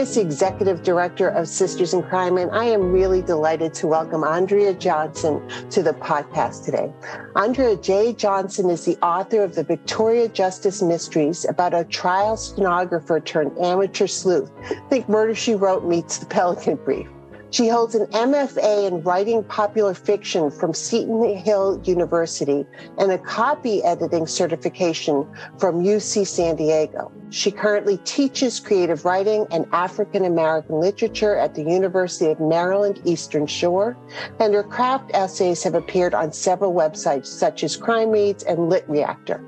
Executive 0.00 0.82
Director 0.82 1.28
of 1.28 1.46
Sisters 1.46 1.92
in 1.92 2.02
Crime, 2.02 2.38
and 2.38 2.50
I 2.52 2.64
am 2.64 2.90
really 2.90 3.20
delighted 3.20 3.74
to 3.74 3.86
welcome 3.86 4.24
Andrea 4.24 4.72
Johnson 4.72 5.46
to 5.68 5.82
the 5.82 5.92
podcast 5.92 6.64
today. 6.64 6.90
Andrea 7.36 7.76
J. 7.76 8.14
Johnson 8.14 8.70
is 8.70 8.86
the 8.86 8.96
author 9.04 9.42
of 9.42 9.54
the 9.54 9.62
Victoria 9.62 10.26
Justice 10.26 10.80
Mysteries 10.80 11.44
about 11.44 11.74
a 11.74 11.84
trial 11.84 12.38
stenographer 12.38 13.20
turned 13.20 13.58
amateur 13.58 14.06
sleuth. 14.06 14.50
Think 14.88 15.06
Murder 15.06 15.34
She 15.34 15.54
Wrote 15.54 15.84
meets 15.84 16.16
the 16.16 16.24
Pelican 16.24 16.76
Brief. 16.76 17.06
She 17.52 17.66
holds 17.66 17.96
an 17.96 18.06
MFA 18.06 18.86
in 18.86 19.02
writing 19.02 19.42
popular 19.42 19.92
fiction 19.92 20.52
from 20.52 20.72
Seton 20.72 21.36
Hill 21.36 21.80
University 21.84 22.64
and 22.98 23.10
a 23.10 23.18
copy 23.18 23.82
editing 23.82 24.28
certification 24.28 25.26
from 25.58 25.82
UC 25.82 26.28
San 26.28 26.54
Diego. 26.54 27.10
She 27.30 27.50
currently 27.50 27.96
teaches 27.98 28.60
creative 28.60 29.04
writing 29.04 29.46
and 29.50 29.66
African 29.72 30.24
American 30.24 30.80
literature 30.80 31.36
at 31.36 31.56
the 31.56 31.62
University 31.62 32.30
of 32.30 32.38
Maryland 32.38 33.00
Eastern 33.04 33.48
Shore, 33.48 33.96
and 34.38 34.54
her 34.54 34.62
craft 34.62 35.10
essays 35.12 35.64
have 35.64 35.74
appeared 35.74 36.14
on 36.14 36.32
several 36.32 36.72
websites 36.72 37.26
such 37.26 37.64
as 37.64 37.76
Crime 37.76 38.10
Reads 38.10 38.44
and 38.44 38.68
Lit 38.68 38.84
Reactor. 38.88 39.44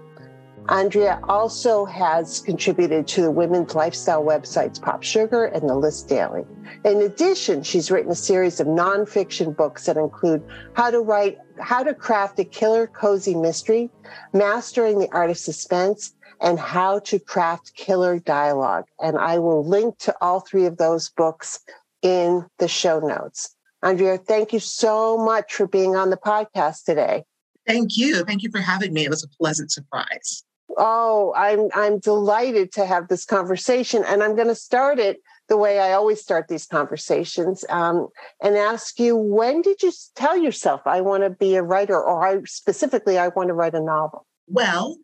Andrea 0.69 1.21
also 1.29 1.85
has 1.85 2.41
contributed 2.41 3.09
to 3.09 3.23
the 3.23 3.31
women's 3.31 3.75
lifestyle 3.75 4.23
websites 4.23 4.81
Pop 4.81 5.03
Sugar 5.03 5.47
and 5.47 5.69
The 5.69 5.75
List 5.75 6.09
Daily. 6.09 6.45
In 6.85 7.03
addition, 7.03 7.63
she's 7.63 7.91
written 7.91 8.13
a 8.13 8.17
series 8.17 8.61
of 8.61 8.69
nonfiction 8.69 9.57
books 9.57 9.87
that 9.87 9.97
include 9.97 10.43
how 10.75 10.91
to 10.91 11.01
write, 11.01 11.39
how 11.61 11.83
to 11.83 11.95
craft 11.95 12.39
a 12.39 12.45
killer 12.45 12.87
cozy 12.87 13.35
mystery, 13.35 13.91
mastering 14.33 14.99
the 14.99 15.11
art 15.13 15.31
of 15.31 15.39
suspense, 15.39 16.15
and 16.41 16.59
how 16.59 17.01
to 17.01 17.19
craft 17.19 17.75
killer 17.75 18.19
dialogue. 18.21 18.85
And 19.01 19.19
I 19.19 19.39
will 19.39 19.65
link 19.67 19.99
to 19.99 20.15
all 20.21 20.41
three 20.41 20.67
of 20.67 20.77
those 20.77 21.11
books 21.11 21.61
in 22.03 22.47
the 22.59 22.69
show 22.69 23.01
notes. 23.01 23.55
Andrea, 23.83 24.17
thank 24.17 24.53
you 24.53 24.61
so 24.61 25.19
much 25.19 25.55
for 25.55 25.67
being 25.67 25.97
on 25.97 26.11
the 26.11 26.17
podcast 26.17 26.85
today. 26.85 27.25
Thank 27.67 27.97
you. 27.97 28.25
Thank 28.25 28.43
you 28.43 28.51
for 28.51 28.61
having 28.61 28.93
me. 28.93 29.05
It 29.05 29.11
was 29.11 29.25
a 29.25 29.29
pleasant 29.29 29.73
surprise. 29.73 30.45
Oh, 30.79 31.33
I'm 31.37 31.69
I'm 31.75 31.99
delighted 31.99 32.73
to 32.73 32.87
have 32.87 33.09
this 33.09 33.25
conversation, 33.25 34.05
and 34.07 34.23
I'm 34.23 34.35
going 34.35 34.49
to 34.49 34.55
start 34.55 34.99
it 34.99 35.19
the 35.49 35.57
way 35.57 35.79
I 35.81 35.93
always 35.93 36.21
start 36.21 36.49
these 36.49 36.67
conversations, 36.67 37.65
um, 37.69 38.09
and 38.43 38.57
ask 38.57 38.99
you 38.99 39.17
when 39.17 39.63
did 39.63 39.83
you 39.83 39.93
tell 40.15 40.37
yourself 40.37 40.83
I 40.87 41.01
want 41.01 41.25
to 41.25 41.31
be 41.31 41.57
a 41.57 41.63
writer, 41.63 42.01
or 42.01 42.27
I 42.27 42.43
specifically 42.45 43.19
I 43.19 43.29
want 43.29 43.49
to 43.49 43.55
write 43.55 43.75
a 43.75 43.81
novel? 43.81 44.27
Well, 44.47 44.97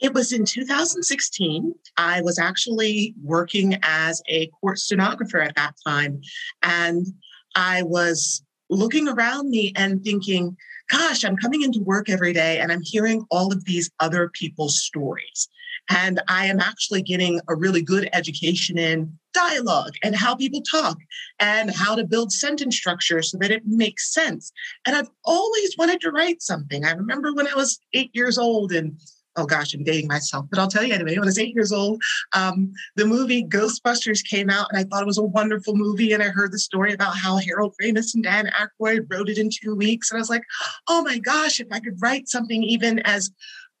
it 0.00 0.14
was 0.14 0.32
in 0.32 0.44
2016. 0.44 1.74
I 1.96 2.22
was 2.22 2.38
actually 2.38 3.14
working 3.22 3.78
as 3.82 4.22
a 4.28 4.48
court 4.60 4.78
stenographer 4.78 5.40
at 5.40 5.56
that 5.56 5.74
time, 5.86 6.20
and 6.62 7.06
I 7.54 7.82
was 7.82 8.42
looking 8.70 9.08
around 9.08 9.50
me 9.50 9.72
and 9.76 10.02
thinking 10.02 10.56
gosh, 10.90 11.24
I'm 11.24 11.36
coming 11.36 11.62
into 11.62 11.80
work 11.80 12.08
every 12.08 12.32
day 12.32 12.58
and 12.58 12.70
I'm 12.70 12.82
hearing 12.82 13.24
all 13.30 13.52
of 13.52 13.64
these 13.64 13.90
other 14.00 14.28
people's 14.28 14.80
stories. 14.80 15.48
And 15.90 16.20
I 16.28 16.46
am 16.46 16.60
actually 16.60 17.02
getting 17.02 17.40
a 17.48 17.54
really 17.54 17.82
good 17.82 18.08
education 18.12 18.78
in 18.78 19.18
dialogue 19.34 19.94
and 20.02 20.14
how 20.14 20.34
people 20.34 20.62
talk 20.62 20.96
and 21.40 21.70
how 21.74 21.94
to 21.94 22.04
build 22.04 22.32
sentence 22.32 22.76
structure 22.76 23.20
so 23.20 23.36
that 23.38 23.50
it 23.50 23.62
makes 23.66 24.12
sense. 24.12 24.52
And 24.86 24.96
I've 24.96 25.10
always 25.24 25.76
wanted 25.76 26.00
to 26.02 26.10
write 26.10 26.40
something. 26.40 26.84
I 26.84 26.92
remember 26.92 27.34
when 27.34 27.48
I 27.48 27.54
was 27.54 27.80
eight 27.92 28.10
years 28.14 28.38
old 28.38 28.72
and 28.72 28.98
oh 29.36 29.46
gosh, 29.46 29.74
I'm 29.74 29.84
dating 29.84 30.08
myself, 30.08 30.46
but 30.50 30.58
I'll 30.58 30.68
tell 30.68 30.84
you 30.84 30.94
anyway. 30.94 31.12
When 31.12 31.24
I 31.24 31.26
was 31.26 31.38
eight 31.38 31.54
years 31.54 31.72
old, 31.72 32.02
um, 32.32 32.72
the 32.96 33.06
movie 33.06 33.44
Ghostbusters 33.44 34.24
came 34.24 34.50
out, 34.50 34.68
and 34.70 34.78
I 34.78 34.84
thought 34.84 35.02
it 35.02 35.06
was 35.06 35.18
a 35.18 35.22
wonderful 35.22 35.76
movie. 35.76 36.12
And 36.12 36.22
I 36.22 36.28
heard 36.28 36.52
the 36.52 36.58
story 36.58 36.92
about 36.92 37.16
how 37.16 37.36
Harold 37.36 37.74
Ramis 37.82 38.14
and 38.14 38.22
Dan 38.22 38.50
Aykroyd 38.58 39.06
wrote 39.10 39.28
it 39.28 39.38
in 39.38 39.50
two 39.50 39.74
weeks, 39.74 40.10
and 40.10 40.18
I 40.18 40.20
was 40.20 40.30
like, 40.30 40.44
oh 40.88 41.02
my 41.02 41.18
gosh, 41.18 41.60
if 41.60 41.68
I 41.70 41.80
could 41.80 42.00
write 42.00 42.28
something 42.28 42.62
even 42.62 43.00
as 43.00 43.30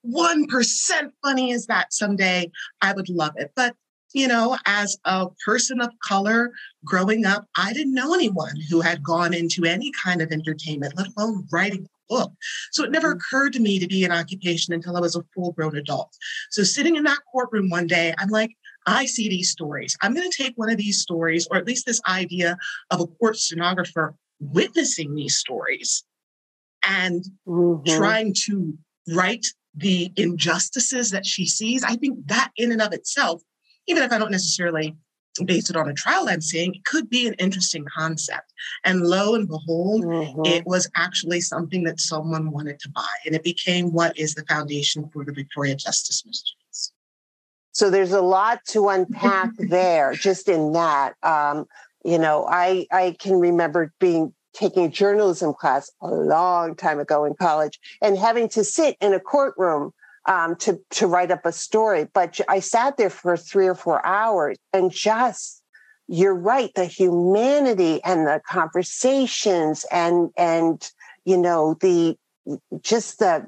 one 0.02 0.46
percent 0.46 1.12
funny 1.22 1.52
as 1.52 1.66
that 1.66 1.92
someday, 1.92 2.50
I 2.82 2.92
would 2.92 3.08
love 3.08 3.32
it. 3.36 3.52
But 3.54 3.74
you 4.14 4.28
know, 4.28 4.56
as 4.64 4.96
a 5.04 5.26
person 5.44 5.80
of 5.80 5.90
color 6.02 6.52
growing 6.84 7.26
up, 7.26 7.46
I 7.58 7.72
didn't 7.72 7.94
know 7.94 8.14
anyone 8.14 8.54
who 8.70 8.80
had 8.80 9.02
gone 9.02 9.34
into 9.34 9.64
any 9.64 9.90
kind 9.92 10.22
of 10.22 10.30
entertainment, 10.30 10.96
let 10.96 11.08
alone 11.16 11.46
writing 11.52 11.88
book. 12.08 12.32
So 12.72 12.84
it 12.84 12.90
never 12.90 13.14
mm. 13.14 13.18
occurred 13.18 13.52
to 13.54 13.60
me 13.60 13.78
to 13.78 13.86
be 13.86 14.04
an 14.04 14.12
occupation 14.12 14.74
until 14.74 14.96
I 14.96 15.00
was 15.00 15.16
a 15.16 15.24
full 15.34 15.52
grown 15.52 15.76
adult. 15.76 16.14
So 16.50 16.62
sitting 16.62 16.96
in 16.96 17.04
that 17.04 17.18
courtroom 17.32 17.70
one 17.70 17.86
day, 17.86 18.14
I'm 18.18 18.28
like, 18.28 18.50
I 18.86 19.06
see 19.06 19.28
these 19.28 19.50
stories. 19.50 19.96
I'm 20.02 20.14
going 20.14 20.30
to 20.30 20.42
take 20.42 20.54
one 20.56 20.70
of 20.70 20.76
these 20.76 21.00
stories, 21.00 21.48
or 21.50 21.56
at 21.56 21.66
least 21.66 21.86
this 21.86 22.00
idea 22.06 22.56
of 22.90 23.00
a 23.00 23.06
court 23.06 23.36
stenographer 23.36 24.14
witnessing 24.40 25.14
these 25.14 25.36
stories 25.36 26.04
and 26.86 27.24
mm-hmm. 27.48 27.96
trying 27.96 28.34
to 28.46 28.76
write 29.14 29.46
the 29.74 30.12
injustices 30.16 31.10
that 31.10 31.26
she 31.26 31.46
sees. 31.46 31.82
I 31.82 31.96
think 31.96 32.26
that 32.26 32.50
in 32.56 32.72
and 32.72 32.82
of 32.82 32.92
itself, 32.92 33.42
even 33.86 34.02
if 34.02 34.12
I 34.12 34.18
don't 34.18 34.30
necessarily 34.30 34.96
based 35.44 35.70
it 35.70 35.76
on 35.76 35.88
a 35.88 35.94
trial 35.94 36.28
I'm 36.28 36.40
seeing, 36.40 36.74
it 36.74 36.84
could 36.84 37.10
be 37.10 37.26
an 37.26 37.34
interesting 37.34 37.84
concept. 37.94 38.52
And 38.84 39.06
lo 39.06 39.34
and 39.34 39.48
behold, 39.48 40.04
mm-hmm. 40.04 40.42
it 40.44 40.64
was 40.66 40.88
actually 40.96 41.40
something 41.40 41.82
that 41.84 42.00
someone 42.00 42.50
wanted 42.50 42.78
to 42.80 42.90
buy. 42.90 43.14
And 43.26 43.34
it 43.34 43.42
became 43.42 43.92
what 43.92 44.16
is 44.18 44.34
the 44.34 44.44
foundation 44.44 45.08
for 45.12 45.24
the 45.24 45.32
Victoria 45.32 45.74
Justice 45.74 46.24
Mysteries. 46.24 46.92
So 47.72 47.90
there's 47.90 48.12
a 48.12 48.20
lot 48.20 48.60
to 48.68 48.88
unpack 48.88 49.50
there 49.58 50.14
just 50.14 50.48
in 50.48 50.72
that. 50.72 51.14
Um, 51.22 51.66
you 52.04 52.18
know, 52.18 52.46
I 52.48 52.86
I 52.92 53.16
can 53.18 53.40
remember 53.40 53.92
being 53.98 54.32
taking 54.54 54.84
a 54.84 54.88
journalism 54.88 55.52
class 55.52 55.90
a 56.00 56.06
long 56.06 56.76
time 56.76 57.00
ago 57.00 57.24
in 57.24 57.34
college 57.34 57.80
and 58.00 58.16
having 58.16 58.48
to 58.50 58.62
sit 58.62 58.96
in 59.00 59.12
a 59.12 59.18
courtroom 59.18 59.92
um, 60.26 60.56
to 60.56 60.80
to 60.90 61.06
write 61.06 61.30
up 61.30 61.44
a 61.44 61.52
story. 61.52 62.06
But 62.12 62.40
I 62.48 62.60
sat 62.60 62.96
there 62.96 63.10
for 63.10 63.36
three 63.36 63.66
or 63.66 63.74
four 63.74 64.04
hours 64.04 64.56
and 64.72 64.90
just 64.90 65.62
you're 66.06 66.34
right 66.34 66.70
the 66.74 66.84
humanity 66.84 68.02
and 68.04 68.26
the 68.26 68.40
conversations 68.46 69.86
and 69.90 70.30
and 70.36 70.90
you 71.24 71.36
know 71.36 71.76
the 71.80 72.16
just 72.82 73.18
the 73.18 73.46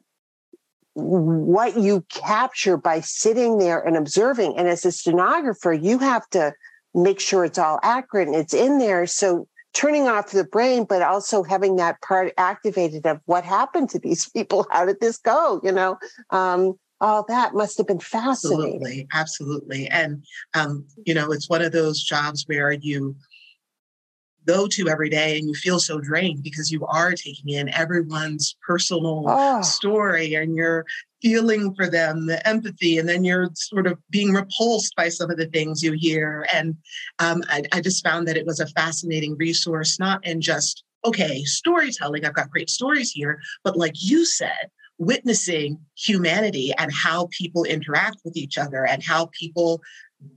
what 0.94 1.76
you 1.76 2.04
capture 2.08 2.78
by 2.78 3.00
sitting 3.00 3.58
there 3.58 3.80
and 3.80 3.96
observing 3.96 4.56
and 4.56 4.66
as 4.66 4.86
a 4.86 4.92
stenographer 4.92 5.72
you 5.72 5.98
have 5.98 6.26
to 6.30 6.52
make 6.94 7.20
sure 7.20 7.44
it's 7.44 7.58
all 7.58 7.78
accurate 7.82 8.28
and 8.28 8.36
it's 8.36 8.54
in 8.54 8.78
there 8.78 9.06
so 9.06 9.46
turning 9.76 10.08
off 10.08 10.30
the 10.30 10.44
brain, 10.44 10.84
but 10.84 11.02
also 11.02 11.42
having 11.42 11.76
that 11.76 12.00
part 12.00 12.32
activated 12.38 13.06
of 13.06 13.20
what 13.26 13.44
happened 13.44 13.90
to 13.90 13.98
these 13.98 14.28
people. 14.34 14.66
How 14.70 14.86
did 14.86 15.00
this 15.00 15.18
go? 15.18 15.60
You 15.62 15.72
know, 15.72 15.98
um, 16.30 16.78
all 17.00 17.24
that 17.28 17.54
must 17.54 17.76
have 17.76 17.86
been 17.86 18.00
fascinating. 18.00 18.80
Absolutely, 18.80 19.08
absolutely. 19.12 19.88
And 19.88 20.24
um, 20.54 20.86
you 21.04 21.14
know, 21.14 21.30
it's 21.30 21.48
one 21.48 21.62
of 21.62 21.72
those 21.72 22.02
jobs 22.02 22.44
where 22.46 22.72
you 22.72 23.14
go 24.46 24.66
to 24.68 24.88
every 24.88 25.10
day 25.10 25.36
and 25.36 25.46
you 25.46 25.54
feel 25.54 25.78
so 25.78 26.00
drained 26.00 26.42
because 26.42 26.70
you 26.70 26.86
are 26.86 27.12
taking 27.12 27.50
in 27.50 27.68
everyone's 27.74 28.56
personal 28.66 29.24
oh. 29.26 29.60
story 29.60 30.34
and 30.34 30.54
you're 30.54 30.86
feeling 31.26 31.74
for 31.74 31.90
them, 31.90 32.26
the 32.26 32.46
empathy, 32.46 32.98
and 32.98 33.08
then 33.08 33.24
you're 33.24 33.50
sort 33.54 33.88
of 33.88 33.98
being 34.10 34.32
repulsed 34.32 34.94
by 34.94 35.08
some 35.08 35.28
of 35.28 35.36
the 35.36 35.46
things 35.46 35.82
you 35.82 35.90
hear. 35.90 36.46
And 36.54 36.76
um, 37.18 37.42
I, 37.48 37.64
I 37.72 37.80
just 37.80 38.04
found 38.04 38.28
that 38.28 38.36
it 38.36 38.46
was 38.46 38.60
a 38.60 38.68
fascinating 38.68 39.36
resource, 39.36 39.98
not 39.98 40.24
in 40.24 40.40
just, 40.40 40.84
okay, 41.04 41.42
storytelling, 41.42 42.24
I've 42.24 42.34
got 42.34 42.52
great 42.52 42.70
stories 42.70 43.10
here, 43.10 43.40
but 43.64 43.76
like 43.76 43.94
you 43.96 44.24
said, 44.24 44.70
witnessing 44.98 45.80
humanity 45.96 46.72
and 46.78 46.92
how 46.92 47.28
people 47.36 47.64
interact 47.64 48.18
with 48.24 48.36
each 48.36 48.56
other 48.56 48.86
and 48.86 49.02
how 49.02 49.28
people 49.38 49.82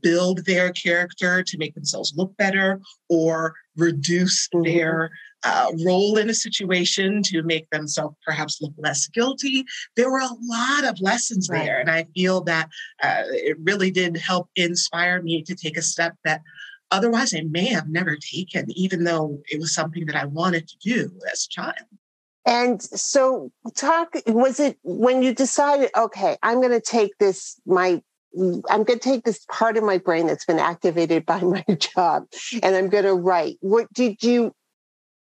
build 0.01 0.44
their 0.45 0.71
character 0.71 1.44
to 1.44 1.57
make 1.59 1.75
themselves 1.75 2.13
look 2.15 2.36
better 2.38 2.81
or 3.09 3.53
reduce 3.77 4.47
mm-hmm. 4.47 4.63
their 4.63 5.12
uh, 5.44 5.71
role 5.86 6.18
in 6.18 6.30
a 6.30 6.33
situation 6.33 7.24
to 7.24 7.44
make 7.44 7.69
themselves 7.69 8.15
perhaps 8.25 8.62
look 8.62 8.74
less 8.77 9.07
guilty. 9.07 9.65
There 9.95 10.12
were 10.12 10.19
a 10.19 10.38
lot 10.41 10.86
of 10.86 11.00
lessons 11.01 11.50
right. 11.50 11.63
there. 11.63 11.80
And 11.80 11.89
I 11.89 12.06
feel 12.15 12.41
that 12.41 12.69
uh, 13.03 13.24
it 13.27 13.57
really 13.62 13.91
did 13.91 14.18
help 14.18 14.50
inspire 14.56 15.21
me 15.21 15.44
to 15.44 15.56
take 15.56 15.77
a 15.77 15.81
step 15.81 16.15
that 16.25 16.41
otherwise 16.91 17.33
I 17.33 17.41
may 17.50 17.65
have 17.68 17.88
never 17.88 18.18
taken, 18.18 18.65
even 18.71 19.03
though 19.03 19.39
it 19.51 19.59
was 19.59 19.74
something 19.74 20.06
that 20.07 20.15
I 20.15 20.25
wanted 20.25 20.68
to 20.68 20.77
do 20.81 21.12
as 21.31 21.45
a 21.45 21.50
child. 21.50 21.88
And 22.45 22.81
so, 22.81 23.51
talk 23.75 24.15
was 24.25 24.59
it 24.59 24.77
when 24.83 25.21
you 25.21 25.33
decided, 25.33 25.91
okay, 25.95 26.38
I'm 26.41 26.62
going 26.62 26.71
to 26.71 26.81
take 26.81 27.18
this, 27.19 27.59
my 27.65 28.01
I'm 28.38 28.83
going 28.83 28.86
to 28.86 29.00
take 29.00 29.24
this 29.24 29.45
part 29.51 29.77
of 29.77 29.83
my 29.83 29.97
brain 29.97 30.27
that's 30.27 30.45
been 30.45 30.59
activated 30.59 31.25
by 31.25 31.39
my 31.41 31.63
job 31.77 32.27
and 32.62 32.75
I'm 32.75 32.89
going 32.89 33.06
to 33.06 33.13
write. 33.13 33.57
What 33.62 33.91
did 33.94 34.24
you, 34.24 34.53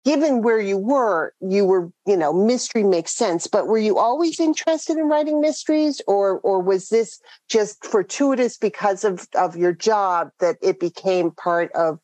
given 0.05 0.43
where 0.43 0.61
you 0.61 0.77
were, 0.77 1.33
you 1.41 1.65
were, 1.65 1.91
you 2.05 2.15
know, 2.15 2.31
mystery 2.31 2.83
makes 2.83 3.11
sense, 3.11 3.47
but 3.47 3.67
were 3.67 3.79
you 3.79 3.97
always 3.97 4.39
interested 4.39 4.97
in 4.97 5.09
writing 5.09 5.41
mysteries 5.41 5.99
or, 6.07 6.39
or 6.39 6.61
was 6.61 6.89
this 6.89 7.19
just 7.49 7.83
fortuitous 7.83 8.55
because 8.55 9.03
of, 9.03 9.27
of 9.33 9.57
your 9.57 9.73
job 9.73 10.29
that 10.39 10.57
it 10.61 10.79
became 10.79 11.31
part 11.31 11.71
of, 11.73 11.99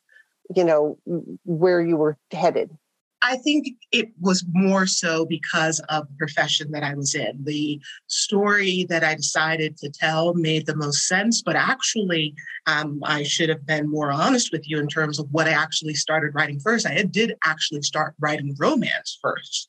you 0.54 0.64
know, 0.64 0.98
where 1.44 1.80
you 1.80 1.96
were 1.96 2.18
headed? 2.32 2.76
I 3.22 3.36
think 3.36 3.68
it 3.92 4.08
was 4.20 4.44
more 4.52 4.86
so 4.86 5.24
because 5.24 5.80
of 5.88 6.08
the 6.08 6.14
profession 6.18 6.72
that 6.72 6.82
I 6.82 6.94
was 6.94 7.14
in. 7.14 7.44
The 7.44 7.80
story 8.08 8.84
that 8.88 9.04
I 9.04 9.14
decided 9.14 9.76
to 9.78 9.90
tell 9.90 10.34
made 10.34 10.66
the 10.66 10.74
most 10.74 11.06
sense, 11.06 11.40
but 11.40 11.54
actually, 11.54 12.34
um, 12.66 13.00
I 13.04 13.22
should 13.22 13.48
have 13.48 13.64
been 13.64 13.88
more 13.88 14.10
honest 14.10 14.50
with 14.50 14.68
you 14.68 14.80
in 14.80 14.88
terms 14.88 15.20
of 15.20 15.28
what 15.30 15.46
I 15.46 15.52
actually 15.52 15.94
started 15.94 16.34
writing 16.34 16.58
first. 16.58 16.84
I 16.84 17.02
did 17.04 17.34
actually 17.44 17.82
start 17.82 18.14
writing 18.20 18.56
romance 18.58 19.18
first. 19.22 19.68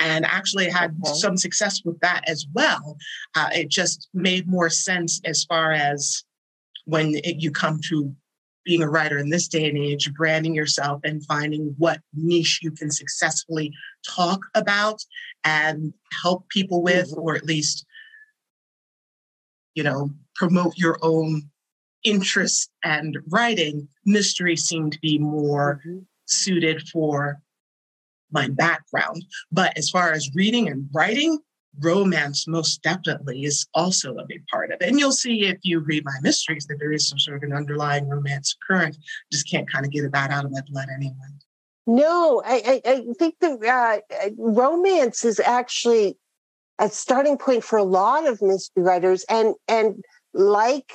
And 0.00 0.24
actually 0.24 0.68
had 0.68 0.96
okay. 1.04 1.14
some 1.14 1.36
success 1.36 1.82
with 1.84 2.00
that 2.00 2.22
as 2.26 2.46
well. 2.54 2.96
Uh, 3.36 3.50
it 3.52 3.68
just 3.68 4.08
made 4.12 4.48
more 4.48 4.70
sense 4.70 5.20
as 5.24 5.44
far 5.44 5.70
as 5.70 6.24
when 6.86 7.14
it, 7.16 7.36
you 7.40 7.50
come 7.52 7.78
to 7.88 8.14
being 8.64 8.82
a 8.82 8.88
writer 8.88 9.18
in 9.18 9.30
this 9.30 9.48
day 9.48 9.68
and 9.68 9.78
age, 9.78 10.12
branding 10.14 10.54
yourself 10.54 11.00
and 11.04 11.24
finding 11.26 11.74
what 11.78 12.00
niche 12.14 12.60
you 12.62 12.70
can 12.70 12.90
successfully 12.90 13.72
talk 14.06 14.40
about 14.54 15.02
and 15.44 15.92
help 16.22 16.48
people 16.48 16.82
with, 16.82 17.10
mm-hmm. 17.10 17.20
or 17.20 17.34
at 17.36 17.44
least, 17.44 17.84
you 19.74 19.82
know, 19.82 20.10
promote 20.34 20.76
your 20.76 20.98
own 21.02 21.42
interest 22.04 22.70
and 22.84 23.18
writing, 23.28 23.88
mystery 24.04 24.56
seemed 24.56 24.92
to 24.92 24.98
be 25.00 25.18
more 25.18 25.80
mm-hmm. 25.86 25.98
suited 26.26 26.88
for 26.88 27.40
my 28.30 28.48
background. 28.48 29.24
But 29.50 29.76
as 29.76 29.90
far 29.90 30.12
as 30.12 30.30
reading 30.34 30.68
and 30.68 30.88
writing, 30.92 31.38
romance 31.80 32.46
most 32.46 32.82
definitely 32.82 33.44
is 33.44 33.66
also 33.74 34.16
a 34.16 34.26
big 34.26 34.46
part 34.48 34.70
of 34.70 34.80
it. 34.80 34.88
And 34.88 34.98
you'll 34.98 35.12
see 35.12 35.46
if 35.46 35.58
you 35.62 35.80
read 35.80 36.04
my 36.04 36.16
mysteries 36.22 36.66
that 36.66 36.76
there 36.78 36.92
is 36.92 37.08
some 37.08 37.18
sort 37.18 37.38
of 37.38 37.42
an 37.42 37.52
underlying 37.52 38.08
romance 38.08 38.56
current. 38.66 38.96
Just 39.32 39.50
can't 39.50 39.70
kind 39.70 39.84
of 39.84 39.92
get 39.92 40.10
that 40.10 40.30
out 40.30 40.44
of 40.44 40.52
my 40.52 40.60
blood 40.68 40.88
anyway. 40.94 41.14
No, 41.86 42.42
I, 42.44 42.80
I, 42.86 42.90
I 42.90 43.04
think 43.18 43.36
the 43.40 43.58
uh, 43.68 44.28
romance 44.36 45.24
is 45.24 45.40
actually 45.40 46.16
a 46.78 46.88
starting 46.88 47.38
point 47.38 47.64
for 47.64 47.78
a 47.78 47.84
lot 47.84 48.26
of 48.26 48.40
mystery 48.40 48.82
writers, 48.82 49.24
and 49.28 49.54
and 49.66 50.02
like 50.32 50.92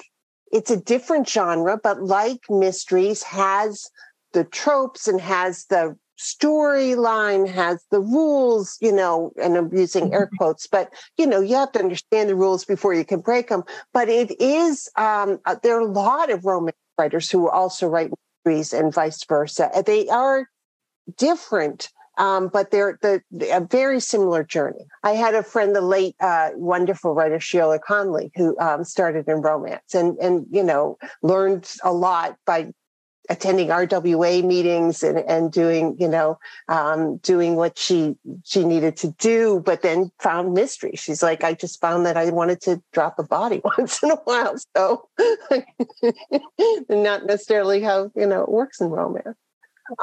it's 0.51 0.71
a 0.71 0.79
different 0.79 1.27
genre, 1.27 1.77
but 1.81 2.01
like 2.01 2.39
mysteries 2.50 3.24
has 3.24 3.89
the 4.33 4.45
tropes 4.45 5.07
and 5.07 5.19
has 5.19 5.65
the 5.65 5.97
storyline 6.17 7.47
has 7.47 7.83
the 7.91 7.99
rules, 7.99 8.77
you 8.81 8.91
know, 8.91 9.31
and 9.41 9.55
I'm 9.55 9.73
using 9.73 10.13
air 10.13 10.27
mm-hmm. 10.27 10.37
quotes, 10.37 10.67
but 10.67 10.93
you 11.17 11.27
know, 11.27 11.41
you 11.41 11.55
have 11.55 11.71
to 11.73 11.79
understand 11.79 12.29
the 12.29 12.35
rules 12.35 12.65
before 12.65 12.93
you 12.93 13.05
can 13.05 13.19
break 13.19 13.49
them. 13.49 13.63
But 13.93 14.09
it 14.09 14.39
is, 14.41 14.89
um, 14.97 15.39
uh, 15.45 15.55
there 15.61 15.77
are 15.77 15.81
a 15.81 15.91
lot 15.91 16.31
of 16.31 16.45
romance 16.45 16.77
writers 16.97 17.29
who 17.29 17.49
also 17.49 17.87
write 17.87 18.11
mysteries 18.45 18.73
and 18.73 18.93
vice 18.93 19.23
versa. 19.25 19.69
They 19.85 20.09
are 20.09 20.47
different. 21.17 21.89
Um, 22.19 22.47
but 22.47 22.71
they're 22.71 22.97
the, 23.03 23.21
a 23.55 23.61
very 23.61 23.99
similar 23.99 24.43
journey. 24.43 24.87
I 25.03 25.11
had 25.11 25.35
a 25.35 25.43
friend, 25.43 25.75
the 25.75 25.81
late 25.81 26.15
uh, 26.19 26.49
wonderful 26.55 27.13
writer 27.13 27.39
Sheila 27.39 27.77
Connolly, 27.77 28.31
who 28.35 28.57
um, 28.57 28.83
started 28.83 29.27
in 29.27 29.41
romance 29.41 29.93
and 29.93 30.17
and 30.17 30.47
you 30.49 30.63
know 30.63 30.97
learned 31.21 31.71
a 31.83 31.93
lot 31.93 32.35
by 32.47 32.71
attending 33.29 33.68
RWA 33.69 34.44
meetings 34.44 35.03
and, 35.03 35.19
and 35.19 35.51
doing, 35.51 35.95
you 36.00 36.07
know, 36.07 36.39
um, 36.68 37.18
doing 37.18 37.56
what 37.56 37.77
she 37.77 38.15
she 38.44 38.63
needed 38.63 38.97
to 38.97 39.12
do, 39.12 39.62
but 39.65 39.81
then 39.81 40.12
found 40.19 40.53
mystery. 40.53 40.94
She's 40.95 41.24
like, 41.24 41.44
I 41.44 41.53
just 41.53 41.81
found 41.81 42.06
that 42.06 42.18
I 42.18 42.29
wanted 42.29 42.62
to 42.62 42.81
drop 42.94 43.19
a 43.19 43.24
body 43.24 43.62
once 43.77 44.01
in 44.03 44.12
a 44.12 44.15
while. 44.15 44.56
So 44.75 45.09
not 46.89 47.25
necessarily 47.25 47.81
how, 47.81 48.12
you 48.15 48.27
know, 48.27 48.44
it 48.44 48.50
works 48.50 48.81
in 48.81 48.89
romance. 48.89 49.38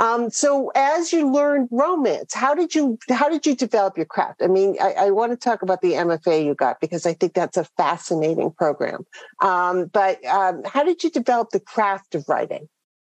Um, 0.00 0.30
so 0.30 0.72
as 0.74 1.12
you 1.12 1.30
learned 1.30 1.68
romance, 1.70 2.32
how 2.32 2.54
did 2.54 2.74
you 2.74 2.98
how 3.10 3.28
did 3.28 3.46
you 3.46 3.54
develop 3.54 3.96
your 3.96 4.06
craft? 4.06 4.42
I 4.42 4.46
mean, 4.46 4.76
I, 4.80 4.92
I 4.92 5.10
want 5.10 5.32
to 5.32 5.36
talk 5.36 5.62
about 5.62 5.82
the 5.82 5.92
MFA 5.92 6.44
you 6.44 6.54
got 6.54 6.80
because 6.80 7.06
I 7.06 7.12
think 7.12 7.34
that's 7.34 7.56
a 7.56 7.64
fascinating 7.76 8.50
program. 8.50 9.06
Um, 9.42 9.86
but 9.86 10.24
um, 10.24 10.62
how 10.64 10.84
did 10.84 11.04
you 11.04 11.10
develop 11.10 11.50
the 11.50 11.60
craft 11.60 12.14
of 12.14 12.24
writing? 12.28 12.68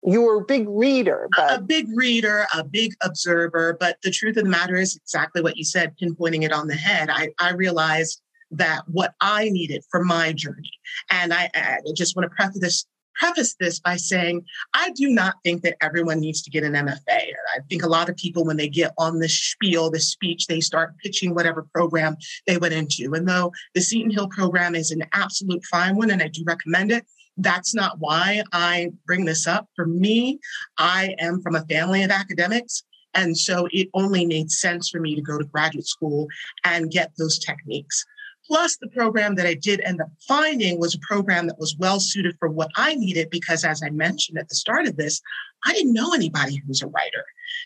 You 0.04 0.22
were 0.22 0.42
a 0.42 0.46
big 0.46 0.68
reader 0.70 1.28
but... 1.36 1.60
a 1.60 1.62
big 1.62 1.86
reader 1.94 2.46
a 2.56 2.64
big 2.64 2.94
observer 3.02 3.76
but 3.80 3.98
the 4.04 4.12
truth 4.12 4.38
of 4.38 4.44
the 4.44 4.50
matter 4.50 4.76
is 4.76 4.96
exactly 4.96 5.42
what 5.42 5.58
you 5.58 5.64
said 5.64 5.94
pinpointing 6.02 6.44
it 6.44 6.54
on 6.54 6.68
the 6.68 6.76
head 6.76 7.10
i, 7.12 7.30
I 7.40 7.52
realized 7.52 8.22
that 8.52 8.84
what 8.88 9.14
i 9.20 9.50
needed 9.50 9.84
for 9.92 10.04
my 10.04 10.34
journey 10.34 10.72
and 11.12 11.34
I, 11.34 11.50
I 11.54 11.78
just 11.96 12.16
want 12.16 12.30
to 12.30 12.36
preface 12.36 12.60
this 12.60 12.86
preface 13.20 13.56
this 13.60 13.80
by 13.80 13.98
saying 13.98 14.44
I 14.74 14.92
do 14.92 15.10
not 15.10 15.36
think 15.44 15.62
that 15.64 15.76
everyone 15.82 16.20
needs 16.20 16.42
to 16.44 16.50
get 16.50 16.64
an 16.64 16.74
MFA. 16.74 17.00
I 17.10 17.60
think 17.70 17.84
a 17.84 17.90
lot 17.90 18.10
of 18.10 18.16
people, 18.16 18.46
when 18.46 18.58
they 18.58 18.70
get 18.70 18.94
on 18.98 19.20
this 19.20 19.38
spiel, 19.38 19.92
this 19.92 20.08
speech, 20.08 20.48
they 20.48 20.62
start 20.62 20.98
pitching 21.04 21.36
whatever 21.36 21.68
program 21.74 22.16
they 22.48 22.58
went 22.58 22.74
into. 22.74 23.14
And 23.14 23.28
though 23.28 23.52
the 23.76 23.82
Seton 23.82 24.12
Hill 24.12 24.30
program 24.30 24.74
is 24.74 24.92
an 24.92 25.04
absolute 25.14 25.64
fine 25.66 25.98
one, 25.98 26.10
and 26.10 26.22
I 26.22 26.30
do 26.30 26.44
recommend 26.48 26.92
it, 26.92 27.06
that's 27.40 27.74
not 27.74 27.98
why 28.00 28.44
I 28.52 28.92
bring 29.06 29.26
this 29.26 29.48
up. 29.48 29.68
For 29.76 29.86
me, 29.86 30.40
I 30.78 31.16
am 31.20 31.42
from 31.42 31.56
a 31.56 31.66
family 31.66 32.04
of 32.04 32.12
academics. 32.12 32.84
And 33.14 33.38
so 33.38 33.68
it 33.72 33.90
only 33.94 34.26
made 34.26 34.52
sense 34.52 34.90
for 34.90 35.00
me 35.00 35.16
to 35.16 35.22
go 35.22 35.38
to 35.38 35.46
graduate 35.46 35.88
school 35.88 36.28
and 36.64 36.92
get 36.92 37.12
those 37.18 37.40
techniques. 37.40 38.06
Plus, 38.46 38.78
the 38.78 38.88
program 38.90 39.36
that 39.36 39.46
I 39.46 39.54
did 39.54 39.80
end 39.82 40.02
up 40.02 40.10
finding 40.28 40.80
was 40.80 40.96
a 40.96 41.00
program 41.00 41.46
that 41.48 41.60
was 41.60 41.76
well 41.78 42.00
suited 42.00 42.36
for 42.40 42.50
what 42.50 42.72
I 42.76 42.96
needed 42.96 43.30
because, 43.30 43.64
as 43.64 43.82
I 43.84 43.92
mentioned 43.92 44.40
at 44.40 44.50
the 44.50 44.56
start 44.56 44.88
of 44.88 44.98
this, 44.98 45.22
I 45.66 45.74
didn't 45.74 45.94
know 45.94 46.14
anybody 46.14 46.58
who 46.58 46.68
was 46.68 46.82
a 46.82 46.88
writer. 46.88 47.26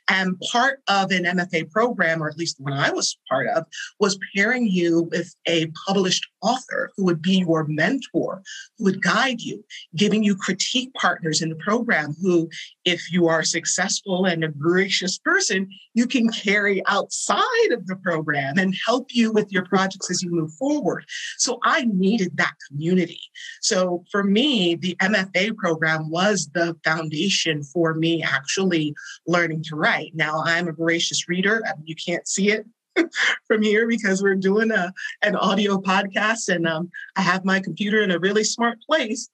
And 0.10 0.40
part 0.52 0.80
of 0.88 1.12
an 1.12 1.24
MFA 1.24 1.70
program, 1.70 2.22
or 2.22 2.30
at 2.30 2.38
least 2.38 2.58
the 2.58 2.64
one 2.64 2.74
I 2.74 2.92
was 2.92 3.18
part 3.30 3.48
of, 3.48 3.66
was 4.00 4.20
pairing 4.36 4.68
you 4.68 5.10
with 5.12 5.34
a 5.48 5.68
published 5.88 6.26
author 6.42 6.92
who 6.96 7.06
would 7.06 7.22
be 7.22 7.40
your 7.40 7.66
mentor, 7.68 8.42
who 8.78 8.86
would 8.86 9.02
guide 9.02 9.42
you, 9.42 9.64
giving 9.96 10.24
you 10.24 10.36
critique 10.36 10.94
partners 10.94 11.42
in 11.42 11.50
the 11.50 11.56
program 11.56 12.16
who, 12.22 12.50
if 12.86 13.12
you 13.12 13.28
are 13.28 13.44
successful 13.44 14.26
and 14.26 14.44
a 14.44 14.50
gracious 14.50 15.18
person, 15.18 15.70
you 15.94 16.08
can 16.08 16.30
carry 16.30 16.82
outside 16.88 17.72
of 17.72 17.88
the 17.88 17.96
program 17.98 18.58
and 18.58 18.76
help 18.86 19.08
you 19.14 19.32
with 19.32 19.52
your 19.52 19.66
projects 19.66 20.10
as 20.10 20.22
you 20.22 20.32
move 20.32 20.54
forward. 20.54 21.06
So 21.38 21.60
I 21.64 21.86
needed 21.86 22.38
that 22.38 22.54
community. 22.70 23.22
So 23.62 24.04
for 24.12 24.24
me, 24.24 24.76
the 24.76 24.96
MFA 25.02 25.56
program 25.56 26.10
was 26.10 26.50
the 26.54 26.76
foundation 26.84 27.64
for 27.64 27.83
me 27.94 28.24
actually 28.24 28.94
learning 29.28 29.64
to 29.64 29.76
write. 29.76 30.12
Now 30.14 30.44
I'm 30.46 30.68
a 30.68 30.74
voracious 30.74 31.28
reader. 31.28 31.62
You 31.84 31.96
can't 31.96 32.28
see 32.28 32.52
it 32.52 32.66
from 33.48 33.62
here 33.62 33.88
because 33.88 34.22
we're 34.22 34.36
doing 34.36 34.72
a, 34.72 34.94
an 35.24 35.36
audio 35.36 35.78
podcast 35.78 36.54
and 36.54 36.68
um, 36.68 36.90
I 37.16 37.22
have 37.22 37.46
my 37.46 37.60
computer 37.60 38.02
in 38.02 38.12
a 38.12 38.20
really 38.20 38.44
smart 38.44 38.78
place. 38.88 39.30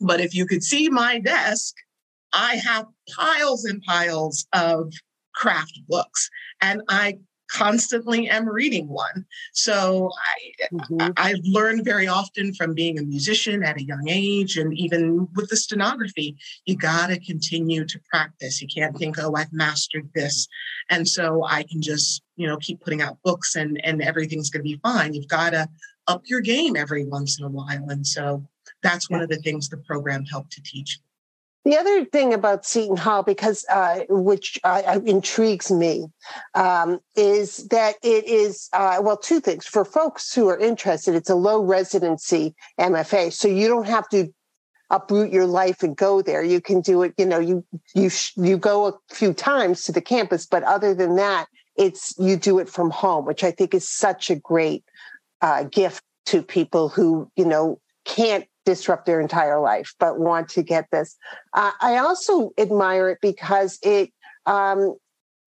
But 0.00 0.20
if 0.20 0.34
you 0.34 0.46
could 0.46 0.62
see 0.62 0.88
my 0.88 1.18
desk, 1.18 1.74
I 2.32 2.56
have 2.56 2.86
piles 3.16 3.64
and 3.64 3.82
piles 3.82 4.46
of 4.52 4.92
craft 5.34 5.80
books 5.88 6.30
and 6.60 6.82
I 6.88 7.18
constantly 7.50 8.28
am 8.28 8.48
reading 8.48 8.88
one. 8.88 9.24
So 9.52 10.10
I, 10.16 10.74
mm-hmm. 10.74 11.08
I've 11.16 11.40
learned 11.44 11.84
very 11.84 12.06
often 12.06 12.54
from 12.54 12.74
being 12.74 12.98
a 12.98 13.02
musician 13.02 13.62
at 13.62 13.78
a 13.78 13.84
young 13.84 14.08
age, 14.08 14.56
and 14.56 14.76
even 14.76 15.28
with 15.34 15.48
the 15.48 15.56
stenography, 15.56 16.36
you 16.66 16.76
got 16.76 17.08
to 17.08 17.18
continue 17.20 17.84
to 17.84 18.00
practice. 18.10 18.60
You 18.60 18.68
can't 18.68 18.96
think, 18.96 19.16
oh, 19.18 19.34
I've 19.34 19.52
mastered 19.52 20.08
this. 20.14 20.48
And 20.90 21.08
so 21.08 21.44
I 21.44 21.64
can 21.64 21.80
just, 21.80 22.22
you 22.36 22.46
know, 22.46 22.56
keep 22.58 22.80
putting 22.80 23.02
out 23.02 23.18
books 23.24 23.56
and, 23.56 23.80
and 23.84 24.02
everything's 24.02 24.50
going 24.50 24.60
to 24.60 24.70
be 24.70 24.80
fine. 24.82 25.14
You've 25.14 25.28
got 25.28 25.50
to 25.50 25.68
up 26.06 26.22
your 26.26 26.40
game 26.40 26.76
every 26.76 27.04
once 27.04 27.38
in 27.38 27.44
a 27.44 27.50
while. 27.50 27.88
And 27.88 28.06
so 28.06 28.46
that's 28.82 29.10
one 29.10 29.20
of 29.20 29.28
the 29.28 29.36
things 29.36 29.68
the 29.68 29.76
program 29.76 30.24
helped 30.24 30.52
to 30.52 30.62
teach 30.62 30.98
The 31.68 31.76
other 31.76 32.06
thing 32.06 32.32
about 32.32 32.64
Seton 32.64 32.96
Hall, 32.96 33.22
because 33.22 33.66
uh, 33.68 34.00
which 34.08 34.58
uh, 34.64 35.00
intrigues 35.04 35.70
me, 35.70 36.06
um, 36.54 36.98
is 37.14 37.68
that 37.68 37.96
it 38.02 38.26
is 38.26 38.70
uh, 38.72 39.00
well 39.02 39.18
two 39.18 39.38
things 39.38 39.66
for 39.66 39.84
folks 39.84 40.32
who 40.32 40.48
are 40.48 40.56
interested. 40.58 41.14
It's 41.14 41.28
a 41.28 41.34
low 41.34 41.62
residency 41.62 42.54
MFA, 42.80 43.34
so 43.34 43.48
you 43.48 43.68
don't 43.68 43.86
have 43.86 44.08
to 44.08 44.32
uproot 44.88 45.30
your 45.30 45.44
life 45.44 45.82
and 45.82 45.94
go 45.94 46.22
there. 46.22 46.42
You 46.42 46.62
can 46.62 46.80
do 46.80 47.02
it. 47.02 47.12
You 47.18 47.26
know, 47.26 47.38
you 47.38 47.62
you 47.94 48.10
you 48.36 48.56
go 48.56 48.86
a 48.86 48.94
few 49.14 49.34
times 49.34 49.82
to 49.82 49.92
the 49.92 50.00
campus, 50.00 50.46
but 50.46 50.62
other 50.62 50.94
than 50.94 51.16
that, 51.16 51.48
it's 51.76 52.14
you 52.18 52.38
do 52.38 52.60
it 52.60 52.70
from 52.70 52.88
home, 52.88 53.26
which 53.26 53.44
I 53.44 53.50
think 53.50 53.74
is 53.74 53.86
such 53.86 54.30
a 54.30 54.36
great 54.36 54.84
uh, 55.42 55.64
gift 55.64 56.02
to 56.28 56.42
people 56.42 56.88
who 56.88 57.30
you 57.36 57.44
know 57.44 57.78
can't 58.06 58.46
disrupt 58.68 59.06
their 59.06 59.18
entire 59.18 59.58
life 59.60 59.94
but 59.98 60.20
want 60.20 60.46
to 60.50 60.62
get 60.62 60.90
this. 60.92 61.16
Uh, 61.54 61.70
I 61.80 61.96
also 61.96 62.50
admire 62.58 63.08
it 63.08 63.18
because 63.22 63.78
it 63.82 64.12
um, 64.44 64.94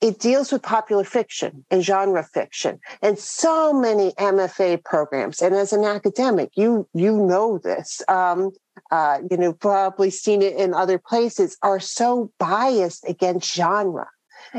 it 0.02 0.18
deals 0.18 0.52
with 0.52 0.64
popular 0.64 1.04
fiction 1.04 1.64
and 1.70 1.84
genre 1.84 2.24
fiction 2.24 2.80
and 3.04 3.20
so 3.20 3.72
many 3.74 4.14
MFA 4.14 4.84
programs. 4.84 5.40
And 5.40 5.54
as 5.54 5.72
an 5.72 5.84
academic, 5.84 6.50
you 6.56 6.88
you 6.96 7.16
know 7.16 7.60
this. 7.60 8.02
Um, 8.08 8.50
uh, 8.90 9.20
you 9.30 9.38
know, 9.38 9.54
probably 9.54 10.10
seen 10.10 10.42
it 10.42 10.56
in 10.56 10.74
other 10.74 10.98
places. 10.98 11.58
Are 11.62 11.80
so 11.80 12.32
biased 12.40 13.08
against 13.08 13.54
genre, 13.54 14.08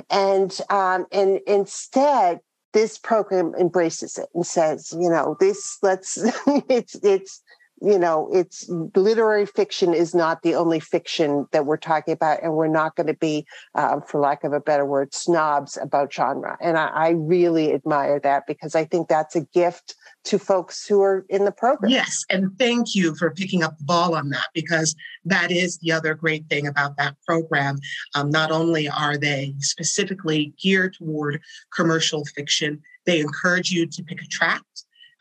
and 0.09 0.57
um, 0.71 1.07
and 1.11 1.41
instead 1.49 2.39
this 2.73 2.99
program 2.99 3.55
embraces 3.59 4.19
it 4.19 4.29
and 4.35 4.47
says, 4.47 4.93
you 4.99 5.11
know, 5.11 5.37
this 5.41 5.79
let's 5.83 6.19
it's 6.69 6.95
it's 7.03 7.43
you 7.85 7.99
know, 7.99 8.29
it's 8.33 8.69
literary 8.69 9.45
fiction 9.45 9.93
is 9.93 10.15
not 10.15 10.43
the 10.43 10.55
only 10.55 10.79
fiction 10.79 11.47
that 11.51 11.67
we're 11.67 11.77
talking 11.77 12.13
about, 12.13 12.41
and 12.41 12.55
we're 12.55 12.69
not 12.69 12.95
going 12.95 13.09
to 13.09 13.15
be, 13.15 13.45
um, 13.75 14.03
for 14.03 14.21
lack 14.21 14.45
of 14.45 14.53
a 14.53 14.61
better 14.61 14.87
word, 14.87 15.13
snobs 15.13 15.77
about 15.83 16.13
genre. 16.13 16.57
And 16.61 16.79
I, 16.79 16.87
I, 16.87 17.09
really 17.11 17.75
admire 17.75 18.21
that 18.21 18.47
because 18.47 18.77
I 18.77 18.85
think 18.85 19.09
that's 19.09 19.35
a 19.35 19.41
gift 19.53 19.97
to 20.25 20.39
folks 20.39 20.87
who 20.87 21.03
are 21.03 21.27
in 21.29 21.45
the 21.45 21.51
program. 21.51 21.91
Yes, 21.91 22.25
and 22.31 22.57
thank 22.57 22.95
you 22.95 23.17
for 23.17 23.31
picking 23.31 23.65
up 23.65 23.77
the 23.79 23.85
ball 23.85 24.15
on 24.15 24.29
that 24.29 24.47
because 24.55 24.95
that 25.25 25.51
is 25.51 25.79
the 25.79 25.91
other 25.91 26.15
great 26.15 26.49
thing 26.49 26.69
about 26.69 26.97
that 26.99 27.17
program. 27.27 27.79
Um, 28.15 28.31
not 28.31 28.53
only 28.53 28.89
are 28.89 29.17
they 29.17 29.55
specifically 29.59 30.55
geared 30.63 30.95
toward 30.95 31.41
commercial 31.75 32.25
fiction, 32.27 32.81
they 33.07 33.21
encourage 33.21 33.71
you 33.73 33.87
to 33.87 34.05
pick 34.05 34.23
a 34.23 34.27
track 34.27 34.63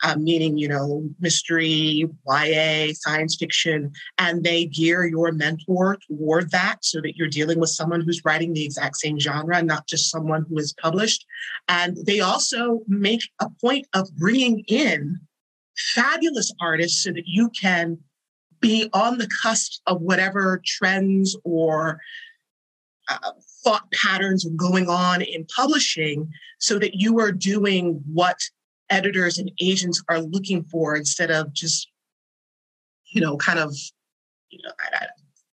um, 0.02 0.24
meaning, 0.24 0.58
you 0.58 0.68
know, 0.68 1.08
mystery, 1.20 2.08
YA, 2.26 2.92
science 2.94 3.36
fiction, 3.36 3.92
and 4.18 4.42
they 4.42 4.66
gear 4.66 5.06
your 5.06 5.32
mentor 5.32 5.98
toward 6.08 6.50
that 6.50 6.84
so 6.84 7.00
that 7.00 7.16
you're 7.16 7.28
dealing 7.28 7.60
with 7.60 7.70
someone 7.70 8.00
who's 8.00 8.24
writing 8.24 8.52
the 8.52 8.64
exact 8.64 8.96
same 8.96 9.18
genre, 9.18 9.62
not 9.62 9.86
just 9.86 10.10
someone 10.10 10.44
who 10.48 10.58
is 10.58 10.74
published. 10.80 11.24
And 11.68 11.96
they 12.04 12.20
also 12.20 12.80
make 12.88 13.22
a 13.40 13.48
point 13.60 13.86
of 13.94 14.14
bringing 14.16 14.64
in 14.66 15.20
fabulous 15.76 16.52
artists 16.60 17.02
so 17.02 17.12
that 17.12 17.26
you 17.26 17.50
can 17.50 17.98
be 18.60 18.88
on 18.92 19.18
the 19.18 19.28
cusp 19.42 19.80
of 19.86 20.00
whatever 20.00 20.60
trends 20.64 21.36
or 21.44 22.00
uh, 23.08 23.32
thought 23.64 23.90
patterns 23.92 24.46
are 24.46 24.50
going 24.50 24.88
on 24.88 25.22
in 25.22 25.44
publishing 25.56 26.30
so 26.58 26.78
that 26.78 26.94
you 26.94 27.18
are 27.18 27.32
doing 27.32 28.00
what 28.12 28.38
editors 28.92 29.38
and 29.38 29.50
agents 29.60 30.02
are 30.08 30.20
looking 30.20 30.62
for 30.64 30.94
instead 30.94 31.30
of 31.30 31.52
just, 31.52 31.90
you 33.12 33.20
know, 33.20 33.36
kind 33.36 33.58
of, 33.58 33.74
you 34.50 34.60
know, 34.62 34.70
I, 34.78 35.04
I, 35.04 35.06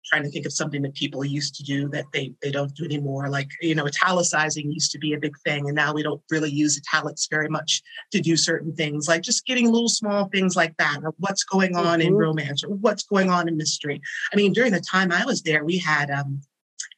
trying 0.06 0.24
to 0.24 0.30
think 0.30 0.46
of 0.46 0.54
something 0.54 0.82
that 0.84 0.94
people 0.94 1.26
used 1.26 1.56
to 1.56 1.64
do 1.64 1.90
that 1.90 2.06
they 2.14 2.34
they 2.42 2.52
don't 2.52 2.74
do 2.76 2.86
anymore. 2.86 3.30
Like 3.30 3.50
you 3.62 3.76
know, 3.76 3.88
italicizing 3.88 4.72
used 4.72 4.92
to 4.92 5.00
be 5.00 5.14
a 5.14 5.20
big 5.20 5.36
thing, 5.44 5.68
and 5.68 5.76
now 5.76 5.94
we 5.94 6.04
don't 6.04 6.22
really 6.30 6.52
use 6.52 6.78
italics 6.78 7.28
very 7.30 7.50
much 7.50 7.82
to 8.12 8.22
do 8.22 8.38
certain 8.38 8.74
things. 8.76 9.08
Like 9.08 9.22
just 9.22 9.46
getting 9.46 9.72
little 9.72 9.90
small 9.90 10.26
things 10.26 10.56
like 10.56 10.76
that, 10.78 11.00
or 11.04 11.14
what's 11.18 11.44
going 11.44 11.76
on 11.76 12.00
mm-hmm. 12.00 12.10
in 12.10 12.16
romance, 12.16 12.64
or 12.64 12.70
what's 12.70 13.04
going 13.04 13.30
on 13.30 13.48
in 13.48 13.58
mystery. 13.58 14.02
I 14.32 14.36
mean, 14.36 14.54
during 14.54 14.72
the 14.72 14.82
time 14.82 15.12
I 15.12 15.26
was 15.26 15.42
there, 15.42 15.66
we 15.66 15.78
had 15.78 16.12
um, 16.12 16.42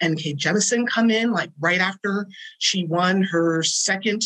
N.K. 0.01 0.35
Jemisin 0.35 0.87
come 0.87 1.09
in 1.09 1.31
like 1.31 1.51
right 1.59 1.79
after 1.79 2.27
she 2.59 2.85
won 2.85 3.23
her 3.23 3.63
second 3.63 4.23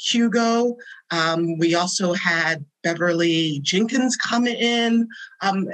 Hugo. 0.00 0.76
Um, 1.10 1.58
we 1.58 1.74
also 1.74 2.12
had 2.14 2.64
Beverly 2.82 3.60
Jenkins 3.62 4.16
come 4.16 4.46
in, 4.46 5.08
um, 5.40 5.68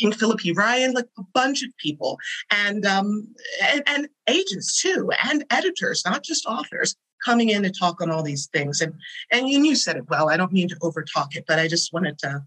Hank 0.00 0.16
Philip 0.16 0.44
E. 0.44 0.52
Ryan, 0.52 0.92
like 0.92 1.06
a 1.18 1.22
bunch 1.32 1.62
of 1.62 1.70
people, 1.78 2.18
and, 2.50 2.84
um, 2.84 3.28
and 3.62 3.82
and 3.86 4.08
agents 4.28 4.82
too, 4.82 5.10
and 5.30 5.44
editors, 5.50 6.02
not 6.04 6.24
just 6.24 6.46
authors, 6.46 6.96
coming 7.24 7.50
in 7.50 7.62
to 7.62 7.70
talk 7.70 8.00
on 8.00 8.10
all 8.10 8.22
these 8.22 8.46
things. 8.46 8.80
And 8.80 8.92
and 9.30 9.48
you, 9.48 9.62
you 9.64 9.76
said 9.76 9.96
it 9.96 10.08
well. 10.08 10.28
I 10.30 10.36
don't 10.36 10.52
mean 10.52 10.68
to 10.68 10.76
overtalk 10.76 11.36
it, 11.36 11.44
but 11.46 11.58
I 11.58 11.68
just 11.68 11.92
wanted 11.92 12.18
to, 12.18 12.42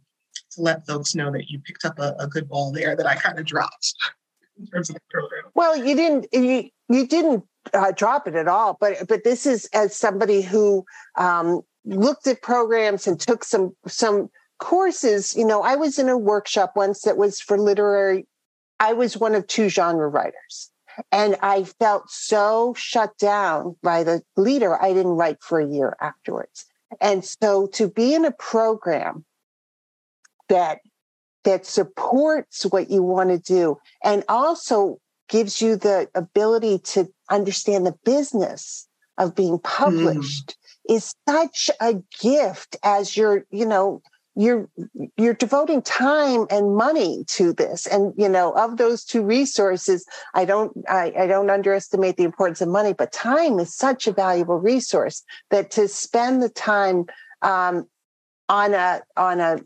to 0.52 0.62
let 0.62 0.86
folks 0.86 1.16
know 1.16 1.32
that 1.32 1.50
you 1.50 1.60
picked 1.60 1.86
up 1.86 2.00
a, 2.00 2.16
a 2.20 2.28
good 2.28 2.48
ball 2.48 2.72
there 2.72 2.96
that 2.96 3.08
I 3.08 3.16
kind 3.16 3.40
of 3.40 3.46
dropped 3.46 3.94
in 4.60 4.68
terms 4.68 4.90
of 4.90 4.96
the 4.96 5.02
program. 5.10 5.44
Well, 5.56 5.76
you 5.78 5.96
didn't. 5.96 6.28
You, 6.34 6.70
you 6.90 7.08
didn't 7.08 7.44
uh, 7.74 7.92
drop 7.92 8.28
it 8.28 8.36
at 8.36 8.48
all. 8.48 8.78
But 8.80 9.08
but 9.08 9.24
this 9.24 9.46
is 9.46 9.66
as 9.74 9.96
somebody 9.96 10.42
who 10.42 10.86
um, 11.18 11.62
looked 11.86 12.28
at 12.28 12.42
programs 12.42 13.08
and 13.08 13.20
took 13.20 13.44
some 13.44 13.76
some 13.88 14.30
courses. 14.60 15.36
You 15.36 15.46
know, 15.46 15.62
I 15.62 15.76
was 15.76 16.00
in 16.00 16.10
a 16.10 16.18
workshop 16.18 16.74
once 16.76 17.02
that 17.02 17.18
was 17.18 17.40
for 17.40 17.58
literary. 17.58 18.26
I 18.80 18.94
was 18.94 19.18
one 19.18 19.36
of 19.36 19.48
two 19.48 19.70
genre 19.70 20.08
writers. 20.08 20.72
And 21.12 21.36
I 21.44 21.64
felt 21.64 22.10
so 22.10 22.74
shut 22.76 23.16
down 23.20 23.76
by 23.84 24.04
the 24.04 24.24
leader. 24.36 24.82
I 24.82 24.94
didn't 24.94 25.12
write 25.12 25.44
for 25.44 25.60
a 25.60 25.68
year 25.68 25.96
afterwards. 26.02 26.66
And 27.00 27.24
so 27.24 27.68
to 27.74 27.88
be 27.88 28.16
in 28.16 28.26
a 28.26 28.32
program 28.32 29.26
that 30.50 30.80
that 31.44 31.66
supports 31.66 32.66
what 32.66 32.90
you 32.90 33.04
want 33.04 33.30
to 33.30 33.38
do 33.38 33.78
and 34.04 34.24
also 34.28 35.00
gives 35.28 35.62
you 35.62 35.76
the 35.76 36.10
ability 36.16 36.80
to 36.80 37.12
understand 37.30 37.86
the 37.86 37.96
business 38.04 38.88
of 39.18 39.36
being 39.36 39.58
mm. 39.58 39.64
published 39.64 40.56
mm. 40.90 40.96
is 40.96 41.14
such 41.28 41.70
a 41.82 41.96
gift 42.20 42.78
as 42.84 43.18
you're, 43.18 43.46
you 43.52 43.66
know, 43.66 44.02
you're 44.40 44.70
you're 45.18 45.34
devoting 45.34 45.82
time 45.82 46.46
and 46.52 46.76
money 46.76 47.24
to 47.28 47.52
this 47.54 47.88
and 47.88 48.14
you 48.18 48.30
know 48.30 48.52
of 48.52 48.78
those 48.78 49.04
two 49.04 49.24
resources 49.24 50.06
i 50.36 50.46
don't 50.46 50.72
I, 50.88 51.12
I 51.18 51.26
don't 51.26 51.50
underestimate 51.50 52.18
the 52.18 52.24
importance 52.24 52.62
of 52.62 52.68
money 52.70 52.94
but 52.94 53.12
time 53.12 53.58
is 53.58 53.76
such 53.76 54.06
a 54.06 54.12
valuable 54.12 54.60
resource 54.60 55.24
that 55.50 55.72
to 55.72 55.88
spend 55.88 56.44
the 56.44 56.50
time 56.50 57.08
um, 57.42 57.88
on 58.48 58.76
a 58.76 59.02
on 59.18 59.40
a 59.40 59.58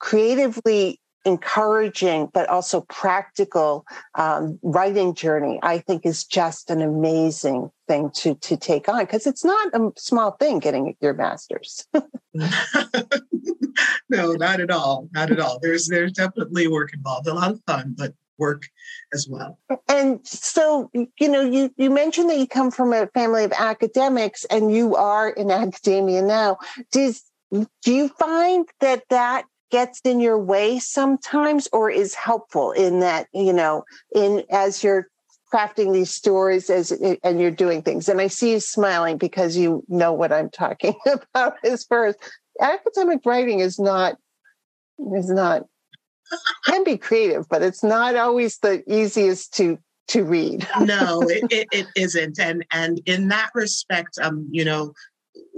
creatively 0.00 1.00
encouraging 1.26 2.28
but 2.32 2.48
also 2.48 2.80
practical 2.82 3.84
um, 4.14 4.58
writing 4.62 5.14
journey 5.14 5.58
i 5.62 5.78
think 5.78 6.06
is 6.06 6.24
just 6.24 6.70
an 6.70 6.80
amazing 6.80 7.70
thing 7.86 8.10
to 8.10 8.34
to 8.36 8.56
take 8.56 8.88
on 8.88 9.04
because 9.04 9.26
it's 9.26 9.44
not 9.44 9.74
a 9.74 9.90
small 9.96 10.32
thing 10.32 10.58
getting 10.58 10.96
your 11.00 11.14
master's. 11.14 11.86
No 14.08 14.32
not 14.32 14.60
at 14.60 14.70
all 14.70 15.08
not 15.12 15.30
at 15.30 15.38
all. 15.38 15.58
There's 15.60 15.88
there's 15.88 16.12
definitely 16.12 16.66
work 16.66 16.94
involved 16.94 17.26
a 17.26 17.34
lot 17.34 17.50
of 17.50 17.60
fun 17.66 17.94
but 17.98 18.14
work 18.38 18.68
as 19.12 19.26
well. 19.28 19.58
And 19.88 20.26
so 20.26 20.90
you 20.94 21.28
know 21.28 21.42
you 21.42 21.74
you 21.76 21.90
mentioned 21.90 22.30
that 22.30 22.38
you 22.38 22.46
come 22.46 22.70
from 22.70 22.92
a 22.92 23.08
family 23.08 23.44
of 23.44 23.52
academics 23.52 24.44
and 24.46 24.74
you 24.74 24.96
are 24.96 25.28
in 25.28 25.50
academia 25.50 26.22
now. 26.22 26.56
Does 26.90 27.22
do 27.50 27.92
you 27.92 28.08
find 28.08 28.66
that 28.80 29.02
that 29.10 29.44
gets 29.70 30.00
in 30.04 30.20
your 30.20 30.38
way 30.38 30.78
sometimes 30.78 31.68
or 31.72 31.90
is 31.90 32.14
helpful 32.14 32.72
in 32.72 33.00
that 33.00 33.26
you 33.32 33.52
know 33.52 33.84
in 34.14 34.42
as 34.50 34.84
you're 34.84 35.08
crafting 35.52 35.92
these 35.92 36.10
stories 36.10 36.68
as 36.70 36.90
and 37.22 37.40
you're 37.40 37.50
doing 37.50 37.82
things. 37.82 38.08
And 38.08 38.20
i 38.20 38.26
see 38.26 38.52
you 38.52 38.60
smiling 38.60 39.16
because 39.16 39.56
you 39.56 39.84
know 39.88 40.12
what 40.12 40.32
i'm 40.32 40.50
talking 40.50 40.94
about 41.06 41.54
as 41.64 41.84
far 41.84 42.06
as 42.06 42.16
academic 42.60 43.20
writing 43.24 43.60
is 43.60 43.78
not 43.78 44.16
is 45.14 45.30
not 45.30 45.64
can 46.64 46.82
be 46.82 46.96
creative 46.96 47.48
but 47.48 47.62
it's 47.62 47.84
not 47.84 48.16
always 48.16 48.58
the 48.58 48.82
easiest 48.92 49.54
to 49.54 49.78
to 50.08 50.22
read. 50.22 50.66
No 50.80 51.20
it, 51.28 51.44
it, 51.50 51.68
it 51.72 51.86
isn't. 51.96 52.38
And 52.38 52.64
and 52.70 53.00
in 53.06 53.28
that 53.28 53.50
respect 53.54 54.18
um 54.22 54.48
you 54.50 54.64
know 54.64 54.92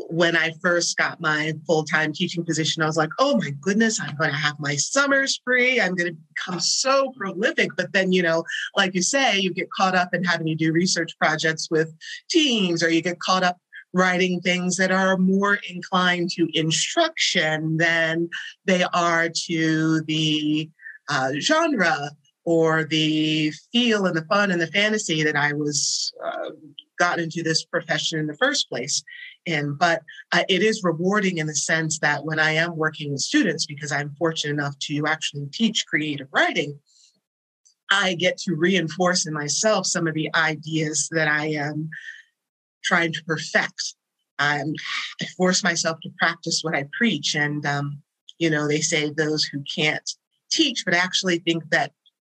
when 0.09 0.37
I 0.37 0.52
first 0.62 0.97
got 0.97 1.21
my 1.21 1.52
full 1.67 1.85
time 1.85 2.12
teaching 2.12 2.45
position, 2.45 2.83
I 2.83 2.87
was 2.87 2.97
like, 2.97 3.11
oh 3.19 3.37
my 3.37 3.50
goodness, 3.61 4.00
I'm 4.00 4.14
going 4.17 4.31
to 4.31 4.37
have 4.37 4.55
my 4.59 4.76
summers 4.76 5.40
free. 5.45 5.81
I'm 5.81 5.95
going 5.95 6.14
to 6.14 6.19
become 6.35 6.61
so 6.61 7.12
prolific. 7.17 7.71
But 7.76 7.93
then, 7.93 8.12
you 8.12 8.23
know, 8.23 8.45
like 8.76 8.95
you 8.95 9.02
say, 9.02 9.38
you 9.38 9.52
get 9.52 9.71
caught 9.71 9.95
up 9.95 10.14
in 10.14 10.25
having 10.25 10.47
to 10.47 10.55
do 10.55 10.73
research 10.73 11.17
projects 11.19 11.69
with 11.71 11.93
teams, 12.31 12.83
or 12.83 12.90
you 12.90 13.02
get 13.02 13.19
caught 13.19 13.43
up 13.43 13.59
writing 13.93 14.40
things 14.40 14.76
that 14.76 14.93
are 14.93 15.17
more 15.17 15.59
inclined 15.69 16.31
to 16.31 16.49
instruction 16.52 17.76
than 17.78 18.28
they 18.67 18.85
are 18.93 19.28
to 19.28 20.02
the 20.02 20.71
uh, 21.09 21.33
genre 21.40 22.11
or 22.45 22.85
the 22.85 23.50
feel 23.73 24.07
and 24.07 24.17
the 24.17 24.25
fun 24.25 24.50
and 24.50 24.61
the 24.61 24.67
fantasy 24.69 25.23
that 25.23 25.37
I 25.37 25.52
was 25.55 26.12
uh, 26.25 26.50
into 27.17 27.43
this 27.43 27.64
profession 27.64 28.19
in 28.19 28.26
the 28.26 28.37
first 28.37 28.69
place 28.69 29.02
in. 29.49 29.75
But 29.75 30.02
uh, 30.33 30.45
it 30.49 30.62
is 30.62 30.85
rewarding 30.85 31.38
in 31.38 31.47
the 31.47 31.55
sense 31.55 31.99
that 32.00 32.25
when 32.25 32.38
I 32.38 32.52
am 32.52 32.76
working 32.76 33.12
with 33.12 33.21
students, 33.21 33.67
because 33.67 33.90
I'm 33.90 34.14
fortunate 34.19 34.52
enough 34.55 34.78
to 34.81 35.05
actually 35.07 35.47
teach 35.52 35.87
creative 35.87 36.28
writing, 36.33 36.78
I 37.90 38.14
get 38.14 38.37
to 38.38 38.55
reinforce 38.55 39.26
in 39.26 39.33
myself 39.33 39.87
some 39.87 40.07
of 40.07 40.14
the 40.14 40.31
ideas 40.35 41.09
that 41.12 41.28
I 41.28 41.47
am 41.47 41.88
trying 42.85 43.12
to 43.12 43.25
perfect. 43.25 43.95
Um, 44.38 44.75
I 45.21 45.26
force 45.37 45.64
myself 45.64 45.99
to 46.02 46.11
practice 46.19 46.61
what 46.62 46.76
I 46.76 46.87
preach. 46.97 47.35
And, 47.35 47.64
um, 47.67 48.02
you 48.38 48.50
know, 48.50 48.69
they 48.69 48.81
say 48.81 49.11
those 49.11 49.45
who 49.45 49.64
can't 49.75 50.09
teach, 50.50 50.85
but 50.85 50.95
actually 50.95 51.38
think 51.38 51.69
that 51.71 51.93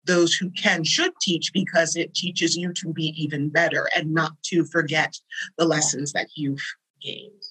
those 0.05 0.33
who 0.33 0.49
can 0.51 0.83
should 0.83 1.11
teach 1.21 1.53
because 1.53 1.95
it 1.95 2.13
teaches 2.13 2.57
you 2.57 2.73
to 2.73 2.91
be 2.91 3.13
even 3.21 3.49
better 3.49 3.87
and 3.95 4.13
not 4.13 4.31
to 4.43 4.65
forget 4.65 5.15
the 5.57 5.65
lessons 5.65 6.11
that 6.13 6.27
you've 6.35 6.63
gained. 7.01 7.43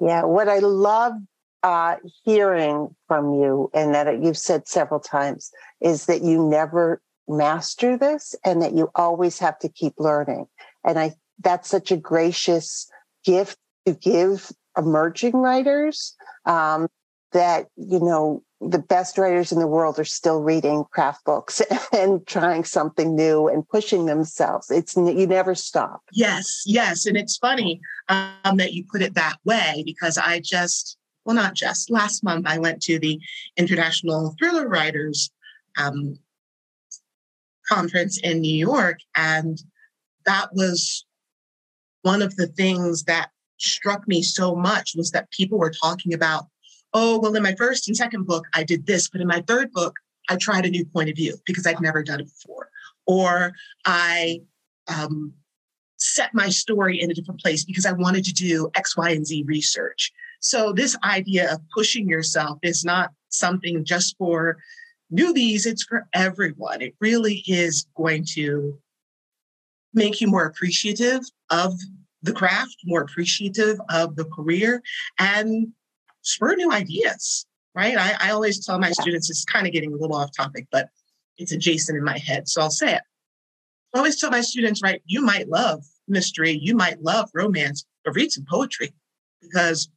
Yeah, 0.00 0.24
what 0.24 0.48
I 0.48 0.58
love 0.58 1.14
uh, 1.62 1.96
hearing 2.24 2.94
from 3.08 3.34
you, 3.34 3.70
and 3.74 3.94
that 3.94 4.22
you've 4.22 4.38
said 4.38 4.68
several 4.68 5.00
times, 5.00 5.50
is 5.80 6.06
that 6.06 6.22
you 6.22 6.42
never 6.42 7.00
master 7.28 7.96
this 7.96 8.34
and 8.44 8.62
that 8.62 8.74
you 8.74 8.90
always 8.94 9.38
have 9.38 9.58
to 9.58 9.68
keep 9.68 9.94
learning. 9.98 10.46
And 10.84 10.98
I 10.98 11.14
that's 11.40 11.68
such 11.68 11.92
a 11.92 11.96
gracious 11.96 12.90
gift 13.24 13.58
to 13.86 13.94
give 13.94 14.50
emerging 14.76 15.34
writers 15.36 16.16
um, 16.46 16.88
that 17.32 17.66
you 17.76 18.00
know 18.00 18.42
the 18.60 18.78
best 18.78 19.18
writers 19.18 19.52
in 19.52 19.60
the 19.60 19.66
world 19.66 19.98
are 19.98 20.04
still 20.04 20.42
reading 20.42 20.84
craft 20.90 21.24
books 21.24 21.62
and 21.92 22.26
trying 22.26 22.64
something 22.64 23.14
new 23.14 23.48
and 23.48 23.68
pushing 23.68 24.06
themselves. 24.06 24.70
It's 24.70 24.96
you 24.96 25.26
never 25.26 25.54
stop. 25.54 26.02
Yes, 26.12 26.64
yes, 26.66 27.06
and 27.06 27.16
it's 27.16 27.36
funny 27.36 27.80
um, 28.08 28.56
that 28.56 28.72
you 28.72 28.84
put 28.90 29.02
it 29.02 29.14
that 29.14 29.36
way 29.44 29.82
because 29.84 30.18
I 30.18 30.40
just 30.40 30.96
well, 31.24 31.36
not 31.36 31.54
just 31.54 31.90
last 31.90 32.24
month 32.24 32.46
I 32.48 32.58
went 32.58 32.82
to 32.84 32.98
the 32.98 33.20
International 33.56 34.34
Thriller 34.38 34.66
Writers 34.66 35.30
um, 35.76 36.18
conference 37.68 38.18
in 38.18 38.40
New 38.40 38.56
York, 38.56 38.98
and 39.14 39.62
that 40.24 40.48
was 40.52 41.04
one 42.02 42.22
of 42.22 42.34
the 42.36 42.46
things 42.46 43.04
that 43.04 43.30
struck 43.58 44.08
me 44.08 44.22
so 44.22 44.54
much 44.54 44.94
was 44.96 45.10
that 45.10 45.30
people 45.30 45.58
were 45.58 45.72
talking 45.72 46.14
about 46.14 46.46
oh, 46.94 47.18
well, 47.18 47.34
in 47.34 47.42
my 47.42 47.54
first 47.54 47.88
and 47.88 47.96
second 47.96 48.26
book, 48.26 48.46
I 48.54 48.64
did 48.64 48.86
this, 48.86 49.08
but 49.08 49.20
in 49.20 49.26
my 49.26 49.42
third 49.46 49.72
book, 49.72 49.94
I 50.28 50.36
tried 50.36 50.66
a 50.66 50.70
new 50.70 50.84
point 50.84 51.08
of 51.08 51.16
view 51.16 51.36
because 51.46 51.66
I'd 51.66 51.80
never 51.80 52.02
done 52.02 52.20
it 52.20 52.28
before. 52.28 52.68
Or 53.06 53.52
I 53.84 54.40
um, 54.86 55.32
set 55.96 56.34
my 56.34 56.48
story 56.48 57.00
in 57.00 57.10
a 57.10 57.14
different 57.14 57.40
place 57.40 57.64
because 57.64 57.86
I 57.86 57.92
wanted 57.92 58.24
to 58.24 58.32
do 58.32 58.70
X, 58.74 58.96
Y, 58.96 59.10
and 59.10 59.26
Z 59.26 59.44
research. 59.46 60.12
So, 60.40 60.72
this 60.72 60.96
idea 61.04 61.52
of 61.52 61.60
pushing 61.74 62.08
yourself 62.08 62.58
is 62.62 62.84
not 62.84 63.10
something 63.28 63.84
just 63.84 64.16
for 64.18 64.58
newbies, 65.12 65.66
it's 65.66 65.82
for 65.82 66.06
everyone. 66.12 66.82
It 66.82 66.94
really 67.00 67.42
is 67.46 67.86
going 67.96 68.24
to 68.34 68.78
make 69.94 70.20
you 70.20 70.28
more 70.28 70.44
appreciative 70.44 71.22
of 71.50 71.74
the 72.22 72.32
craft, 72.32 72.76
more 72.84 73.02
appreciative 73.02 73.80
of 73.90 74.16
the 74.16 74.26
career, 74.26 74.82
and 75.18 75.72
spur 76.22 76.54
new 76.54 76.72
ideas, 76.72 77.46
right? 77.74 77.96
I, 77.96 78.14
I 78.20 78.30
always 78.30 78.64
tell 78.64 78.78
my 78.78 78.90
students, 78.90 79.30
it's 79.30 79.44
kind 79.44 79.66
of 79.66 79.72
getting 79.72 79.92
a 79.92 79.96
little 79.96 80.16
off 80.16 80.30
topic, 80.36 80.66
but 80.70 80.88
it's 81.36 81.52
adjacent 81.52 81.96
in 81.96 82.04
my 82.04 82.18
head. 82.18 82.48
So 82.48 82.60
I'll 82.60 82.70
say 82.70 82.94
it. 82.94 83.02
I 83.94 83.98
always 83.98 84.20
tell 84.20 84.30
my 84.30 84.42
students, 84.42 84.82
right, 84.82 85.00
you 85.06 85.22
might 85.22 85.48
love 85.48 85.84
mystery, 86.08 86.58
you 86.60 86.74
might 86.74 87.02
love 87.02 87.30
romance, 87.32 87.86
but 88.04 88.14
read 88.14 88.32
some 88.32 88.44
poetry 88.48 88.92
because 89.40 89.88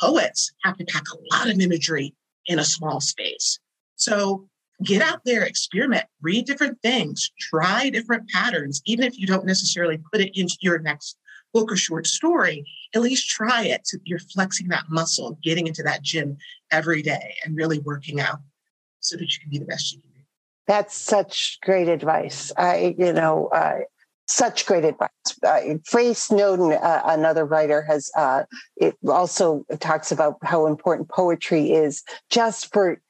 poets 0.00 0.52
have 0.64 0.76
to 0.78 0.84
pack 0.84 1.04
a 1.12 1.36
lot 1.36 1.50
of 1.50 1.60
imagery 1.60 2.14
in 2.46 2.58
a 2.58 2.64
small 2.64 3.00
space. 3.00 3.58
So 3.96 4.48
get 4.82 5.02
out 5.02 5.20
there, 5.24 5.42
experiment, 5.42 6.04
read 6.22 6.46
different 6.46 6.80
things, 6.82 7.30
try 7.38 7.90
different 7.90 8.28
patterns, 8.30 8.80
even 8.86 9.04
if 9.04 9.18
you 9.18 9.26
don't 9.26 9.44
necessarily 9.44 9.98
put 10.12 10.20
it 10.20 10.38
into 10.38 10.56
your 10.60 10.78
next 10.78 11.18
book 11.52 11.72
or 11.72 11.76
short 11.76 12.06
story, 12.06 12.64
at 12.94 13.02
least 13.02 13.28
try 13.28 13.64
it. 13.64 13.86
So 13.86 13.98
you're 14.04 14.18
flexing 14.18 14.68
that 14.68 14.84
muscle, 14.88 15.38
getting 15.42 15.66
into 15.66 15.82
that 15.82 16.02
gym 16.02 16.36
every 16.70 17.02
day 17.02 17.34
and 17.44 17.56
really 17.56 17.78
working 17.80 18.20
out 18.20 18.38
so 19.00 19.16
that 19.16 19.24
you 19.24 19.40
can 19.40 19.50
be 19.50 19.58
the 19.58 19.64
best 19.64 19.92
you 19.92 20.00
can 20.00 20.10
be. 20.10 20.26
That's 20.66 20.94
such 20.94 21.58
great 21.62 21.88
advice. 21.88 22.52
I, 22.56 22.94
you 22.98 23.12
know, 23.12 23.48
uh, 23.48 23.78
such 24.26 24.66
great 24.66 24.84
advice. 24.84 25.08
Uh, 25.42 25.60
Faye 25.86 26.12
Snowden, 26.12 26.72
uh, 26.72 27.02
another 27.06 27.46
writer, 27.46 27.82
has 27.82 28.10
uh, 28.14 28.44
it 28.76 28.94
also 29.08 29.64
talks 29.80 30.12
about 30.12 30.36
how 30.42 30.66
important 30.66 31.08
poetry 31.08 31.70
is 31.70 32.04
just 32.28 32.72
for 32.72 33.00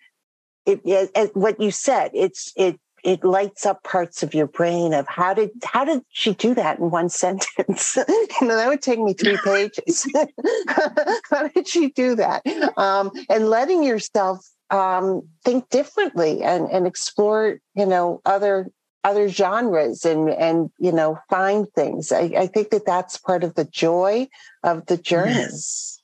it, 0.64 0.80
it, 0.84 1.34
what 1.34 1.60
you 1.60 1.72
said. 1.72 2.12
It's 2.14 2.52
it 2.56 2.78
it 3.04 3.24
lights 3.24 3.66
up 3.66 3.82
parts 3.84 4.22
of 4.22 4.34
your 4.34 4.46
brain 4.46 4.92
of 4.92 5.06
how 5.08 5.34
did 5.34 5.50
how 5.64 5.84
did 5.84 6.02
she 6.10 6.34
do 6.34 6.54
that 6.54 6.78
in 6.78 6.90
one 6.90 7.08
sentence? 7.24 7.96
You 7.96 8.46
know 8.46 8.56
that 8.56 8.68
would 8.68 8.82
take 8.82 9.00
me 9.00 9.14
three 9.14 9.38
pages. 9.44 10.06
How 11.30 11.48
did 11.48 11.66
she 11.66 11.90
do 11.90 12.14
that? 12.16 12.42
Um, 12.76 13.10
and 13.28 13.48
letting 13.48 13.82
yourself 13.82 14.46
um, 14.70 15.28
think 15.44 15.68
differently 15.70 16.42
and 16.42 16.70
and 16.70 16.86
explore 16.86 17.58
you 17.74 17.86
know 17.86 18.20
other 18.24 18.70
other 19.04 19.28
genres 19.28 20.04
and 20.04 20.30
and 20.30 20.70
you 20.78 20.92
know 20.92 21.18
find 21.30 21.66
things. 21.74 22.12
I, 22.12 22.32
I 22.36 22.46
think 22.46 22.70
that 22.70 22.86
that's 22.86 23.16
part 23.18 23.44
of 23.44 23.54
the 23.54 23.64
joy 23.64 24.28
of 24.62 24.86
the 24.86 24.96
journey 24.96 25.32
yes. 25.34 26.02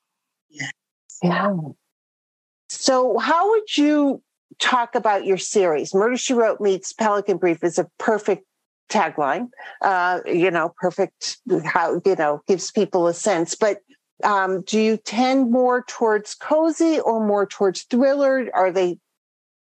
yes. 0.51 0.73
yeah. 1.23 1.55
So 2.69 3.19
how 3.19 3.51
would 3.51 3.77
you 3.77 4.23
talk 4.59 4.95
about 4.95 5.25
your 5.25 5.39
series. 5.39 5.95
Murder 5.95 6.17
She 6.17 6.35
Wrote 6.35 6.61
meets 6.61 6.93
Pelican 6.93 7.39
Brief 7.39 7.63
is 7.63 7.79
a 7.79 7.89
perfect 7.99 8.45
tagline. 8.91 9.49
Uh, 9.83 10.21
you 10.27 10.51
know, 10.51 10.75
perfect 10.77 11.39
how 11.65 12.01
you 12.05 12.17
know 12.17 12.43
gives 12.47 12.71
people 12.71 13.07
a 13.07 13.15
sense. 13.15 13.55
But 13.55 13.79
um, 14.23 14.63
do 14.63 14.81
you 14.81 14.97
tend 14.97 15.51
more 15.51 15.85
towards 15.87 16.35
cozy 16.35 17.01
or 17.01 17.25
more 17.25 17.47
towards 17.47 17.83
thriller? 17.83 18.49
Are 18.55 18.71
they 18.71 18.99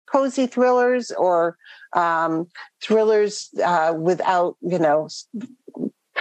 cozy 0.07 0.46
thrillers 0.46 1.11
or 1.12 1.57
um, 1.94 2.46
thrillers 2.83 3.50
uh, 3.64 3.94
without 3.98 4.57
you 4.61 4.78
know 4.78 5.09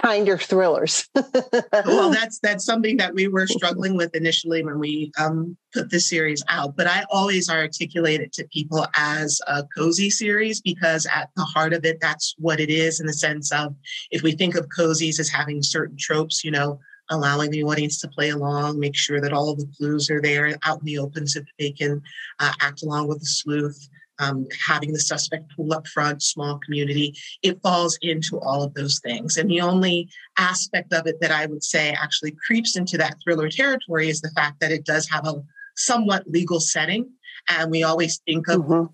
kinder 0.02 0.36
thrillers. 0.36 1.08
well, 1.14 2.10
that's 2.10 2.38
that's 2.40 2.64
something 2.64 2.96
that 2.96 3.14
we 3.14 3.28
were 3.28 3.46
struggling 3.46 3.96
with 3.96 4.14
initially 4.14 4.64
when 4.64 4.78
we 4.78 5.12
um, 5.18 5.56
put 5.72 5.90
this 5.90 6.08
series 6.08 6.42
out. 6.48 6.76
But 6.76 6.86
I 6.86 7.04
always 7.10 7.48
articulate 7.48 8.20
it 8.20 8.32
to 8.34 8.44
people 8.48 8.86
as 8.96 9.40
a 9.46 9.64
cozy 9.76 10.10
series 10.10 10.60
because 10.60 11.06
at 11.06 11.30
the 11.36 11.44
heart 11.44 11.72
of 11.72 11.84
it, 11.84 11.98
that's 12.00 12.34
what 12.38 12.60
it 12.60 12.70
is 12.70 13.00
in 13.00 13.06
the 13.06 13.12
sense 13.12 13.52
of 13.52 13.74
if 14.10 14.22
we 14.22 14.32
think 14.32 14.56
of 14.56 14.68
cozies 14.76 15.20
as 15.20 15.28
having 15.28 15.62
certain 15.62 15.96
tropes, 15.98 16.44
you 16.44 16.50
know, 16.50 16.78
allowing 17.10 17.50
the 17.50 17.62
audience 17.62 18.00
to 18.00 18.08
play 18.08 18.30
along, 18.30 18.78
make 18.78 18.96
sure 18.96 19.20
that 19.20 19.32
all 19.32 19.50
of 19.50 19.58
the 19.58 19.70
clues 19.76 20.10
are 20.10 20.20
there 20.20 20.56
out 20.64 20.80
in 20.80 20.84
the 20.84 20.98
open 20.98 21.26
so 21.26 21.40
that 21.40 21.46
they 21.58 21.70
can 21.70 22.02
uh, 22.40 22.52
act 22.60 22.82
along 22.82 23.08
with 23.08 23.20
the 23.20 23.26
sleuth 23.26 23.88
um, 24.22 24.46
having 24.66 24.92
the 24.92 25.00
suspect 25.00 25.54
pool 25.54 25.72
up 25.72 25.86
front, 25.86 26.22
small 26.22 26.58
community, 26.58 27.14
it 27.42 27.60
falls 27.62 27.98
into 28.02 28.38
all 28.40 28.62
of 28.62 28.74
those 28.74 29.00
things. 29.00 29.36
And 29.36 29.50
the 29.50 29.60
only 29.60 30.08
aspect 30.38 30.92
of 30.92 31.06
it 31.06 31.20
that 31.20 31.30
I 31.30 31.46
would 31.46 31.64
say 31.64 31.90
actually 31.90 32.36
creeps 32.46 32.76
into 32.76 32.96
that 32.98 33.16
thriller 33.22 33.48
territory 33.48 34.08
is 34.08 34.20
the 34.20 34.30
fact 34.30 34.60
that 34.60 34.72
it 34.72 34.84
does 34.84 35.08
have 35.08 35.26
a 35.26 35.42
somewhat 35.76 36.28
legal 36.28 36.60
setting. 36.60 37.10
And 37.48 37.70
we 37.70 37.82
always 37.82 38.18
think 38.26 38.48
of 38.48 38.60
mm-hmm. 38.60 38.92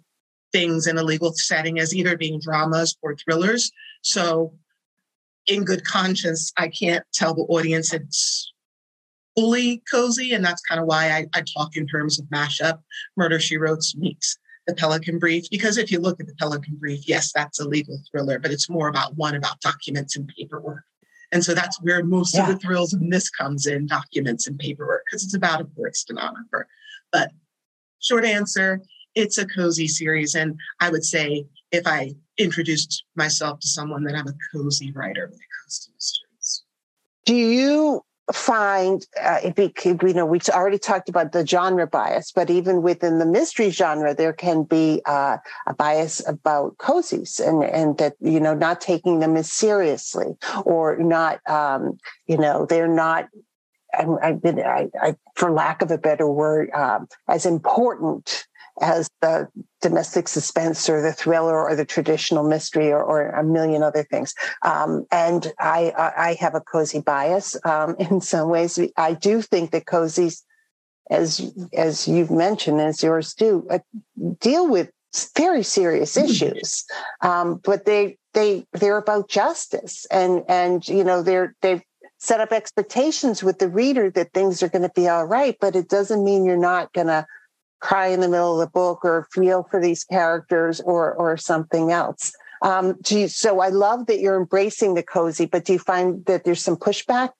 things 0.53 0.87
in 0.87 0.97
a 0.97 1.03
legal 1.03 1.33
setting 1.35 1.79
as 1.79 1.95
either 1.95 2.17
being 2.17 2.41
dramas 2.41 2.97
or 3.03 3.15
thrillers. 3.17 3.71
So, 4.03 4.55
in 5.47 5.65
good 5.65 5.85
conscience, 5.85 6.53
I 6.59 6.69
can't 6.69 7.05
tell 7.15 7.35
the 7.35 7.43
audience 7.43 7.95
it's 7.95 8.53
fully 9.35 9.83
cozy. 9.91 10.35
And 10.35 10.45
that's 10.45 10.61
kind 10.63 10.81
of 10.81 10.87
why 10.87 11.11
I, 11.11 11.27
I 11.35 11.43
talk 11.57 11.75
in 11.75 11.87
terms 11.87 12.19
of 12.19 12.27
mashup. 12.27 12.81
Murder 13.17 13.41
She 13.41 13.57
Wrote 13.57 13.83
meets 13.97 14.39
the 14.69 14.75
Pelican 14.75 15.19
Brief, 15.19 15.49
because 15.51 15.79
if 15.79 15.91
you 15.91 15.99
look 15.99 16.21
at 16.21 16.27
the 16.27 16.35
Pelican 16.35 16.77
Brief, 16.77 17.09
yes, 17.09 17.33
that's 17.35 17.59
a 17.59 17.67
legal 17.67 17.99
thriller, 18.11 18.39
but 18.39 18.53
it's 18.53 18.69
more 18.69 18.89
about 18.89 19.17
one 19.17 19.35
about 19.35 19.61
documents 19.61 20.15
and 20.15 20.29
paperwork. 20.29 20.85
And 21.33 21.43
so 21.43 21.55
that's 21.55 21.81
where 21.83 22.05
most 22.05 22.35
yeah. 22.35 22.43
of 22.43 22.49
the 22.49 22.59
thrills 22.59 22.93
in 22.93 23.09
this 23.09 23.31
comes 23.31 23.67
in 23.67 23.87
documents 23.87 24.47
and 24.47 24.59
paperwork, 24.59 25.05
because 25.07 25.25
it's 25.25 25.35
about 25.35 25.63
a 25.63 25.65
court 25.65 25.97
stenographer. 25.97 26.69
But 27.11 27.31
short 27.99 28.27
answer, 28.27 28.83
it's 29.15 29.39
a 29.39 29.47
cozy 29.47 29.89
series. 29.89 30.35
And 30.35 30.59
I 30.81 30.91
would 30.91 31.05
say 31.05 31.47
if 31.73 31.87
I 31.87 32.15
introduced 32.37 33.05
myself 33.17 33.61
to 33.61 33.69
someone 33.69 34.05
that 34.05 34.15
I'm 34.15 34.29
a 34.29 34.35
cozy 34.55 34.93
writer 34.93 35.27
when 35.27 35.35
it 35.35 35.47
comes 35.63 35.79
to 35.81 35.91
mysteries. 35.95 36.63
Do 37.25 37.35
you 37.35 38.05
find 38.33 39.07
uh, 39.23 39.39
you 39.43 40.13
know 40.13 40.27
we 40.27 40.39
already 40.51 40.79
talked 40.79 41.09
about 41.09 41.33
the 41.33 41.47
genre 41.47 41.87
bias 41.87 42.31
but 42.31 42.51
even 42.51 42.83
within 42.83 43.19
the 43.19 43.27
mystery 43.27 43.71
genre 43.71 44.15
there 44.15 44.35
can 44.35 44.65
be 44.65 45.01
uh, 45.07 45.39
a 45.67 45.75
bias 45.75 46.27
about 46.29 46.77
cozies 46.77 47.41
and 47.41 47.65
and 47.65 47.97
that 47.99 48.15
you 48.21 48.39
know 48.39 48.55
not 48.55 48.81
taking 48.81 49.21
them 49.21 49.37
as 49.37 49.51
seriously 49.51 50.37
or 50.65 50.99
not 50.99 51.41
um, 51.49 51.99
you 52.27 52.37
know 52.37 52.67
they're 52.67 52.89
not 52.89 53.29
I've 53.95 54.43
been, 54.43 54.61
I, 54.61 54.89
I, 55.01 55.17
for 55.35 55.51
lack 55.51 55.81
of 55.81 55.91
a 55.91 55.97
better 55.97 56.29
word, 56.29 56.71
um, 56.73 57.09
as 57.27 57.47
important 57.47 58.47
as 58.81 59.09
the 59.21 59.49
domestic 59.81 60.29
suspense 60.29 60.89
or 60.89 61.01
the 61.01 61.13
thriller 61.13 61.63
or 61.63 61.75
the 61.75 61.85
traditional 61.85 62.47
mystery 62.47 62.91
or, 62.93 63.03
or 63.03 63.31
a 63.31 63.45
million 63.45 63.83
other 63.83 64.03
things. 64.03 64.35
Um, 64.63 65.07
and 65.11 65.53
I, 65.59 65.93
I 66.17 66.37
have 66.41 66.55
a 66.55 66.61
cozy 66.61 67.01
bias 67.01 67.57
um, 67.65 67.97
in 67.99 68.21
some 68.21 68.49
ways. 68.49 68.79
I 68.97 69.15
do 69.15 69.43
think 69.43 69.71
that 69.71 69.87
cozies, 69.87 70.43
as 71.11 71.53
as 71.73 72.07
you've 72.07 72.31
mentioned, 72.31 72.81
as 72.81 73.03
yours 73.03 73.35
do, 73.35 73.67
uh, 73.71 73.79
deal 74.41 74.69
with 74.69 74.91
very 75.37 75.63
serious 75.63 76.17
mm-hmm. 76.17 76.29
issues, 76.29 76.85
um, 77.23 77.61
but 77.65 77.87
they 77.87 78.19
they 78.35 78.67
they're 78.73 78.99
about 78.99 79.29
justice 79.29 80.07
and 80.11 80.45
and 80.49 80.87
you 80.87 81.03
know 81.03 81.23
they're 81.23 81.55
they've 81.63 81.83
set 82.19 82.41
up 82.41 82.53
expectations 82.53 83.43
with 83.43 83.59
the 83.59 83.69
reader 83.69 84.11
that 84.11 84.33
things 84.33 84.63
are 84.63 84.69
going 84.69 84.83
to 84.83 84.93
be 84.95 85.09
all 85.09 85.25
right, 85.25 85.57
but 85.61 85.77
it 85.77 85.89
doesn't 85.89 86.25
mean 86.25 86.45
you're 86.45 86.57
not 86.57 86.93
going 86.93 87.07
to 87.07 87.25
cry 87.81 88.09
in 88.09 88.21
the 88.21 88.29
middle 88.29 88.61
of 88.61 88.67
the 88.67 88.71
book 88.73 89.05
or 89.05 89.29
feel 89.33 89.67
for 89.71 89.81
these 89.81 90.05
characters 90.05 90.81
or 90.81 91.15
or 91.15 91.37
something 91.37 91.91
else. 91.91 92.33
Um, 92.63 92.97
you, 93.09 93.29
so 93.29 93.61
I 93.61 93.69
love 93.69 94.07
that 94.07 94.21
you're 94.21 94.37
embracing 94.37 94.95
the 94.95 95.03
cozy, 95.03 95.47
but 95.47 95.65
do 95.65 95.75
you 95.75 95.79
find 95.79 96.25
that 96.27 96.45
there's 96.45 96.63
some 96.63 96.77
pushback 96.77 97.31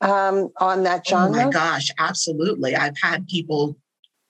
um, 0.00 0.48
on 0.60 0.82
that 0.82 1.06
genre? 1.06 1.28
Oh 1.28 1.44
my 1.44 1.50
gosh, 1.50 1.90
absolutely. 1.98 2.74
I've 2.74 2.98
had 3.00 3.28
people 3.28 3.76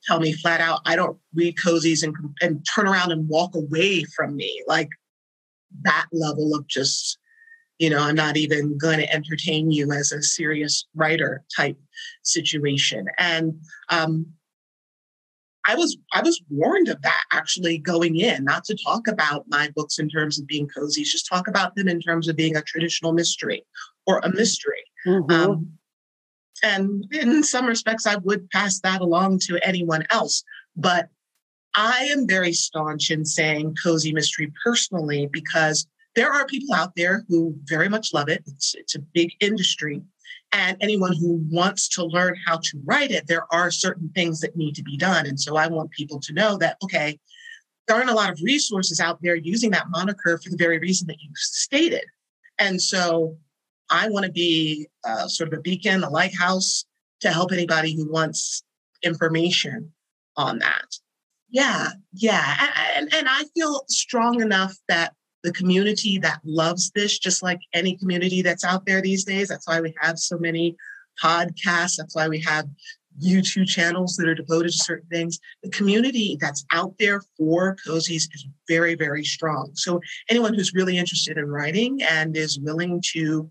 tell 0.04 0.20
me 0.20 0.32
flat 0.32 0.60
out, 0.60 0.80
I 0.84 0.96
don't 0.96 1.18
read 1.34 1.56
cozies 1.56 2.02
and, 2.02 2.14
and 2.40 2.64
turn 2.74 2.86
around 2.86 3.12
and 3.12 3.28
walk 3.28 3.54
away 3.54 4.04
from 4.16 4.36
me. 4.36 4.62
Like 4.66 4.90
that 5.82 6.06
level 6.12 6.54
of 6.54 6.66
just, 6.66 7.18
you 7.78 7.90
know, 7.90 8.00
I'm 8.00 8.14
not 8.14 8.36
even 8.36 8.76
going 8.78 8.98
to 8.98 9.12
entertain 9.12 9.70
you 9.70 9.92
as 9.92 10.12
a 10.12 10.22
serious 10.22 10.86
writer 10.94 11.44
type 11.56 11.78
situation. 12.22 13.06
And 13.18 13.54
um, 13.90 14.26
I 15.68 15.74
was 15.74 15.98
I 16.14 16.22
was 16.22 16.40
warned 16.48 16.88
of 16.88 17.02
that 17.02 17.24
actually 17.30 17.76
going 17.76 18.16
in, 18.16 18.44
not 18.44 18.64
to 18.64 18.76
talk 18.82 19.06
about 19.06 19.44
my 19.48 19.70
books 19.76 19.98
in 19.98 20.08
terms 20.08 20.38
of 20.38 20.46
being 20.46 20.66
cozy, 20.66 21.04
just 21.04 21.28
talk 21.28 21.46
about 21.46 21.76
them 21.76 21.88
in 21.88 22.00
terms 22.00 22.26
of 22.26 22.36
being 22.36 22.56
a 22.56 22.62
traditional 22.62 23.12
mystery 23.12 23.64
or 24.06 24.18
a 24.20 24.34
mystery. 24.34 24.82
Mm-hmm. 25.06 25.30
Um, 25.30 25.72
and 26.62 27.04
in 27.12 27.44
some 27.44 27.66
respects, 27.66 28.06
I 28.06 28.16
would 28.16 28.48
pass 28.48 28.80
that 28.80 29.02
along 29.02 29.40
to 29.40 29.58
anyone 29.62 30.06
else. 30.10 30.42
But 30.74 31.10
I 31.74 32.04
am 32.04 32.26
very 32.26 32.54
staunch 32.54 33.10
in 33.10 33.26
saying 33.26 33.76
cozy 33.82 34.12
mystery 34.12 34.50
personally 34.64 35.28
because 35.30 35.86
there 36.16 36.32
are 36.32 36.46
people 36.46 36.74
out 36.74 36.96
there 36.96 37.24
who 37.28 37.54
very 37.64 37.90
much 37.90 38.14
love 38.14 38.30
it. 38.30 38.42
It's, 38.46 38.74
it's 38.74 38.94
a 38.94 39.00
big 39.00 39.32
industry. 39.40 40.02
And 40.52 40.76
anyone 40.80 41.14
who 41.14 41.44
wants 41.50 41.88
to 41.88 42.04
learn 42.04 42.34
how 42.46 42.56
to 42.56 42.80
write 42.84 43.10
it, 43.10 43.26
there 43.26 43.46
are 43.52 43.70
certain 43.70 44.08
things 44.14 44.40
that 44.40 44.56
need 44.56 44.74
to 44.76 44.82
be 44.82 44.96
done. 44.96 45.26
And 45.26 45.38
so 45.38 45.56
I 45.56 45.66
want 45.66 45.90
people 45.90 46.18
to 46.20 46.32
know 46.32 46.56
that, 46.56 46.78
okay, 46.82 47.18
there 47.86 47.96
aren't 47.96 48.10
a 48.10 48.14
lot 48.14 48.30
of 48.30 48.40
resources 48.42 49.00
out 49.00 49.18
there 49.22 49.34
using 49.34 49.70
that 49.72 49.90
moniker 49.90 50.38
for 50.38 50.50
the 50.50 50.56
very 50.56 50.78
reason 50.78 51.06
that 51.08 51.20
you 51.20 51.30
stated. 51.34 52.04
And 52.58 52.80
so 52.80 53.36
I 53.90 54.08
want 54.08 54.26
to 54.26 54.32
be 54.32 54.88
uh, 55.04 55.28
sort 55.28 55.52
of 55.52 55.58
a 55.58 55.62
beacon, 55.62 56.04
a 56.04 56.10
lighthouse 56.10 56.84
to 57.20 57.30
help 57.30 57.52
anybody 57.52 57.94
who 57.94 58.10
wants 58.10 58.62
information 59.02 59.92
on 60.36 60.58
that. 60.60 60.98
Yeah, 61.50 61.88
yeah. 62.12 62.68
And, 62.96 63.12
and 63.14 63.26
I 63.28 63.44
feel 63.54 63.84
strong 63.88 64.40
enough 64.40 64.76
that 64.88 65.14
the 65.44 65.52
community 65.52 66.18
that 66.18 66.40
loves 66.44 66.90
this, 66.94 67.18
just 67.18 67.42
like 67.42 67.60
any 67.72 67.96
community 67.96 68.42
that's 68.42 68.64
out 68.64 68.84
there 68.86 69.00
these 69.00 69.24
days. 69.24 69.48
That's 69.48 69.68
why 69.68 69.80
we 69.80 69.94
have 70.00 70.18
so 70.18 70.38
many 70.38 70.76
podcasts. 71.22 71.96
That's 71.96 72.14
why 72.14 72.28
we 72.28 72.40
have 72.40 72.68
YouTube 73.20 73.66
channels 73.66 74.16
that 74.16 74.28
are 74.28 74.34
devoted 74.34 74.70
to 74.70 74.78
certain 74.78 75.08
things. 75.08 75.40
The 75.62 75.70
community 75.70 76.36
that's 76.40 76.64
out 76.72 76.94
there 76.98 77.22
for 77.36 77.76
cozies 77.86 78.28
is 78.32 78.46
very, 78.68 78.94
very 78.94 79.24
strong. 79.24 79.72
So 79.74 80.00
anyone 80.28 80.54
who's 80.54 80.74
really 80.74 80.98
interested 80.98 81.36
in 81.36 81.46
writing 81.46 82.02
and 82.02 82.36
is 82.36 82.58
willing 82.60 83.02
to 83.14 83.50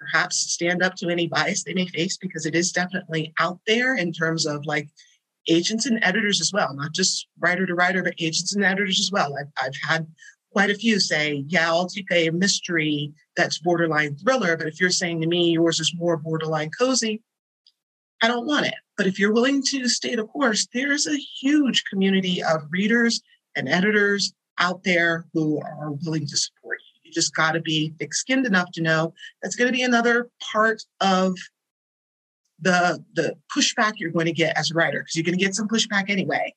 perhaps 0.00 0.36
stand 0.36 0.82
up 0.82 0.94
to 0.96 1.08
any 1.08 1.28
bias 1.28 1.64
they 1.64 1.74
may 1.74 1.86
face, 1.86 2.16
because 2.16 2.46
it 2.46 2.54
is 2.54 2.72
definitely 2.72 3.32
out 3.38 3.60
there 3.66 3.94
in 3.94 4.12
terms 4.12 4.46
of 4.46 4.64
like 4.66 4.88
agents 5.48 5.86
and 5.86 5.98
editors 6.02 6.40
as 6.40 6.52
well, 6.52 6.72
not 6.74 6.92
just 6.92 7.26
writer 7.40 7.66
to 7.66 7.74
writer, 7.74 8.02
but 8.02 8.14
agents 8.18 8.54
and 8.54 8.64
editors 8.64 9.00
as 9.00 9.10
well. 9.12 9.34
I've, 9.38 9.52
I've 9.62 9.88
had 9.88 10.06
quite 10.52 10.70
a 10.70 10.74
few 10.74 11.00
say, 11.00 11.44
yeah, 11.48 11.68
I'll 11.68 11.88
take 11.88 12.10
a 12.12 12.30
mystery 12.30 13.12
that's 13.36 13.58
borderline 13.58 14.16
thriller. 14.16 14.56
But 14.56 14.68
if 14.68 14.80
you're 14.80 14.90
saying 14.90 15.20
to 15.22 15.26
me 15.26 15.52
yours 15.52 15.80
is 15.80 15.94
more 15.96 16.16
borderline 16.16 16.70
cozy, 16.78 17.22
I 18.22 18.28
don't 18.28 18.46
want 18.46 18.66
it. 18.66 18.74
But 18.96 19.06
if 19.06 19.18
you're 19.18 19.32
willing 19.32 19.62
to 19.70 19.88
stay 19.88 20.14
the 20.14 20.24
course, 20.24 20.68
there's 20.72 21.06
a 21.06 21.16
huge 21.16 21.84
community 21.90 22.42
of 22.42 22.62
readers 22.70 23.20
and 23.56 23.68
editors 23.68 24.32
out 24.58 24.84
there 24.84 25.26
who 25.32 25.60
are 25.60 25.92
willing 26.04 26.26
to 26.26 26.36
support 26.36 26.78
you. 26.78 27.08
You 27.08 27.12
just 27.12 27.34
got 27.34 27.52
to 27.52 27.60
be 27.60 27.94
thick 27.98 28.14
skinned 28.14 28.46
enough 28.46 28.70
to 28.74 28.82
know 28.82 29.14
that's 29.42 29.56
going 29.56 29.68
to 29.68 29.76
be 29.76 29.82
another 29.82 30.28
part 30.52 30.82
of 31.00 31.34
the 32.60 33.04
the 33.14 33.34
pushback 33.54 33.94
you're 33.96 34.12
going 34.12 34.26
to 34.26 34.32
get 34.32 34.56
as 34.56 34.70
a 34.70 34.74
writer 34.74 35.00
because 35.00 35.16
you're 35.16 35.24
going 35.24 35.36
to 35.36 35.44
get 35.44 35.54
some 35.54 35.66
pushback 35.66 36.08
anyway 36.08 36.54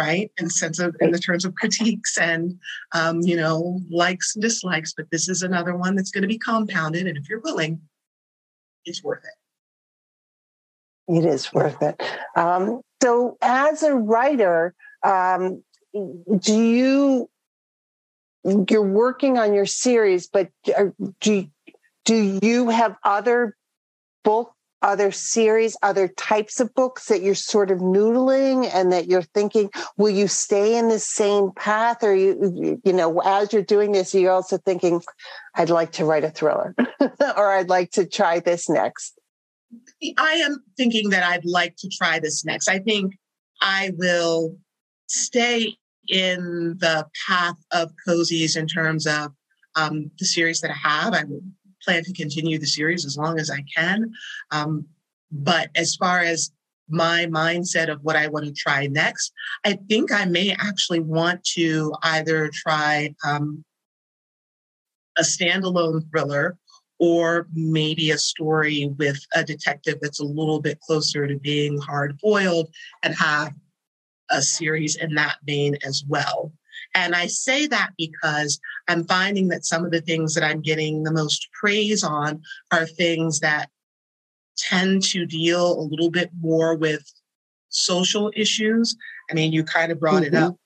right? 0.00 0.30
In 0.38 0.48
sense 0.48 0.78
of 0.78 0.96
in 1.00 1.10
the 1.10 1.18
terms 1.18 1.44
of 1.44 1.54
critiques 1.54 2.16
and 2.16 2.58
um, 2.94 3.20
you 3.20 3.36
know 3.36 3.80
likes 3.90 4.34
and 4.34 4.42
dislikes. 4.42 4.94
But 4.94 5.10
this 5.10 5.28
is 5.28 5.42
another 5.42 5.76
one 5.76 5.94
that's 5.94 6.10
going 6.10 6.22
to 6.22 6.28
be 6.28 6.38
compounded, 6.38 7.06
and 7.06 7.18
if 7.18 7.28
you're 7.28 7.40
willing, 7.40 7.80
it's 8.86 9.04
worth 9.04 9.24
it. 9.24 9.36
It 11.16 11.24
is 11.26 11.52
worth 11.52 11.82
it. 11.82 12.00
Um, 12.34 12.80
so, 13.02 13.36
as 13.42 13.82
a 13.82 13.94
writer, 13.94 14.74
um, 15.04 15.62
do 15.92 16.54
you 16.54 17.28
you're 18.68 18.82
working 18.82 19.36
on 19.36 19.52
your 19.52 19.66
series, 19.66 20.26
but 20.28 20.48
do 21.20 21.46
do 22.06 22.38
you 22.42 22.70
have 22.70 22.96
other 23.04 23.54
book 24.24 24.54
other 24.82 25.10
series, 25.10 25.76
other 25.82 26.08
types 26.08 26.60
of 26.60 26.74
books 26.74 27.06
that 27.06 27.22
you're 27.22 27.34
sort 27.34 27.70
of 27.70 27.78
noodling 27.78 28.68
and 28.72 28.92
that 28.92 29.06
you're 29.06 29.22
thinking, 29.22 29.70
will 29.96 30.10
you 30.10 30.26
stay 30.26 30.76
in 30.76 30.88
the 30.88 30.98
same 30.98 31.50
path? 31.52 32.02
Or 32.02 32.14
you, 32.14 32.80
you 32.84 32.92
know, 32.92 33.20
as 33.20 33.52
you're 33.52 33.62
doing 33.62 33.92
this, 33.92 34.14
you're 34.14 34.32
also 34.32 34.58
thinking, 34.58 35.02
I'd 35.54 35.70
like 35.70 35.92
to 35.92 36.04
write 36.04 36.24
a 36.24 36.30
thriller 36.30 36.74
or 37.36 37.52
I'd 37.52 37.68
like 37.68 37.90
to 37.92 38.06
try 38.06 38.40
this 38.40 38.68
next. 38.68 39.18
I 40.18 40.32
am 40.34 40.62
thinking 40.76 41.10
that 41.10 41.22
I'd 41.22 41.44
like 41.44 41.76
to 41.76 41.88
try 41.88 42.18
this 42.18 42.44
next. 42.44 42.68
I 42.68 42.78
think 42.78 43.14
I 43.60 43.92
will 43.96 44.56
stay 45.06 45.76
in 46.08 46.76
the 46.78 47.06
path 47.28 47.56
of 47.72 47.92
cozies 48.06 48.56
in 48.56 48.66
terms 48.66 49.06
of 49.06 49.32
um, 49.76 50.10
the 50.18 50.24
series 50.24 50.60
that 50.60 50.70
I 50.70 50.88
have. 50.88 51.14
I 51.14 51.24
will 51.24 51.42
plan 51.84 52.04
to 52.04 52.12
continue 52.12 52.58
the 52.58 52.66
series 52.66 53.04
as 53.04 53.16
long 53.16 53.38
as 53.38 53.50
I 53.50 53.64
can. 53.76 54.12
Um, 54.50 54.86
but 55.32 55.70
as 55.74 55.96
far 55.96 56.20
as 56.20 56.50
my 56.88 57.26
mindset 57.26 57.88
of 57.88 58.02
what 58.02 58.16
I 58.16 58.26
want 58.28 58.46
to 58.46 58.52
try 58.52 58.86
next, 58.88 59.32
I 59.64 59.78
think 59.88 60.12
I 60.12 60.24
may 60.24 60.52
actually 60.58 61.00
want 61.00 61.44
to 61.54 61.94
either 62.02 62.50
try 62.52 63.14
um, 63.24 63.64
a 65.16 65.22
standalone 65.22 66.02
thriller 66.10 66.58
or 66.98 67.46
maybe 67.54 68.10
a 68.10 68.18
story 68.18 68.92
with 68.98 69.18
a 69.34 69.42
detective 69.42 69.98
that's 70.02 70.20
a 70.20 70.24
little 70.24 70.60
bit 70.60 70.80
closer 70.80 71.26
to 71.26 71.38
being 71.38 71.78
hard 71.78 72.18
boiled 72.18 72.68
and 73.02 73.14
have 73.14 73.54
a 74.30 74.42
series 74.42 74.96
in 74.96 75.14
that 75.14 75.36
vein 75.44 75.76
as 75.84 76.04
well. 76.06 76.52
And 76.94 77.14
I 77.14 77.26
say 77.26 77.66
that 77.68 77.90
because 77.96 78.60
I'm 78.88 79.04
finding 79.04 79.48
that 79.48 79.64
some 79.64 79.84
of 79.84 79.90
the 79.90 80.00
things 80.00 80.34
that 80.34 80.44
I'm 80.44 80.60
getting 80.60 81.02
the 81.02 81.12
most 81.12 81.48
praise 81.52 82.02
on 82.02 82.42
are 82.72 82.86
things 82.86 83.40
that 83.40 83.70
tend 84.56 85.02
to 85.04 85.24
deal 85.24 85.78
a 85.78 85.82
little 85.82 86.10
bit 86.10 86.30
more 86.40 86.76
with 86.76 87.02
social 87.68 88.30
issues. 88.34 88.96
I 89.30 89.34
mean, 89.34 89.52
you 89.52 89.64
kind 89.64 89.92
of 89.92 90.00
brought 90.00 90.22
mm-hmm. 90.22 90.34
it 90.34 90.42
up 90.42 90.59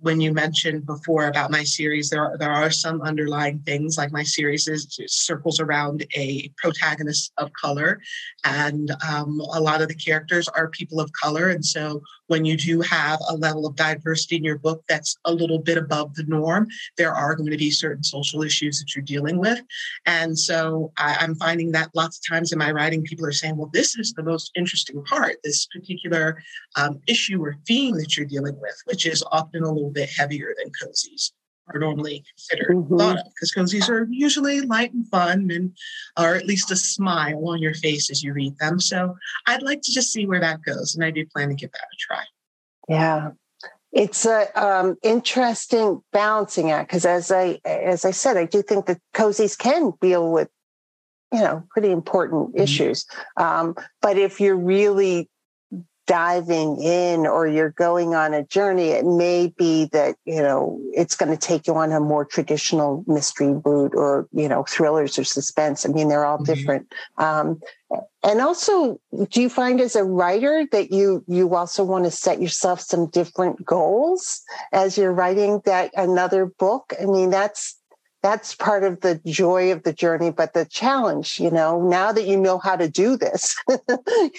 when 0.00 0.20
you 0.20 0.32
mentioned 0.32 0.86
before 0.86 1.26
about 1.26 1.50
my 1.50 1.64
series, 1.64 2.08
there 2.08 2.22
are, 2.22 2.38
there 2.38 2.52
are 2.52 2.70
some 2.70 3.02
underlying 3.02 3.58
things 3.60 3.98
like 3.98 4.12
my 4.12 4.22
series 4.22 4.68
is 4.68 4.98
circles 5.06 5.58
around 5.58 6.06
a 6.14 6.48
protagonist 6.56 7.32
of 7.38 7.52
color, 7.52 8.00
and 8.44 8.92
um, 9.08 9.40
a 9.52 9.60
lot 9.60 9.82
of 9.82 9.88
the 9.88 9.94
characters 9.94 10.48
are 10.48 10.68
people 10.68 11.00
of 11.00 11.10
color. 11.12 11.48
And 11.48 11.64
so 11.64 12.00
when 12.28 12.44
you 12.44 12.56
do 12.56 12.80
have 12.82 13.18
a 13.28 13.36
level 13.36 13.66
of 13.66 13.74
diversity 13.74 14.36
in 14.36 14.44
your 14.44 14.58
book 14.58 14.84
that's 14.88 15.16
a 15.24 15.32
little 15.32 15.58
bit 15.58 15.78
above 15.78 16.14
the 16.14 16.24
norm, 16.24 16.68
there 16.96 17.14
are 17.14 17.34
going 17.34 17.50
to 17.50 17.56
be 17.56 17.70
certain 17.70 18.04
social 18.04 18.42
issues 18.42 18.78
that 18.78 18.94
you're 18.94 19.04
dealing 19.04 19.38
with. 19.38 19.60
And 20.06 20.38
so 20.38 20.92
I, 20.96 21.16
I'm 21.20 21.34
finding 21.34 21.72
that 21.72 21.90
lots 21.94 22.18
of 22.18 22.34
times 22.34 22.52
in 22.52 22.58
my 22.58 22.70
writing, 22.70 23.02
people 23.02 23.26
are 23.26 23.32
saying, 23.32 23.56
well, 23.56 23.70
this 23.72 23.96
is 23.96 24.12
the 24.12 24.22
most 24.22 24.52
interesting 24.54 25.02
part, 25.04 25.36
this 25.42 25.66
particular 25.66 26.40
um, 26.76 27.00
issue 27.06 27.42
or 27.42 27.56
theme 27.66 27.96
that 27.96 28.16
you're 28.16 28.26
dealing 28.26 28.58
with, 28.60 28.76
which 28.84 29.06
is 29.06 29.24
often 29.32 29.62
a 29.62 29.72
little 29.72 29.87
bit 29.88 30.10
heavier 30.10 30.54
than 30.58 30.72
cozies 30.72 31.32
are 31.72 31.78
normally 31.78 32.24
considered. 32.34 32.76
Mm-hmm. 32.76 32.96
thought 32.96 33.18
of 33.18 33.24
because 33.34 33.52
cozies 33.52 33.88
are 33.88 34.06
usually 34.10 34.60
light 34.62 34.92
and 34.92 35.06
fun 35.08 35.50
and 35.50 35.76
or 36.18 36.34
at 36.34 36.46
least 36.46 36.70
a 36.70 36.76
smile 36.76 37.48
on 37.48 37.60
your 37.60 37.74
face 37.74 38.10
as 38.10 38.22
you 38.22 38.32
read 38.32 38.56
them. 38.58 38.80
So 38.80 39.16
i'd 39.46 39.62
like 39.62 39.82
to 39.82 39.92
just 39.92 40.12
see 40.12 40.26
where 40.26 40.40
that 40.40 40.62
goes 40.62 40.94
and 40.94 41.04
i 41.04 41.10
do 41.10 41.26
plan 41.26 41.48
to 41.48 41.54
give 41.54 41.72
that 41.72 41.80
a 41.80 41.96
try. 41.98 42.24
Yeah. 42.88 43.30
It's 43.90 44.26
a 44.26 44.46
um, 44.54 44.96
interesting 45.02 46.02
balancing 46.12 46.70
act 46.70 46.90
because 46.90 47.06
as 47.06 47.30
i 47.30 47.58
as 47.64 48.04
i 48.04 48.10
said 48.10 48.36
i 48.36 48.44
do 48.44 48.62
think 48.62 48.86
that 48.86 49.00
cozies 49.14 49.56
can 49.56 49.92
deal 50.00 50.30
with 50.30 50.48
you 51.32 51.40
know 51.40 51.62
pretty 51.70 51.90
important 51.90 52.50
mm-hmm. 52.50 52.62
issues. 52.62 53.06
Um, 53.36 53.74
but 54.00 54.16
if 54.16 54.40
you're 54.40 54.56
really 54.56 55.30
diving 56.08 56.82
in 56.82 57.26
or 57.26 57.46
you're 57.46 57.70
going 57.70 58.14
on 58.14 58.32
a 58.32 58.42
journey, 58.42 58.88
it 58.88 59.04
may 59.04 59.52
be 59.58 59.84
that, 59.92 60.16
you 60.24 60.42
know, 60.42 60.80
it's 60.94 61.14
going 61.14 61.30
to 61.30 61.36
take 61.36 61.66
you 61.66 61.74
on 61.74 61.92
a 61.92 62.00
more 62.00 62.24
traditional 62.24 63.04
mystery 63.06 63.52
route 63.52 63.92
or, 63.94 64.26
you 64.32 64.48
know, 64.48 64.64
thrillers 64.64 65.18
or 65.18 65.24
suspense. 65.24 65.84
I 65.86 65.90
mean, 65.90 66.08
they're 66.08 66.24
all 66.24 66.38
mm-hmm. 66.38 66.52
different. 66.52 66.92
Um, 67.18 67.60
and 68.24 68.40
also, 68.40 68.98
do 69.30 69.40
you 69.40 69.48
find 69.48 69.80
as 69.80 69.96
a 69.96 70.04
writer 70.04 70.66
that 70.72 70.90
you 70.92 71.24
you 71.28 71.54
also 71.54 71.84
want 71.84 72.04
to 72.04 72.10
set 72.10 72.42
yourself 72.42 72.80
some 72.80 73.06
different 73.06 73.64
goals 73.64 74.42
as 74.72 74.98
you're 74.98 75.12
writing 75.12 75.62
that 75.64 75.92
another 75.96 76.46
book? 76.46 76.92
I 77.00 77.06
mean, 77.06 77.30
that's 77.30 77.77
that's 78.22 78.54
part 78.54 78.84
of 78.84 79.00
the 79.00 79.20
joy 79.26 79.72
of 79.72 79.82
the 79.82 79.92
journey 79.92 80.30
but 80.30 80.52
the 80.54 80.64
challenge 80.66 81.38
you 81.38 81.50
know 81.50 81.80
now 81.82 82.12
that 82.12 82.26
you 82.26 82.36
know 82.36 82.58
how 82.58 82.76
to 82.76 82.88
do 82.88 83.16
this 83.16 83.56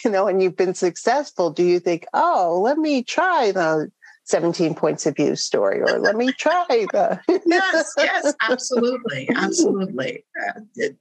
you 0.04 0.12
know 0.12 0.28
and 0.28 0.42
you've 0.44 0.58
been 0.58 0.74
successful 0.74 1.50
do 1.50 1.64
you 1.64 1.80
think 1.80 2.06
oh 2.14 2.60
let 2.64 2.78
me 2.78 3.04
try 3.04 3.52
the 3.52 3.92
17 4.26 4.76
points 4.76 5.06
of 5.06 5.16
view 5.16 5.36
story 5.36 5.82
or 5.82 6.00
let 6.00 6.16
me 6.16 6.32
try 6.34 6.66
the 6.70 7.20
yes 7.46 7.94
yes 7.98 8.34
absolutely 8.42 9.30
absolutely 9.36 10.24
uh, 10.48 10.60
it, 10.76 10.96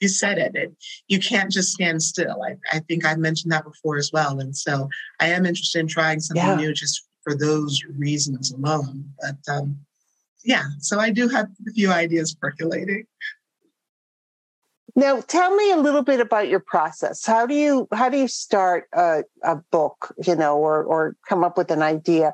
you 0.00 0.08
said 0.08 0.38
it. 0.38 0.54
it. 0.54 0.74
You 1.08 1.18
can't 1.18 1.50
just 1.50 1.72
stand 1.72 2.02
still. 2.02 2.42
I, 2.42 2.56
I 2.70 2.80
think 2.80 3.04
I 3.04 3.14
mentioned 3.14 3.52
that 3.52 3.64
before 3.64 3.96
as 3.96 4.10
well. 4.12 4.38
And 4.38 4.56
so 4.56 4.88
I 5.20 5.28
am 5.28 5.46
interested 5.46 5.78
in 5.78 5.86
trying 5.86 6.20
something 6.20 6.44
yeah. 6.44 6.54
new 6.54 6.74
just 6.74 7.06
for 7.22 7.36
those 7.36 7.82
reasons 7.96 8.52
alone. 8.52 9.10
But 9.20 9.52
um, 9.52 9.78
yeah, 10.44 10.64
so 10.78 10.98
I 10.98 11.10
do 11.10 11.28
have 11.28 11.46
a 11.68 11.72
few 11.72 11.90
ideas 11.90 12.34
percolating. 12.34 13.06
Now, 14.96 15.20
tell 15.20 15.54
me 15.54 15.70
a 15.70 15.76
little 15.76 16.02
bit 16.02 16.20
about 16.20 16.48
your 16.48 16.60
process. 16.60 17.24
How 17.24 17.46
do 17.46 17.54
you 17.54 17.86
how 17.92 18.08
do 18.08 18.18
you 18.18 18.28
start 18.28 18.88
a, 18.92 19.22
a 19.44 19.56
book, 19.70 20.14
you 20.26 20.34
know, 20.34 20.58
or 20.58 20.82
or 20.82 21.16
come 21.28 21.44
up 21.44 21.56
with 21.56 21.70
an 21.70 21.82
idea? 21.82 22.32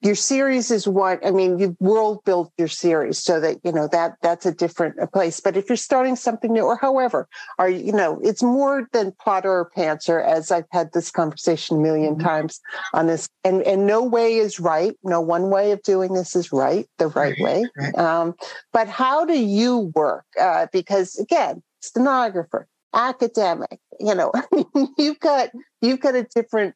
Your 0.00 0.14
series 0.14 0.70
is 0.70 0.86
what 0.86 1.24
i 1.26 1.30
mean 1.30 1.58
you've 1.58 1.76
world 1.80 2.22
built 2.24 2.52
your 2.56 2.68
series 2.68 3.18
so 3.18 3.40
that 3.40 3.58
you 3.64 3.72
know 3.72 3.88
that 3.88 4.16
that's 4.22 4.46
a 4.46 4.52
different 4.52 4.96
place. 5.12 5.40
But 5.40 5.56
if 5.56 5.68
you're 5.68 5.76
starting 5.76 6.16
something 6.16 6.52
new 6.52 6.64
or 6.64 6.76
however 6.76 7.28
are 7.58 7.68
you 7.68 7.92
know 7.92 8.20
it's 8.22 8.42
more 8.42 8.88
than 8.92 9.12
plotter 9.20 9.50
or 9.50 9.70
pantser 9.76 10.24
as 10.24 10.50
i've 10.50 10.66
had 10.70 10.92
this 10.92 11.10
conversation 11.10 11.78
a 11.78 11.80
1000000 11.80 12.10
mm-hmm. 12.10 12.20
times 12.20 12.60
on 12.94 13.06
this. 13.06 13.28
And 13.44 13.62
and 13.62 13.86
no 13.86 14.04
way 14.04 14.36
is 14.36 14.60
right. 14.60 14.94
No 15.02 15.20
one 15.20 15.50
way 15.50 15.72
of 15.72 15.82
doing 15.82 16.14
this 16.14 16.36
is 16.36 16.52
right 16.52 16.86
the 16.98 17.08
right, 17.08 17.36
right 17.38 17.40
way. 17.40 17.66
right. 17.76 17.98
Um, 17.98 18.34
but 18.72 18.88
how 18.88 19.24
do 19.24 19.38
you 19.38 19.92
work? 19.94 20.24
Uh, 20.40 20.66
because 20.72 21.16
again 21.16 21.62
stenographer 21.80 22.66
academic 22.94 23.78
you 24.00 24.14
know 24.14 24.32
you've 24.98 25.20
got 25.20 25.50
you've 25.80 26.00
got 26.00 26.14
a 26.14 26.24
different 26.34 26.74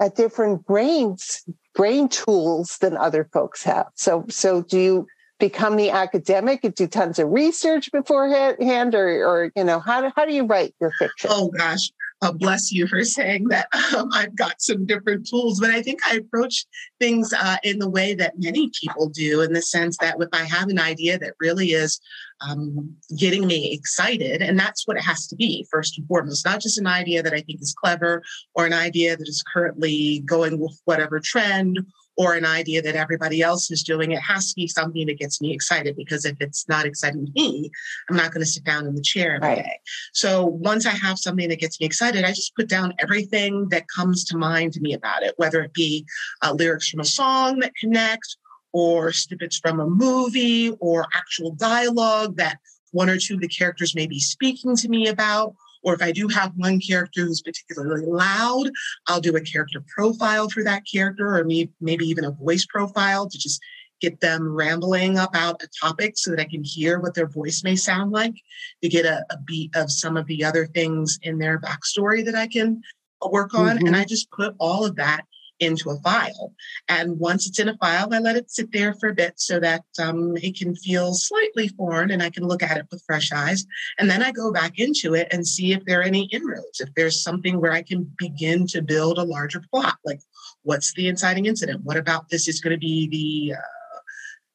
a 0.00 0.08
different 0.08 0.64
brains 0.64 1.44
brain 1.74 2.08
tools 2.08 2.78
than 2.80 2.96
other 2.96 3.28
folks 3.32 3.62
have. 3.64 3.86
So, 3.94 4.24
so 4.28 4.62
do 4.62 4.78
you 4.78 5.06
become 5.38 5.76
the 5.76 5.90
academic 5.90 6.62
and 6.64 6.74
do 6.74 6.86
tons 6.86 7.18
of 7.18 7.30
research 7.30 7.90
beforehand, 7.90 8.94
or, 8.94 9.08
or 9.26 9.52
you 9.56 9.64
know, 9.64 9.80
how 9.80 10.02
do, 10.02 10.12
how 10.14 10.26
do 10.26 10.34
you 10.34 10.44
write 10.44 10.74
your 10.80 10.92
fiction? 10.98 11.30
Oh 11.32 11.48
gosh, 11.48 11.90
uh, 12.22 12.32
bless 12.32 12.70
you 12.70 12.86
for 12.86 13.02
saying 13.02 13.48
that 13.48 13.66
um, 13.96 14.10
I've 14.12 14.36
got 14.36 14.60
some 14.60 14.86
different 14.86 15.26
tools, 15.26 15.58
but 15.58 15.70
I 15.70 15.82
think 15.82 16.00
I 16.06 16.16
approach 16.16 16.66
things 17.00 17.32
uh, 17.32 17.56
in 17.64 17.78
the 17.78 17.88
way 17.88 18.14
that 18.14 18.34
many 18.38 18.70
people 18.80 19.08
do, 19.08 19.40
in 19.40 19.52
the 19.52 19.62
sense 19.62 19.96
that 19.98 20.16
if 20.20 20.28
I 20.32 20.44
have 20.44 20.68
an 20.68 20.78
idea 20.78 21.18
that 21.18 21.34
really 21.40 21.68
is 21.68 22.00
um, 22.40 22.96
getting 23.16 23.46
me 23.46 23.72
excited, 23.72 24.42
and 24.42 24.58
that's 24.58 24.86
what 24.86 24.96
it 24.96 25.02
has 25.02 25.26
to 25.28 25.36
be 25.36 25.66
first 25.70 25.98
and 25.98 26.06
foremost, 26.06 26.44
not 26.44 26.60
just 26.60 26.78
an 26.78 26.86
idea 26.86 27.22
that 27.22 27.34
I 27.34 27.40
think 27.40 27.60
is 27.60 27.74
clever 27.74 28.22
or 28.54 28.66
an 28.66 28.72
idea 28.72 29.16
that 29.16 29.28
is 29.28 29.42
currently 29.52 30.20
going 30.20 30.58
with 30.58 30.80
whatever 30.84 31.20
trend 31.20 31.80
or 32.16 32.34
an 32.34 32.44
idea 32.44 32.82
that 32.82 32.96
everybody 32.96 33.40
else 33.40 33.70
is 33.70 33.82
doing. 33.82 34.12
It 34.12 34.20
has 34.20 34.50
to 34.50 34.54
be 34.54 34.68
something 34.68 35.06
that 35.06 35.18
gets 35.18 35.40
me 35.40 35.54
excited 35.54 35.96
because 35.96 36.26
if 36.26 36.36
it's 36.40 36.68
not 36.68 36.84
exciting 36.84 37.24
to 37.24 37.32
me, 37.34 37.70
I'm 38.10 38.16
not 38.16 38.32
going 38.32 38.44
to 38.44 38.50
sit 38.50 38.64
down 38.64 38.86
in 38.86 38.94
the 38.94 39.00
chair 39.00 39.36
every 39.36 39.48
right. 39.48 39.64
day. 39.64 39.80
So 40.12 40.44
once 40.44 40.84
I 40.84 40.90
have 40.90 41.18
something 41.18 41.48
that 41.48 41.60
gets 41.60 41.80
me 41.80 41.86
excited, 41.86 42.24
I 42.24 42.32
just 42.32 42.54
put 42.54 42.68
down 42.68 42.92
everything 42.98 43.68
that 43.70 43.88
comes 43.88 44.24
to 44.24 44.36
mind 44.36 44.74
to 44.74 44.80
me 44.80 44.92
about 44.92 45.22
it, 45.22 45.32
whether 45.38 45.62
it 45.62 45.72
be 45.72 46.04
uh, 46.42 46.52
lyrics 46.52 46.90
from 46.90 47.00
a 47.00 47.04
song 47.06 47.60
that 47.60 47.74
connect 47.76 48.36
or 48.72 49.12
snippets 49.12 49.58
from 49.58 49.80
a 49.80 49.86
movie 49.86 50.70
or 50.80 51.06
actual 51.14 51.52
dialogue 51.52 52.36
that 52.36 52.58
one 52.92 53.10
or 53.10 53.18
two 53.18 53.34
of 53.34 53.40
the 53.40 53.48
characters 53.48 53.94
may 53.94 54.06
be 54.06 54.18
speaking 54.18 54.76
to 54.76 54.88
me 54.88 55.08
about 55.08 55.54
or 55.82 55.94
if 55.94 56.02
I 56.02 56.12
do 56.12 56.28
have 56.28 56.52
one 56.56 56.80
character 56.80 57.22
who's 57.22 57.42
particularly 57.42 58.04
loud, 58.06 58.70
I'll 59.06 59.20
do 59.20 59.36
a 59.36 59.40
character 59.40 59.82
profile 59.94 60.48
for 60.48 60.62
that 60.64 60.82
character, 60.90 61.36
or 61.36 61.44
maybe 61.44 62.04
even 62.04 62.24
a 62.24 62.32
voice 62.32 62.66
profile 62.66 63.28
to 63.28 63.38
just 63.38 63.60
get 64.00 64.20
them 64.20 64.48
rambling 64.54 65.18
about 65.18 65.62
a 65.62 65.68
topic 65.80 66.14
so 66.16 66.30
that 66.30 66.40
I 66.40 66.44
can 66.44 66.64
hear 66.64 66.98
what 66.98 67.14
their 67.14 67.28
voice 67.28 67.62
may 67.62 67.76
sound 67.76 68.12
like, 68.12 68.34
to 68.82 68.88
get 68.88 69.04
a, 69.04 69.24
a 69.30 69.38
beat 69.38 69.74
of 69.76 69.90
some 69.90 70.16
of 70.16 70.26
the 70.26 70.44
other 70.44 70.66
things 70.66 71.18
in 71.22 71.38
their 71.38 71.58
backstory 71.58 72.24
that 72.24 72.34
I 72.34 72.46
can 72.46 72.82
work 73.30 73.54
on. 73.54 73.76
Mm-hmm. 73.76 73.86
And 73.86 73.96
I 73.96 74.04
just 74.04 74.30
put 74.30 74.54
all 74.58 74.84
of 74.84 74.96
that 74.96 75.22
into 75.60 75.90
a 75.90 76.00
file. 76.00 76.54
And 76.88 77.18
once 77.18 77.46
it's 77.46 77.58
in 77.58 77.68
a 77.68 77.76
file, 77.76 78.12
I 78.12 78.18
let 78.18 78.36
it 78.36 78.50
sit 78.50 78.72
there 78.72 78.94
for 78.94 79.10
a 79.10 79.14
bit 79.14 79.34
so 79.36 79.60
that 79.60 79.84
um, 79.98 80.36
it 80.38 80.58
can 80.58 80.74
feel 80.74 81.12
slightly 81.14 81.68
foreign 81.68 82.10
and 82.10 82.22
I 82.22 82.30
can 82.30 82.44
look 82.44 82.62
at 82.62 82.78
it 82.78 82.86
with 82.90 83.04
fresh 83.06 83.30
eyes. 83.30 83.64
And 83.98 84.10
then 84.10 84.22
I 84.22 84.32
go 84.32 84.50
back 84.50 84.78
into 84.78 85.14
it 85.14 85.28
and 85.30 85.46
see 85.46 85.72
if 85.72 85.84
there 85.84 86.00
are 86.00 86.04
any 86.04 86.24
inroads, 86.32 86.80
if 86.80 86.88
there's 86.94 87.22
something 87.22 87.60
where 87.60 87.72
I 87.72 87.82
can 87.82 88.10
begin 88.18 88.66
to 88.68 88.82
build 88.82 89.18
a 89.18 89.22
larger 89.22 89.62
plot. 89.70 89.96
Like, 90.04 90.20
what's 90.62 90.94
the 90.94 91.08
inciting 91.08 91.46
incident? 91.46 91.84
What 91.84 91.96
about 91.96 92.30
this 92.30 92.48
is 92.48 92.60
going 92.60 92.74
to 92.74 92.78
be 92.78 93.08
the 93.08 93.56
uh, 93.56 93.98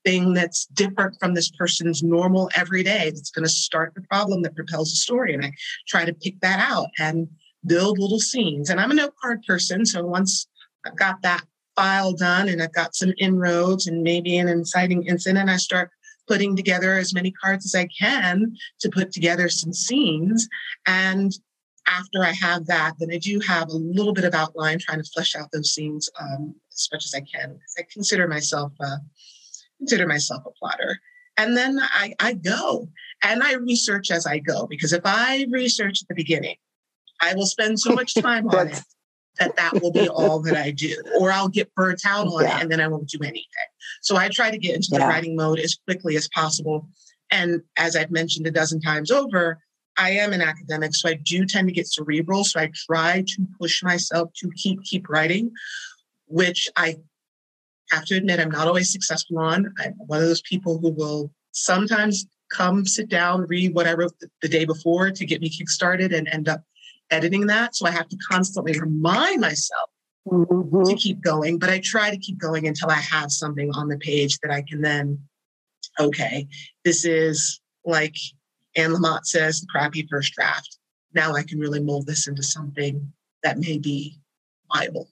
thing 0.04 0.34
that's 0.34 0.66
different 0.68 1.18
from 1.20 1.36
this 1.36 1.50
person's 1.52 2.04
normal 2.04 2.50
everyday 2.56 3.12
that's 3.12 3.32
going 3.32 3.46
to 3.46 3.50
start 3.50 3.94
the 3.94 4.02
problem 4.02 4.42
that 4.42 4.56
propels 4.56 4.90
the 4.90 4.98
story? 4.98 5.36
And 5.36 5.46
I 5.46 5.52
try 5.88 6.04
to 6.04 6.14
pick 6.14 6.40
that 6.42 6.60
out 6.60 6.88
and 6.98 7.28
build 7.66 8.00
little 8.00 8.20
scenes. 8.20 8.70
And 8.70 8.80
I'm 8.80 8.92
a 8.92 8.96
note 8.96 9.14
card 9.22 9.44
person. 9.48 9.86
So 9.86 10.06
once 10.06 10.48
I've 10.86 10.98
got 10.98 11.22
that 11.24 11.44
file 11.76 12.14
done 12.14 12.48
and 12.50 12.62
I've 12.62 12.74
got 12.74 12.96
some 12.96 13.14
inroads 13.18 13.88
and 13.88 14.04
maybe 14.04 14.38
an 14.38 14.48
inciting 14.48 15.04
incident. 15.04 15.50
I 15.50 15.58
start 15.58 15.92
putting 16.28 16.56
together 16.56 16.94
as 16.94 17.14
many 17.14 17.32
cards 17.32 17.66
as 17.66 17.76
I 17.76 17.88
can 18.00 18.56
to 18.80 18.90
put 18.90 19.12
together 19.12 19.50
some 19.50 19.74
scenes. 19.74 20.48
And 20.88 21.32
after 21.88 22.24
I 22.24 22.32
have 22.32 22.66
that, 22.68 22.94
then 23.00 23.10
I 23.12 23.18
do 23.18 23.40
have 23.48 23.70
a 23.70 23.76
little 23.76 24.14
bit 24.14 24.24
of 24.24 24.34
outline 24.34 24.80
trying 24.80 25.04
to 25.04 25.10
flesh 25.14 25.36
out 25.36 25.50
those 25.52 25.72
scenes 25.72 26.10
um, 26.20 26.56
as 26.74 26.90
much 26.92 27.06
as 27.06 27.14
I 27.14 27.22
can. 27.22 27.60
I 27.78 27.84
consider 27.92 28.28
myself 28.28 28.72
uh, 28.84 28.98
consider 29.78 30.08
myself 30.08 30.44
a 30.48 30.52
plotter. 30.52 31.00
And 31.38 31.56
then 31.56 31.78
I, 31.80 32.14
I 32.20 32.34
go 32.34 32.88
and 33.24 33.44
I 33.44 33.56
research 33.56 34.10
as 34.10 34.26
I 34.26 34.40
go 34.40 34.68
because 34.68 34.94
if 34.94 35.02
I 35.04 35.46
research 35.52 36.02
at 36.02 36.08
the 36.08 36.16
beginning, 36.16 36.56
I 37.22 37.36
will 37.36 37.46
spend 37.46 37.80
so 37.80 37.92
much 37.94 38.14
time 38.22 38.48
on 38.50 38.70
it 38.70 38.82
that 39.40 39.56
that 39.56 39.82
will 39.82 39.92
be 39.92 40.08
all 40.10 40.40
that 40.42 40.56
I 40.56 40.72
do, 40.72 40.96
or 41.20 41.32
I'll 41.32 41.50
get 41.50 41.74
burnt 41.76 42.02
out 42.06 42.28
on 42.28 42.44
yeah. 42.44 42.58
it 42.58 42.64
and 42.64 42.72
then 42.72 42.80
I 42.80 42.88
won't 42.88 43.10
do 43.10 43.20
anything. 43.22 43.46
So 44.02 44.16
I 44.16 44.30
try 44.30 44.52
to 44.52 44.58
get 44.58 44.76
into 44.76 44.90
yeah. 44.92 45.00
the 45.00 45.06
writing 45.06 45.36
mode 45.36 45.60
as 45.60 45.78
quickly 45.86 46.16
as 46.16 46.28
possible. 46.30 46.88
And 47.32 47.62
as 47.78 47.96
I've 47.96 48.12
mentioned 48.12 48.48
a 48.48 48.52
dozen 48.52 48.82
times 48.82 49.12
over, 49.12 49.60
I 49.98 50.12
am 50.12 50.34
an 50.34 50.42
academic, 50.42 50.94
so 50.94 51.10
I 51.10 51.14
do 51.14 51.46
tend 51.46 51.68
to 51.68 51.74
get 51.74 51.88
cerebral. 51.88 52.44
So 52.44 52.60
I 52.60 52.72
try 52.74 53.24
to 53.26 53.48
push 53.60 53.82
myself 53.82 54.32
to 54.38 54.52
keep 54.56 54.84
keep 54.84 55.10
writing, 55.10 55.52
which 56.28 56.68
I 56.76 56.98
have 57.92 58.06
to 58.06 58.16
admit 58.16 58.40
I'm 58.40 58.52
not 58.52 58.68
always 58.68 58.92
successful 58.92 59.40
on. 59.40 59.74
I'm 59.80 59.94
one 59.94 60.22
of 60.22 60.28
those 60.28 60.42
people 60.42 60.80
who 60.80 60.92
will 60.92 61.32
sometimes 61.52 62.26
come 62.52 62.86
sit 62.86 63.10
down, 63.10 63.46
read 63.48 63.74
what 63.74 63.88
I 63.88 63.94
wrote 63.94 64.14
the, 64.42 64.48
day 64.48 64.66
before 64.66 65.12
to 65.12 65.26
get 65.26 65.42
me 65.42 65.50
kickstarted 65.50 66.16
and 66.16 66.28
end 66.28 66.48
up 66.48 66.64
editing 67.12 67.48
that. 67.48 67.76
So 67.76 67.86
I 67.86 67.92
have 67.92 68.08
to 68.10 68.18
constantly 68.30 68.80
remind 68.80 69.42
myself 69.42 69.90
mm-hmm. 70.28 70.84
to 70.84 70.96
keep 70.96 71.22
going. 71.22 71.60
But 71.60 71.70
I 71.70 71.80
try 71.80 72.10
to 72.10 72.18
keep 72.18 72.38
going 72.38 72.68
until 72.68 72.90
I 72.90 72.96
have 72.96 73.32
something 73.32 73.72
on 73.74 73.88
the 73.88 73.98
page 73.98 74.38
that 74.40 74.52
I 74.52 74.62
can 74.62 74.82
then, 74.82 75.20
okay, 76.00 76.48
this 76.84 77.06
is 77.06 77.60
like 77.86 78.16
Anne 78.76 78.92
Lamott 78.92 79.26
says, 79.26 79.62
the 79.62 79.68
crappy 79.68 80.08
first 80.10 80.34
draft. 80.34 80.78
Now 81.14 81.34
I 81.34 81.44
can 81.44 81.60
really 81.60 81.82
mold 81.82 82.08
this 82.08 82.28
into 82.28 82.44
something 82.44 83.14
that 83.44 83.60
may 83.60 83.78
be 83.78 84.20
viable. 84.74 85.10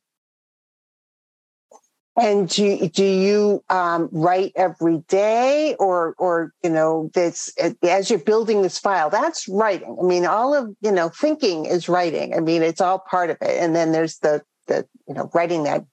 And 2.16 2.48
do 2.48 2.90
do 2.90 3.04
you 3.04 3.64
um, 3.70 4.08
write 4.12 4.52
every 4.56 5.00
day, 5.08 5.76
or 5.80 6.14
or 6.20 6.54
you 6.64 6.70
know 6.70 7.10
this 7.14 7.52
as 7.82 8.10
you're 8.10 8.20
building 8.20 8.62
this 8.62 8.78
file? 8.78 9.10
That's 9.10 9.48
writing. 9.48 9.98
I 10.00 10.06
mean, 10.06 10.26
all 10.26 10.54
of 10.54 10.76
you 10.82 10.92
know 10.92 11.10
thinking 11.10 11.66
is 11.66 11.90
writing. 11.90 12.36
I 12.36 12.40
mean, 12.40 12.62
it's 12.62 12.82
all 12.82 13.00
part 13.00 13.32
of 13.32 13.38
it. 13.42 13.60
And 13.60 13.76
then 13.76 13.94
there's 13.94 14.20
the 14.20 14.44
the 14.68 14.86
you 15.08 15.16
know 15.16 15.32
writing 15.34 15.64
that 15.64 15.86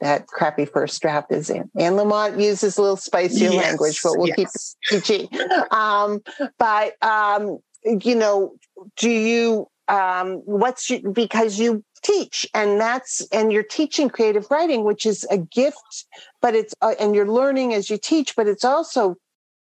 that 0.00 0.26
crappy 0.26 0.64
first 0.64 1.00
draft 1.00 1.30
is 1.30 1.48
in. 1.48 1.70
Anne 1.78 1.94
Lamott 1.94 2.40
uses 2.40 2.76
a 2.76 2.82
little 2.82 2.96
spicier 2.96 3.50
yes, 3.50 3.64
language, 3.64 4.00
but 4.02 4.12
we'll 4.16 4.28
yes. 4.36 4.76
keep 4.88 5.00
it 5.00 5.28
PG. 5.30 5.38
um, 5.70 6.20
but 6.58 6.94
um, 7.02 7.58
you 7.84 8.14
know, 8.16 8.54
do 8.96 9.10
you 9.10 9.68
um, 9.88 10.42
what's 10.44 10.90
your, 10.90 11.00
because 11.10 11.58
you 11.58 11.82
teach 12.02 12.46
and 12.54 12.80
that's 12.80 13.26
and 13.32 13.52
you're 13.52 13.62
teaching 13.62 14.08
creative 14.08 14.46
writing 14.50 14.84
which 14.84 15.04
is 15.04 15.26
a 15.30 15.38
gift 15.38 16.06
but 16.40 16.54
it's 16.54 16.74
uh, 16.80 16.94
and 17.00 17.14
you're 17.14 17.26
learning 17.26 17.74
as 17.74 17.90
you 17.90 17.98
teach 17.98 18.36
but 18.36 18.46
it's 18.46 18.64
also 18.64 19.16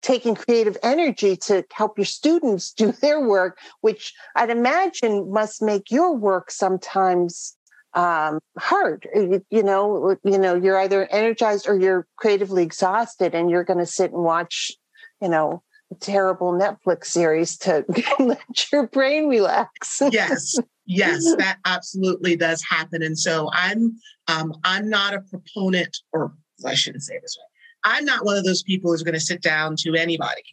taking 0.01 0.35
creative 0.35 0.77
energy 0.83 1.35
to 1.35 1.63
help 1.71 1.97
your 1.97 2.05
students 2.05 2.71
do 2.77 2.91
their 2.91 3.21
work 3.21 3.57
which 3.81 4.13
i'd 4.35 4.49
imagine 4.49 5.31
must 5.31 5.61
make 5.61 5.89
your 5.89 6.13
work 6.15 6.51
sometimes 6.51 7.57
um, 7.93 8.39
hard. 8.59 9.07
You 9.15 9.63
know 9.63 10.17
you 10.23 10.37
know 10.37 10.55
you're 10.55 10.77
either 10.77 11.07
energized 11.07 11.67
or 11.67 11.79
you're 11.79 12.05
creatively 12.15 12.61
exhausted 12.61 13.33
and 13.33 13.49
you're 13.49 13.63
going 13.63 13.79
to 13.79 13.87
sit 13.87 14.11
and 14.11 14.23
watch 14.23 14.71
you 15.19 15.29
know 15.29 15.63
terrible 15.95 16.51
netflix 16.51 17.05
series 17.05 17.57
to 17.57 17.85
let 18.19 18.71
your 18.71 18.87
brain 18.87 19.27
relax. 19.27 20.01
Yes 20.11 20.57
yes 20.87 21.35
that 21.37 21.57
absolutely 21.65 22.35
does 22.35 22.63
happen. 22.63 23.03
And 23.03 23.17
so 23.17 23.49
i'm 23.53 23.97
um, 24.27 24.53
i'm 24.63 24.89
not 24.89 25.13
a 25.13 25.21
proponent 25.21 25.97
or 26.13 26.33
i 26.65 26.73
shouldn't 26.73 27.03
say 27.03 27.19
this 27.21 27.37
way 27.37 27.93
i'm 27.95 28.05
not 28.05 28.25
one 28.25 28.37
of 28.37 28.45
those 28.45 28.63
people 28.63 28.91
who's 28.91 29.03
going 29.03 29.13
to 29.13 29.19
sit 29.19 29.41
down 29.41 29.75
to 29.77 29.95
anybody 29.95 30.43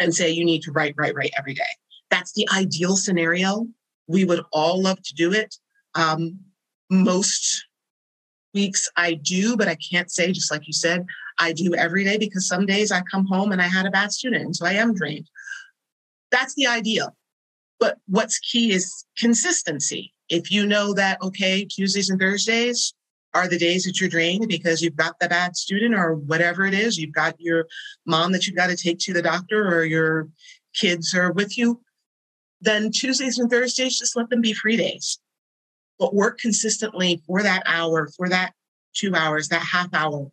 and 0.00 0.14
say 0.14 0.30
you 0.30 0.44
need 0.44 0.62
to 0.62 0.72
write 0.72 0.94
write 0.96 1.14
write 1.14 1.32
every 1.38 1.54
day. 1.54 1.62
That's 2.10 2.32
the 2.32 2.48
ideal 2.56 2.96
scenario. 2.96 3.66
We 4.08 4.24
would 4.24 4.42
all 4.52 4.82
love 4.82 5.00
to 5.02 5.14
do 5.14 5.32
it. 5.32 5.54
Um, 5.94 6.40
most 6.90 7.66
weeks 8.54 8.88
i 8.96 9.14
do 9.14 9.56
but 9.56 9.68
i 9.68 9.76
can't 9.76 10.10
say 10.10 10.32
just 10.32 10.50
like 10.50 10.66
you 10.66 10.72
said 10.72 11.04
i 11.38 11.52
do 11.52 11.74
every 11.74 12.04
day 12.04 12.18
because 12.18 12.46
some 12.46 12.66
days 12.66 12.90
i 12.90 13.00
come 13.10 13.26
home 13.26 13.52
and 13.52 13.62
i 13.62 13.66
had 13.66 13.86
a 13.86 13.90
bad 13.90 14.12
student 14.12 14.44
and 14.44 14.56
so 14.56 14.66
i 14.66 14.72
am 14.72 14.94
drained 14.94 15.28
that's 16.30 16.54
the 16.54 16.66
ideal 16.66 17.14
but 17.80 17.96
what's 18.06 18.38
key 18.38 18.72
is 18.72 19.06
consistency. 19.16 20.12
If 20.28 20.52
you 20.52 20.66
know 20.66 20.92
that, 20.94 21.20
okay, 21.22 21.64
Tuesdays 21.64 22.10
and 22.10 22.20
Thursdays 22.20 22.94
are 23.32 23.48
the 23.48 23.58
days 23.58 23.84
that 23.84 24.00
you're 24.00 24.10
drained 24.10 24.46
because 24.48 24.82
you've 24.82 24.96
got 24.96 25.18
the 25.18 25.28
bad 25.28 25.56
student 25.56 25.94
or 25.94 26.14
whatever 26.14 26.66
it 26.66 26.74
is, 26.74 26.98
you've 26.98 27.14
got 27.14 27.40
your 27.40 27.66
mom 28.06 28.32
that 28.32 28.46
you've 28.46 28.56
got 28.56 28.68
to 28.68 28.76
take 28.76 28.98
to 28.98 29.12
the 29.12 29.22
doctor 29.22 29.66
or 29.66 29.84
your 29.84 30.28
kids 30.74 31.14
are 31.14 31.32
with 31.32 31.56
you, 31.56 31.80
then 32.60 32.90
Tuesdays 32.92 33.38
and 33.38 33.50
Thursdays, 33.50 33.98
just 33.98 34.14
let 34.14 34.28
them 34.28 34.42
be 34.42 34.52
free 34.52 34.76
days. 34.76 35.18
But 36.00 36.14
work 36.14 36.38
consistently 36.38 37.22
for 37.26 37.42
that 37.42 37.62
hour, 37.66 38.08
for 38.16 38.28
that 38.30 38.54
two 38.94 39.14
hours, 39.14 39.48
that 39.48 39.62
half 39.62 39.92
hour, 39.92 40.32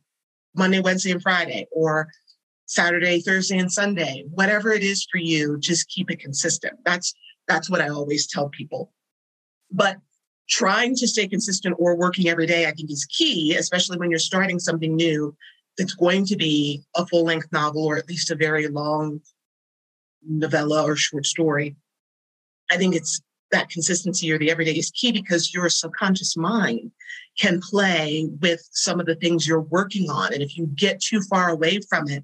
Monday, 0.56 0.80
Wednesday, 0.80 1.12
and 1.12 1.22
Friday, 1.22 1.68
or 1.72 2.08
Saturday, 2.66 3.20
Thursday, 3.20 3.58
and 3.58 3.72
Sunday, 3.72 4.24
whatever 4.32 4.72
it 4.72 4.82
is 4.82 5.06
for 5.12 5.20
you, 5.20 5.60
just 5.60 5.90
keep 5.90 6.10
it 6.10 6.20
consistent. 6.20 6.74
That's 6.86 7.14
that's 7.48 7.70
what 7.70 7.82
I 7.82 7.90
always 7.90 8.28
tell 8.28 8.50
people. 8.50 8.94
But 9.70 9.98
trying 10.50 10.96
to 10.96 11.08
stay 11.08 11.28
consistent 11.28 11.76
or 11.78 11.96
working 11.96 12.28
every 12.28 12.46
day, 12.46 12.66
I 12.66 12.72
think 12.72 12.90
is 12.90 13.06
key, 13.06 13.56
especially 13.56 13.98
when 13.98 14.10
you're 14.10 14.20
starting 14.20 14.60
something 14.60 14.96
new 14.96 15.36
that's 15.78 15.94
going 15.94 16.26
to 16.26 16.36
be 16.36 16.84
a 16.96 17.06
full 17.06 17.26
length 17.26 17.52
novel 17.52 17.86
or 17.86 17.98
at 17.98 18.08
least 18.08 18.32
a 18.32 18.36
very 18.36 18.68
long 18.68 19.22
novella 20.26 20.84
or 20.84 20.96
short 20.96 21.26
story. 21.26 21.76
I 22.72 22.78
think 22.78 22.96
it's 22.96 23.22
that 23.52 23.70
consistency 23.70 24.32
or 24.32 24.38
the 24.38 24.52
everyday 24.52 24.74
is 24.74 24.92
key 24.92 25.12
because 25.12 25.54
your 25.54 25.70
subconscious 25.70 26.36
mind 26.36 26.92
can 27.40 27.62
play 27.62 28.28
with 28.42 28.68
some 28.72 29.00
of 29.00 29.06
the 29.06 29.16
things 29.16 29.48
you're 29.48 29.62
working 29.62 30.10
on. 30.10 30.34
And 30.34 30.42
if 30.42 30.58
you 30.58 30.68
get 30.76 31.00
too 31.00 31.22
far 31.22 31.50
away 31.50 31.80
from 31.90 32.10
it, 32.10 32.24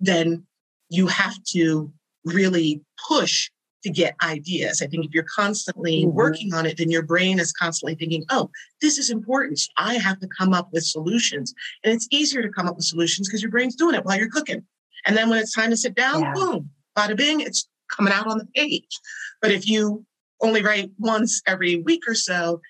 then 0.00 0.44
you 0.88 1.06
have 1.06 1.42
to 1.52 1.92
really 2.24 2.82
push 3.08 3.50
to 3.84 3.90
get 3.90 4.16
ideas. 4.22 4.80
I 4.80 4.86
think 4.86 5.04
if 5.04 5.12
you're 5.12 5.26
constantly 5.34 6.04
mm-hmm. 6.04 6.16
working 6.16 6.54
on 6.54 6.64
it, 6.64 6.78
then 6.78 6.90
your 6.90 7.02
brain 7.02 7.38
is 7.38 7.52
constantly 7.52 7.94
thinking, 7.94 8.24
oh, 8.30 8.50
this 8.80 8.98
is 8.98 9.10
important. 9.10 9.60
I 9.76 9.94
have 9.94 10.18
to 10.20 10.26
come 10.26 10.54
up 10.54 10.70
with 10.72 10.84
solutions. 10.84 11.54
And 11.84 11.92
it's 11.92 12.08
easier 12.10 12.42
to 12.42 12.48
come 12.48 12.66
up 12.66 12.76
with 12.76 12.86
solutions 12.86 13.28
because 13.28 13.42
your 13.42 13.50
brain's 13.50 13.76
doing 13.76 13.94
it 13.94 14.04
while 14.04 14.16
you're 14.16 14.30
cooking. 14.30 14.64
And 15.06 15.16
then 15.16 15.28
when 15.28 15.38
it's 15.38 15.52
time 15.52 15.70
to 15.70 15.76
sit 15.76 15.94
down, 15.94 16.22
yeah. 16.22 16.32
boom, 16.32 16.70
bada 16.96 17.14
bing, 17.14 17.40
it's 17.40 17.68
coming 17.94 18.12
out 18.12 18.26
on 18.26 18.38
the 18.38 18.46
page. 18.54 18.98
But 19.42 19.50
if 19.50 19.68
you 19.68 20.06
only 20.44 20.62
write 20.62 20.90
once 20.98 21.42
every 21.46 21.82
week 21.82 22.02
or 22.06 22.14
so, 22.14 22.60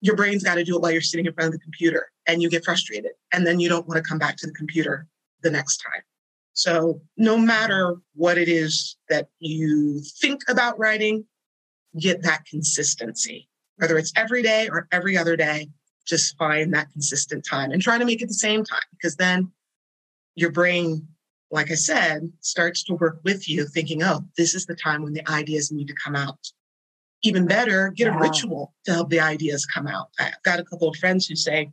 your 0.00 0.16
brain's 0.16 0.44
got 0.44 0.56
to 0.56 0.64
do 0.64 0.76
it 0.76 0.82
while 0.82 0.90
you're 0.90 1.00
sitting 1.00 1.26
in 1.26 1.32
front 1.32 1.48
of 1.48 1.52
the 1.52 1.64
computer 1.64 2.10
and 2.26 2.42
you 2.42 2.50
get 2.50 2.64
frustrated. 2.64 3.12
And 3.32 3.46
then 3.46 3.58
you 3.60 3.68
don't 3.68 3.88
want 3.88 4.02
to 4.02 4.08
come 4.08 4.18
back 4.18 4.36
to 4.38 4.46
the 4.46 4.52
computer 4.52 5.06
the 5.42 5.50
next 5.50 5.78
time. 5.78 6.02
So, 6.52 7.00
no 7.16 7.38
matter 7.38 7.96
what 8.14 8.36
it 8.36 8.48
is 8.48 8.96
that 9.08 9.28
you 9.38 10.02
think 10.20 10.42
about 10.48 10.78
writing, 10.78 11.24
get 12.00 12.22
that 12.22 12.44
consistency. 12.46 13.48
Whether 13.76 13.96
it's 13.96 14.12
every 14.16 14.42
day 14.42 14.68
or 14.68 14.88
every 14.90 15.16
other 15.16 15.36
day, 15.36 15.68
just 16.04 16.36
find 16.36 16.74
that 16.74 16.90
consistent 16.90 17.44
time 17.44 17.70
and 17.70 17.80
try 17.80 17.96
to 17.98 18.04
make 18.04 18.22
it 18.22 18.28
the 18.28 18.34
same 18.34 18.64
time 18.64 18.80
because 18.90 19.14
then 19.16 19.52
your 20.34 20.50
brain, 20.50 21.06
like 21.50 21.70
I 21.70 21.74
said, 21.74 22.30
starts 22.40 22.82
to 22.84 22.94
work 22.94 23.20
with 23.24 23.48
you, 23.48 23.66
thinking, 23.66 24.02
oh, 24.02 24.24
this 24.36 24.54
is 24.54 24.66
the 24.66 24.74
time 24.74 25.02
when 25.02 25.14
the 25.14 25.28
ideas 25.30 25.72
need 25.72 25.88
to 25.88 25.94
come 25.94 26.14
out. 26.14 26.38
Even 27.22 27.46
better, 27.46 27.90
get 27.96 28.08
a 28.08 28.18
ritual 28.18 28.74
to 28.84 28.92
help 28.92 29.10
the 29.10 29.20
ideas 29.20 29.66
come 29.66 29.86
out. 29.86 30.08
I've 30.20 30.42
got 30.44 30.60
a 30.60 30.64
couple 30.64 30.88
of 30.88 30.96
friends 30.96 31.26
who 31.26 31.34
say 31.34 31.70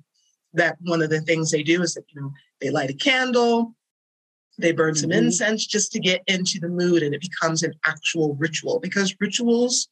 that 0.54 0.78
one 0.82 1.02
of 1.02 1.10
the 1.10 1.22
things 1.22 1.52
they 1.52 1.62
do 1.62 1.82
is 1.82 1.94
that, 1.94 2.06
you 2.10 2.22
know, 2.22 2.32
they 2.62 2.70
light 2.70 2.90
a 2.90 2.94
candle, 2.94 3.76
they 4.58 4.72
burn 4.72 4.96
some 4.96 5.10
mm-hmm. 5.10 5.26
incense 5.26 5.68
just 5.68 5.92
to 5.92 6.00
get 6.00 6.24
into 6.28 6.60
the 6.60 6.70
mood, 6.70 7.04
and 7.04 7.14
it 7.14 7.22
becomes 7.22 7.62
an 7.62 7.74
actual 7.84 8.36
ritual 8.36 8.80
because 8.80 9.16
rituals 9.20 9.90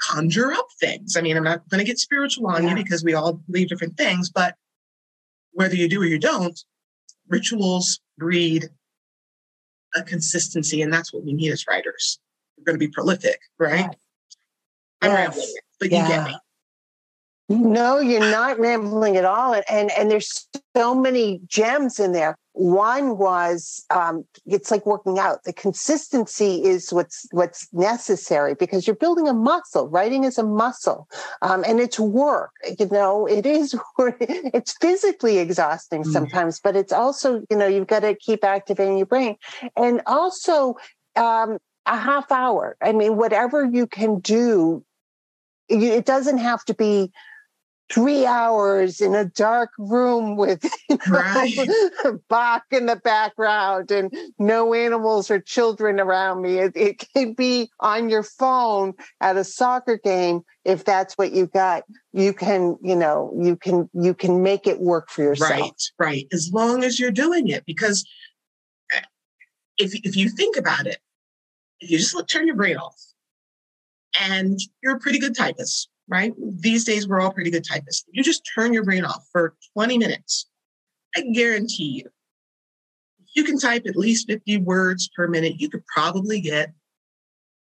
conjure 0.00 0.52
up 0.52 0.68
things. 0.80 1.16
I 1.16 1.20
mean, 1.20 1.36
I'm 1.36 1.44
not 1.44 1.68
going 1.68 1.80
to 1.80 1.84
get 1.84 1.98
spiritual 1.98 2.46
on 2.46 2.62
yeah. 2.62 2.70
you 2.70 2.76
because 2.76 3.04
we 3.04 3.14
all 3.14 3.34
believe 3.50 3.68
different 3.68 3.96
things, 3.96 4.30
but 4.30 4.54
whether 5.52 5.74
you 5.74 5.88
do 5.88 6.00
or 6.00 6.06
you 6.06 6.18
don't, 6.18 6.58
rituals 7.28 8.00
breed 8.18 8.68
a 9.94 10.02
consistency, 10.02 10.82
and 10.82 10.92
that's 10.92 11.12
what 11.12 11.24
we 11.24 11.32
need 11.32 11.50
as 11.50 11.66
writers. 11.66 12.18
We're 12.56 12.64
going 12.64 12.78
to 12.78 12.86
be 12.86 12.90
prolific, 12.90 13.40
right? 13.58 13.90
I'm 15.00 15.10
yes. 15.10 15.18
rambling, 15.18 15.54
but 15.80 15.90
yeah. 15.90 16.02
you 16.02 16.08
get 16.08 16.26
me. 16.26 16.38
No, 17.48 17.98
you're 17.98 18.20
not 18.20 18.58
rambling 18.58 19.16
at 19.16 19.24
all. 19.24 19.52
And, 19.52 19.64
and, 19.68 19.90
and 19.98 20.10
there's 20.10 20.48
so 20.76 20.94
many 20.94 21.40
gems 21.46 21.98
in 22.00 22.12
there. 22.12 22.36
One 22.54 23.16
was 23.16 23.84
um, 23.88 24.24
it's 24.44 24.70
like 24.70 24.84
working 24.84 25.18
out. 25.18 25.44
The 25.44 25.54
consistency 25.54 26.62
is 26.62 26.92
what's 26.92 27.26
what's 27.30 27.66
necessary 27.72 28.54
because 28.54 28.86
you're 28.86 28.96
building 28.96 29.26
a 29.26 29.32
muscle. 29.32 29.88
Writing 29.88 30.24
is 30.24 30.36
a 30.36 30.42
muscle, 30.42 31.08
um, 31.40 31.64
and 31.66 31.80
it's 31.80 31.98
work. 31.98 32.50
You 32.78 32.88
know, 32.90 33.26
it 33.26 33.46
is. 33.46 33.74
It's 34.54 34.76
physically 34.78 35.38
exhausting 35.38 36.02
mm. 36.02 36.12
sometimes, 36.12 36.60
but 36.60 36.76
it's 36.76 36.92
also 36.92 37.42
you 37.50 37.56
know 37.56 37.66
you've 37.66 37.86
got 37.86 38.00
to 38.00 38.14
keep 38.14 38.44
activating 38.44 38.98
your 38.98 39.06
brain, 39.06 39.36
and 39.76 40.02
also 40.06 40.76
um, 41.16 41.58
a 41.86 41.96
half 41.96 42.30
hour. 42.30 42.76
I 42.82 42.92
mean, 42.92 43.16
whatever 43.16 43.64
you 43.64 43.86
can 43.86 44.20
do, 44.20 44.84
it 45.68 46.04
doesn't 46.04 46.38
have 46.38 46.64
to 46.66 46.74
be 46.74 47.12
three 47.90 48.24
hours 48.24 49.00
in 49.00 49.14
a 49.14 49.24
dark 49.24 49.70
room 49.78 50.36
with 50.36 50.64
you 50.88 50.98
know, 51.06 51.18
right. 51.18 51.68
Bach 52.28 52.64
in 52.70 52.86
the 52.86 52.96
background 52.96 53.90
and 53.90 54.14
no 54.38 54.74
animals 54.74 55.30
or 55.30 55.40
children 55.40 56.00
around 56.00 56.42
me. 56.42 56.58
It, 56.58 56.72
it 56.74 57.04
can 57.14 57.34
be 57.34 57.70
on 57.80 58.08
your 58.08 58.22
phone 58.22 58.94
at 59.20 59.36
a 59.36 59.44
soccer 59.44 59.98
game 60.02 60.42
if 60.64 60.84
that's 60.84 61.14
what 61.14 61.32
you 61.32 61.46
got. 61.46 61.84
You 62.12 62.32
can, 62.32 62.76
you 62.82 62.96
know, 62.96 63.32
you 63.38 63.56
can 63.56 63.88
you 63.92 64.14
can 64.14 64.42
make 64.42 64.66
it 64.66 64.80
work 64.80 65.10
for 65.10 65.22
yourself. 65.22 65.50
Right, 65.50 65.82
right. 65.98 66.26
As 66.32 66.50
long 66.52 66.84
as 66.84 66.98
you're 66.98 67.10
doing 67.10 67.48
it, 67.48 67.64
because 67.66 68.04
eh, 68.92 69.00
if 69.78 69.94
if 70.04 70.16
you 70.16 70.28
think 70.28 70.56
about 70.56 70.86
it, 70.86 70.98
you 71.80 71.98
just 71.98 72.14
look, 72.14 72.28
turn 72.28 72.46
your 72.46 72.56
brain 72.56 72.76
off, 72.76 73.00
and 74.20 74.58
you're 74.82 74.96
a 74.96 75.00
pretty 75.00 75.18
good 75.18 75.36
typist 75.36 75.88
right? 76.08 76.32
These 76.38 76.84
days, 76.84 77.08
we're 77.08 77.20
all 77.20 77.32
pretty 77.32 77.50
good 77.50 77.64
typists. 77.64 78.04
You 78.12 78.22
just 78.22 78.48
turn 78.54 78.72
your 78.72 78.84
brain 78.84 79.04
off 79.04 79.26
for 79.32 79.54
20 79.74 79.98
minutes. 79.98 80.48
I 81.16 81.22
guarantee 81.32 82.02
you, 82.02 82.10
you 83.34 83.44
can 83.44 83.58
type 83.58 83.84
at 83.86 83.96
least 83.96 84.28
50 84.28 84.58
words 84.58 85.08
per 85.14 85.26
minute, 85.28 85.60
you 85.60 85.68
could 85.68 85.86
probably 85.86 86.40
get 86.40 86.72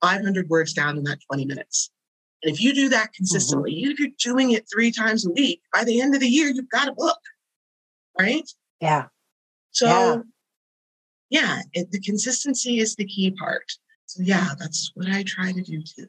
500 0.01 0.49
words 0.49 0.73
down 0.73 0.97
in 0.97 1.03
that 1.05 1.19
20 1.27 1.45
minutes. 1.45 1.91
And 2.43 2.53
if 2.53 2.61
you 2.61 2.73
do 2.73 2.89
that 2.89 3.13
consistently, 3.13 3.71
mm-hmm. 3.71 3.79
even 3.79 3.91
if 3.91 3.99
you're 3.99 4.33
doing 4.33 4.51
it 4.51 4.65
three 4.71 4.91
times 4.91 5.25
a 5.25 5.31
week, 5.31 5.61
by 5.73 5.83
the 5.83 6.01
end 6.01 6.15
of 6.15 6.21
the 6.21 6.27
year, 6.27 6.49
you've 6.49 6.69
got 6.69 6.87
a 6.87 6.93
book, 6.93 7.19
right? 8.19 8.49
Yeah. 8.79 9.07
So, 9.71 9.87
yeah, 9.87 10.21
yeah 11.29 11.61
it, 11.73 11.91
the 11.91 11.99
consistency 11.99 12.79
is 12.79 12.95
the 12.95 13.05
key 13.05 13.31
part. 13.31 13.71
So, 14.07 14.23
yeah, 14.23 14.49
that's 14.57 14.91
what 14.95 15.07
I 15.07 15.23
try 15.23 15.51
to 15.51 15.61
do 15.61 15.81
too. 15.83 16.07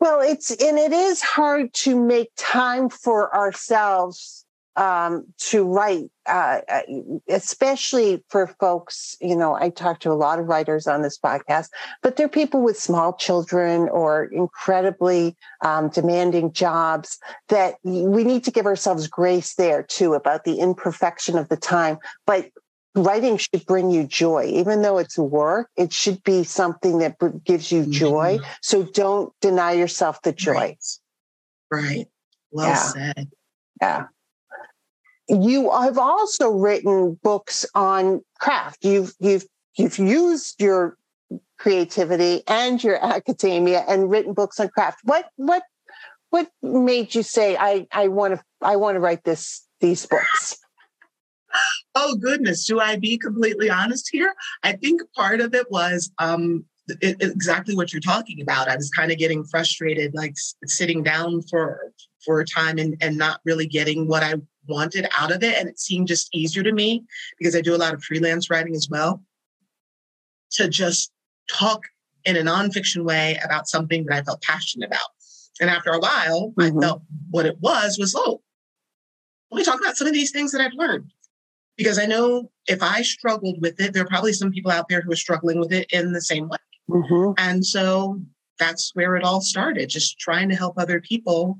Well, 0.00 0.22
it's 0.22 0.50
and 0.50 0.78
it 0.78 0.92
is 0.92 1.20
hard 1.20 1.74
to 1.74 1.94
make 1.94 2.30
time 2.38 2.88
for 2.88 3.34
ourselves 3.36 4.46
um, 4.76 5.26
to 5.50 5.62
write, 5.62 6.10
uh, 6.26 6.60
uh, 6.70 6.80
especially 7.28 8.24
for 8.30 8.46
folks. 8.58 9.14
You 9.20 9.36
know, 9.36 9.54
I 9.54 9.68
talk 9.68 10.00
to 10.00 10.10
a 10.10 10.14
lot 10.14 10.38
of 10.38 10.46
writers 10.46 10.86
on 10.86 11.02
this 11.02 11.18
podcast, 11.18 11.68
but 12.02 12.16
they're 12.16 12.30
people 12.30 12.62
with 12.62 12.78
small 12.78 13.12
children 13.12 13.90
or 13.90 14.24
incredibly 14.24 15.36
um, 15.62 15.90
demanding 15.90 16.54
jobs 16.54 17.18
that 17.50 17.74
we 17.82 18.24
need 18.24 18.42
to 18.44 18.50
give 18.50 18.64
ourselves 18.64 19.06
grace 19.06 19.54
there 19.54 19.82
too 19.82 20.14
about 20.14 20.44
the 20.44 20.60
imperfection 20.60 21.36
of 21.36 21.50
the 21.50 21.58
time. 21.58 21.98
But 22.26 22.48
writing 22.94 23.36
should 23.36 23.64
bring 23.66 23.90
you 23.90 24.04
joy. 24.04 24.44
Even 24.46 24.82
though 24.82 24.98
it's 24.98 25.18
work 25.18 25.68
it 25.76 25.92
should 25.92 26.22
be 26.24 26.44
something 26.44 26.98
that 26.98 27.16
gives 27.44 27.70
you 27.70 27.86
joy. 27.86 28.38
Mm-hmm. 28.38 28.52
so 28.62 28.82
don't 28.84 29.32
deny 29.40 29.72
yourself 29.72 30.22
the 30.22 30.32
joy. 30.32 30.52
Right, 30.52 30.76
right. 31.70 32.06
well 32.50 32.68
yeah. 32.68 32.74
said. 32.76 33.30
Yeah. 33.80 34.04
You 35.28 35.70
have 35.70 35.96
also 35.96 36.50
written 36.50 37.18
books 37.22 37.64
on 37.74 38.22
craft. 38.40 38.84
You've 38.84 39.14
you've 39.20 39.44
you've 39.76 39.98
used 39.98 40.60
your 40.60 40.96
creativity 41.58 42.42
and 42.48 42.82
your 42.82 42.96
academia 43.04 43.84
and 43.88 44.10
written 44.10 44.34
books 44.34 44.58
on 44.58 44.68
craft. 44.68 45.00
What 45.04 45.28
what 45.36 45.62
what 46.30 46.48
made 46.62 47.14
you 47.14 47.22
say 47.22 47.56
i 47.56 47.86
i 47.92 48.08
want 48.08 48.34
to 48.34 48.42
i 48.62 48.76
want 48.76 48.96
to 48.96 49.00
write 49.00 49.22
this 49.24 49.66
these 49.80 50.06
books 50.06 50.56
oh 51.94 52.16
goodness, 52.16 52.66
do 52.66 52.80
I 52.80 52.96
be 52.96 53.18
completely 53.18 53.70
honest 53.70 54.08
here? 54.10 54.34
I 54.62 54.72
think 54.72 55.02
part 55.14 55.40
of 55.40 55.54
it 55.54 55.70
was 55.70 56.10
um, 56.18 56.64
it, 57.00 57.16
exactly 57.20 57.74
what 57.74 57.92
you're 57.92 58.00
talking 58.00 58.40
about. 58.40 58.68
I 58.68 58.76
was 58.76 58.90
kind 58.90 59.12
of 59.12 59.18
getting 59.18 59.44
frustrated, 59.44 60.14
like 60.14 60.34
sitting 60.66 61.02
down 61.02 61.42
for 61.42 61.92
for 62.24 62.40
a 62.40 62.44
time 62.44 62.78
and, 62.78 62.96
and 63.00 63.16
not 63.16 63.40
really 63.44 63.66
getting 63.66 64.06
what 64.06 64.22
I 64.22 64.34
wanted 64.68 65.08
out 65.18 65.32
of 65.32 65.42
it. 65.42 65.58
And 65.58 65.68
it 65.68 65.80
seemed 65.80 66.06
just 66.06 66.28
easier 66.34 66.62
to 66.62 66.72
me 66.72 67.04
because 67.38 67.56
I 67.56 67.60
do 67.60 67.74
a 67.74 67.78
lot 67.78 67.94
of 67.94 68.02
freelance 68.04 68.50
writing 68.50 68.76
as 68.76 68.88
well 68.90 69.22
to 70.52 70.68
just 70.68 71.12
talk 71.50 71.82
in 72.24 72.36
a 72.36 72.42
nonfiction 72.42 73.04
way 73.04 73.38
about 73.42 73.68
something 73.68 74.04
that 74.04 74.16
I 74.16 74.22
felt 74.22 74.42
passionate 74.42 74.86
about. 74.86 75.08
And 75.60 75.70
after 75.70 75.90
a 75.90 75.98
while, 75.98 76.52
mm-hmm. 76.58 76.78
I 76.78 76.80
felt 76.80 77.02
what 77.30 77.46
it 77.46 77.58
was 77.60 77.98
was, 77.98 78.14
oh, 78.14 78.42
let 79.50 79.58
me 79.58 79.64
talk 79.64 79.80
about 79.80 79.96
some 79.96 80.06
of 80.06 80.12
these 80.12 80.30
things 80.30 80.52
that 80.52 80.60
I've 80.60 80.74
learned 80.74 81.10
because 81.80 81.98
I 81.98 82.04
know 82.04 82.50
if 82.66 82.82
I 82.82 83.00
struggled 83.00 83.56
with 83.62 83.80
it, 83.80 83.94
there 83.94 84.02
are 84.02 84.06
probably 84.06 84.34
some 84.34 84.52
people 84.52 84.70
out 84.70 84.90
there 84.90 85.00
who 85.00 85.10
are 85.12 85.16
struggling 85.16 85.58
with 85.58 85.72
it 85.72 85.86
in 85.90 86.12
the 86.12 86.20
same 86.20 86.46
way. 86.46 86.58
Mm-hmm. 86.90 87.32
And 87.38 87.64
so 87.64 88.20
that's 88.58 88.94
where 88.94 89.16
it 89.16 89.24
all 89.24 89.40
started, 89.40 89.88
just 89.88 90.18
trying 90.18 90.50
to 90.50 90.54
help 90.54 90.74
other 90.76 91.00
people 91.00 91.58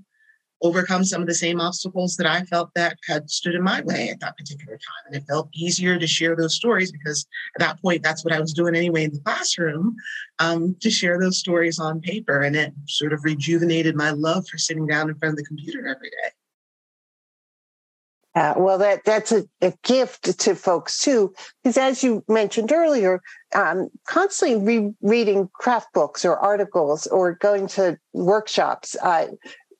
overcome 0.60 1.04
some 1.04 1.22
of 1.22 1.26
the 1.26 1.34
same 1.34 1.58
obstacles 1.58 2.16
that 2.16 2.26
I 2.26 2.42
felt 2.42 2.68
that 2.74 2.98
had 3.08 3.30
stood 3.30 3.54
in 3.54 3.62
my 3.62 3.80
way 3.80 4.10
at 4.10 4.20
that 4.20 4.36
particular 4.36 4.74
time. 4.74 5.06
And 5.06 5.16
it 5.16 5.26
felt 5.26 5.48
easier 5.54 5.98
to 5.98 6.06
share 6.06 6.36
those 6.36 6.54
stories 6.54 6.92
because 6.92 7.26
at 7.56 7.60
that 7.60 7.80
point, 7.80 8.02
that's 8.02 8.22
what 8.22 8.34
I 8.34 8.40
was 8.40 8.52
doing 8.52 8.76
anyway 8.76 9.04
in 9.04 9.14
the 9.14 9.20
classroom, 9.20 9.96
um, 10.38 10.76
to 10.82 10.90
share 10.90 11.18
those 11.18 11.38
stories 11.38 11.78
on 11.78 12.02
paper. 12.02 12.42
And 12.42 12.54
it 12.56 12.74
sort 12.88 13.14
of 13.14 13.24
rejuvenated 13.24 13.96
my 13.96 14.10
love 14.10 14.46
for 14.46 14.58
sitting 14.58 14.86
down 14.86 15.08
in 15.08 15.14
front 15.14 15.32
of 15.32 15.38
the 15.38 15.46
computer 15.46 15.86
every 15.86 16.10
day. 16.10 16.30
Uh, 18.40 18.54
well, 18.56 18.78
that 18.78 19.04
that's 19.04 19.32
a, 19.32 19.44
a, 19.60 19.70
gift 19.82 20.38
to 20.38 20.54
folks 20.54 20.98
too, 20.98 21.30
because 21.62 21.76
as 21.76 22.02
you 22.02 22.24
mentioned 22.26 22.72
earlier, 22.72 23.20
um, 23.54 23.90
constantly 24.08 24.56
rereading 25.02 25.50
craft 25.52 25.92
books 25.92 26.24
or 26.24 26.38
articles 26.38 27.06
or 27.08 27.34
going 27.34 27.66
to 27.66 27.98
workshops, 28.14 28.96
uh, 29.02 29.26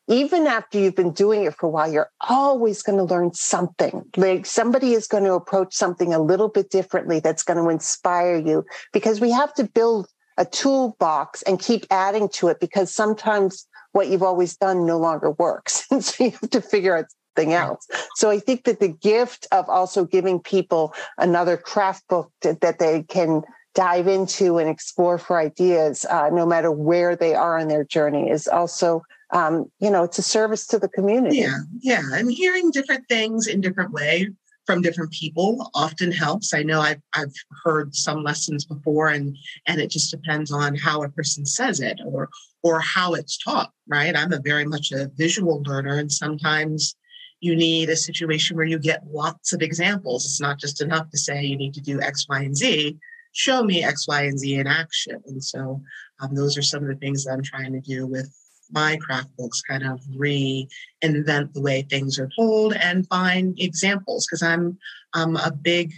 even 0.08 0.46
after 0.46 0.78
you've 0.78 0.94
been 0.94 1.12
doing 1.12 1.44
it 1.44 1.54
for 1.54 1.68
a 1.68 1.70
while, 1.70 1.90
you're 1.90 2.10
always 2.28 2.82
going 2.82 2.98
to 2.98 3.04
learn 3.04 3.32
something. 3.32 4.04
Like 4.18 4.44
somebody 4.44 4.92
is 4.92 5.06
going 5.06 5.24
to 5.24 5.32
approach 5.32 5.72
something 5.72 6.12
a 6.12 6.20
little 6.20 6.48
bit 6.48 6.68
differently 6.68 7.18
that's 7.18 7.42
going 7.42 7.64
to 7.64 7.70
inspire 7.70 8.36
you, 8.36 8.66
because 8.92 9.22
we 9.22 9.30
have 9.30 9.54
to 9.54 9.64
build 9.64 10.06
a 10.36 10.44
toolbox 10.44 11.40
and 11.44 11.58
keep 11.58 11.86
adding 11.90 12.28
to 12.34 12.48
it 12.48 12.60
because 12.60 12.92
sometimes 12.92 13.66
what 13.92 14.08
you've 14.08 14.22
always 14.22 14.54
done 14.56 14.84
no 14.84 14.98
longer 14.98 15.30
works. 15.30 15.86
And 15.90 16.04
so 16.04 16.24
you 16.24 16.30
have 16.32 16.50
to 16.50 16.60
figure 16.60 16.94
out 16.94 17.06
something 17.40 17.54
else. 17.54 17.86
So 18.16 18.30
I 18.30 18.38
think 18.38 18.64
that 18.64 18.80
the 18.80 18.88
gift 18.88 19.46
of 19.52 19.68
also 19.68 20.04
giving 20.04 20.40
people 20.40 20.94
another 21.18 21.56
craft 21.56 22.08
book 22.08 22.32
that, 22.42 22.60
that 22.60 22.78
they 22.78 23.02
can 23.02 23.42
dive 23.74 24.08
into 24.08 24.58
and 24.58 24.68
explore 24.68 25.18
for 25.18 25.38
ideas, 25.38 26.04
uh, 26.06 26.30
no 26.32 26.44
matter 26.44 26.72
where 26.72 27.14
they 27.14 27.34
are 27.34 27.58
in 27.58 27.68
their 27.68 27.84
journey, 27.84 28.28
is 28.28 28.48
also, 28.48 29.02
um, 29.32 29.70
you 29.80 29.90
know, 29.90 30.04
it's 30.04 30.18
a 30.18 30.22
service 30.22 30.66
to 30.66 30.78
the 30.78 30.88
community. 30.88 31.38
Yeah, 31.38 31.58
yeah, 31.80 32.02
and 32.12 32.30
hearing 32.30 32.70
different 32.72 33.08
things 33.08 33.46
in 33.46 33.60
different 33.60 33.92
way 33.92 34.28
from 34.66 34.82
different 34.82 35.12
people 35.12 35.70
often 35.74 36.12
helps. 36.12 36.52
I 36.52 36.62
know 36.62 36.80
I've 36.80 37.00
I've 37.14 37.34
heard 37.64 37.94
some 37.94 38.22
lessons 38.22 38.64
before, 38.64 39.08
and 39.08 39.36
and 39.66 39.80
it 39.80 39.90
just 39.90 40.10
depends 40.10 40.52
on 40.52 40.74
how 40.74 41.02
a 41.02 41.08
person 41.08 41.46
says 41.46 41.80
it 41.80 42.00
or 42.04 42.28
or 42.62 42.80
how 42.80 43.14
it's 43.14 43.38
taught. 43.38 43.72
Right? 43.86 44.16
I'm 44.16 44.32
a 44.32 44.40
very 44.40 44.64
much 44.64 44.92
a 44.92 45.10
visual 45.16 45.62
learner, 45.64 45.96
and 45.96 46.10
sometimes 46.10 46.96
you 47.40 47.56
need 47.56 47.88
a 47.88 47.96
situation 47.96 48.56
where 48.56 48.66
you 48.66 48.78
get 48.78 49.02
lots 49.10 49.52
of 49.52 49.62
examples. 49.62 50.24
It's 50.24 50.40
not 50.40 50.58
just 50.58 50.82
enough 50.82 51.10
to 51.10 51.18
say 51.18 51.42
you 51.42 51.56
need 51.56 51.74
to 51.74 51.80
do 51.80 52.00
X, 52.00 52.26
Y, 52.28 52.40
and 52.40 52.56
Z. 52.56 52.98
Show 53.32 53.62
me 53.62 53.82
X, 53.82 54.06
Y, 54.06 54.22
and 54.22 54.38
Z 54.38 54.54
in 54.54 54.66
action. 54.66 55.22
And 55.26 55.42
so 55.42 55.80
um, 56.20 56.34
those 56.34 56.58
are 56.58 56.62
some 56.62 56.82
of 56.82 56.88
the 56.88 56.96
things 56.96 57.24
that 57.24 57.32
I'm 57.32 57.42
trying 57.42 57.72
to 57.72 57.80
do 57.80 58.06
with 58.06 58.30
my 58.72 58.96
craft 58.98 59.36
books, 59.36 59.62
kind 59.62 59.84
of 59.84 60.00
reinvent 60.16 61.52
the 61.54 61.60
way 61.60 61.82
things 61.82 62.18
are 62.18 62.30
told 62.38 62.74
and 62.74 63.06
find 63.08 63.58
examples. 63.58 64.26
Because 64.26 64.42
I'm 64.42 64.78
I'm 65.14 65.36
a 65.36 65.50
big 65.50 65.92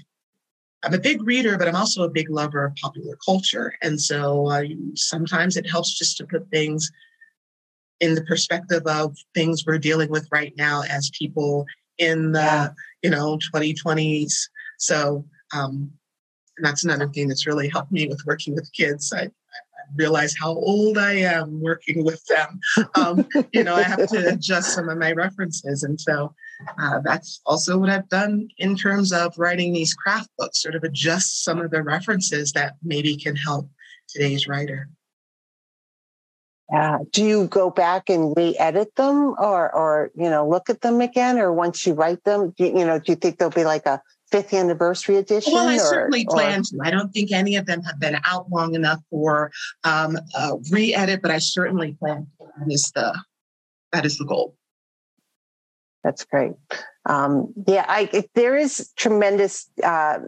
I'm 0.85 0.95
a 0.95 0.99
big 0.99 1.27
reader, 1.27 1.59
but 1.59 1.69
I'm 1.69 1.77
also 1.77 2.03
a 2.05 2.11
big 2.11 2.31
lover 2.31 2.65
of 2.67 2.75
popular 2.77 3.17
culture. 3.25 3.75
And 3.83 4.01
so 4.01 4.49
uh, 4.49 4.65
sometimes 4.95 5.57
it 5.57 5.69
helps 5.69 5.97
just 5.97 6.17
to 6.19 6.27
put 6.27 6.49
things 6.51 6.91
in 8.03 8.15
the 8.15 8.25
perspective 8.25 8.83
of 8.87 9.17
things 9.35 9.65
we're 9.67 9.79
dealing 9.79 10.11
with 10.11 10.29
right 10.31 10.53
now 10.59 10.83
as 10.91 11.11
people 11.19 11.65
in 11.99 12.33
the 12.33 12.75
you 13.03 13.09
know 13.09 13.39
2020s 13.55 14.35
so 14.79 15.25
um, 15.55 15.93
that's 16.59 16.85
another 16.85 17.09
thing 17.09 17.29
that's 17.29 17.47
really 17.47 17.69
helped 17.69 17.93
me 17.93 18.09
with 18.09 18.21
working 18.27 18.55
with 18.55 18.71
kids. 18.73 19.13
I, 19.13 19.23
I 19.23 19.29
realize 19.97 20.35
how 20.41 20.51
old 20.51 20.99
i 20.99 21.13
am 21.13 21.61
working 21.61 22.05
with 22.05 22.25
them. 22.27 22.61
Um, 22.95 23.27
you 23.53 23.63
know 23.63 23.77
i 23.77 23.83
have 23.83 24.09
to 24.09 24.29
adjust 24.33 24.75
some 24.75 24.89
of 24.89 24.99
my 24.99 25.13
references. 25.13 25.83
And 25.83 26.01
so 26.01 26.35
uh, 26.79 27.01
that's 27.05 27.41
also 27.45 27.79
what 27.79 27.91
i've 27.91 28.09
done 28.09 28.49
in 28.59 28.77
terms 28.77 29.13
of 29.13 29.37
writing 29.37 29.73
these 29.73 29.95
craft 29.95 30.31
books 30.39 30.63
sort 30.63 30.75
of 30.75 30.85
adjust 30.85 31.45
some 31.45 31.61
of 31.61 31.71
the 31.71 31.83
references 31.83 32.53
that 32.53 32.75
maybe 32.83 33.17
can 33.17 33.37
help 33.37 33.69
today's 34.09 34.47
writer 34.47 34.89
yeah. 36.73 36.99
Do 37.11 37.25
you 37.25 37.47
go 37.49 37.71
back 37.71 38.09
and 38.09 38.33
re-edit 38.37 38.95
them 38.97 39.35
or 39.39 39.75
or 39.75 40.11
you 40.15 40.31
know 40.31 40.49
look 40.49 40.71
at 40.71 40.81
them 40.81 41.01
again 41.01 41.39
or 41.39 41.53
once 41.53 41.87
you 41.87 41.93
write 41.93 42.25
them, 42.25 42.55
you, 42.57 42.67
you 42.67 42.87
know, 42.87 42.99
do 42.99 43.13
you 43.13 43.17
think 43.17 43.39
there'll 43.39 43.53
be 43.53 43.65
like 43.65 43.87
a 43.87 44.01
fifth 44.31 44.55
anniversary 44.55 45.17
edition? 45.17 45.53
Well, 45.53 45.69
I 45.69 45.77
or, 45.77 45.81
certainly 45.81 46.25
plan 46.25 46.63
to. 46.63 46.79
I 46.83 46.91
don't 46.91 47.13
think 47.13 47.31
any 47.31 47.57
of 47.57 47.67
them 47.67 47.83
have 47.83 48.01
been 48.01 48.19
out 48.25 48.51
long 48.51 48.75
enough 48.75 49.01
for 49.11 49.53
um, 49.85 50.17
re-edit, 50.71 51.21
but 51.21 51.31
I 51.31 51.39
certainly 51.39 51.97
plan 52.01 52.27
to. 52.41 52.47
That 52.59 52.73
is 52.73 52.91
the 52.95 53.23
that 53.93 54.07
is 54.07 54.17
the 54.19 54.25
goal. 54.25 54.57
That's 56.03 56.25
great. 56.25 56.55
Um, 57.07 57.53
yeah, 57.67 57.85
I, 57.87 58.25
there 58.35 58.57
is 58.57 58.91
tremendous 58.97 59.71
uh, 59.85 60.19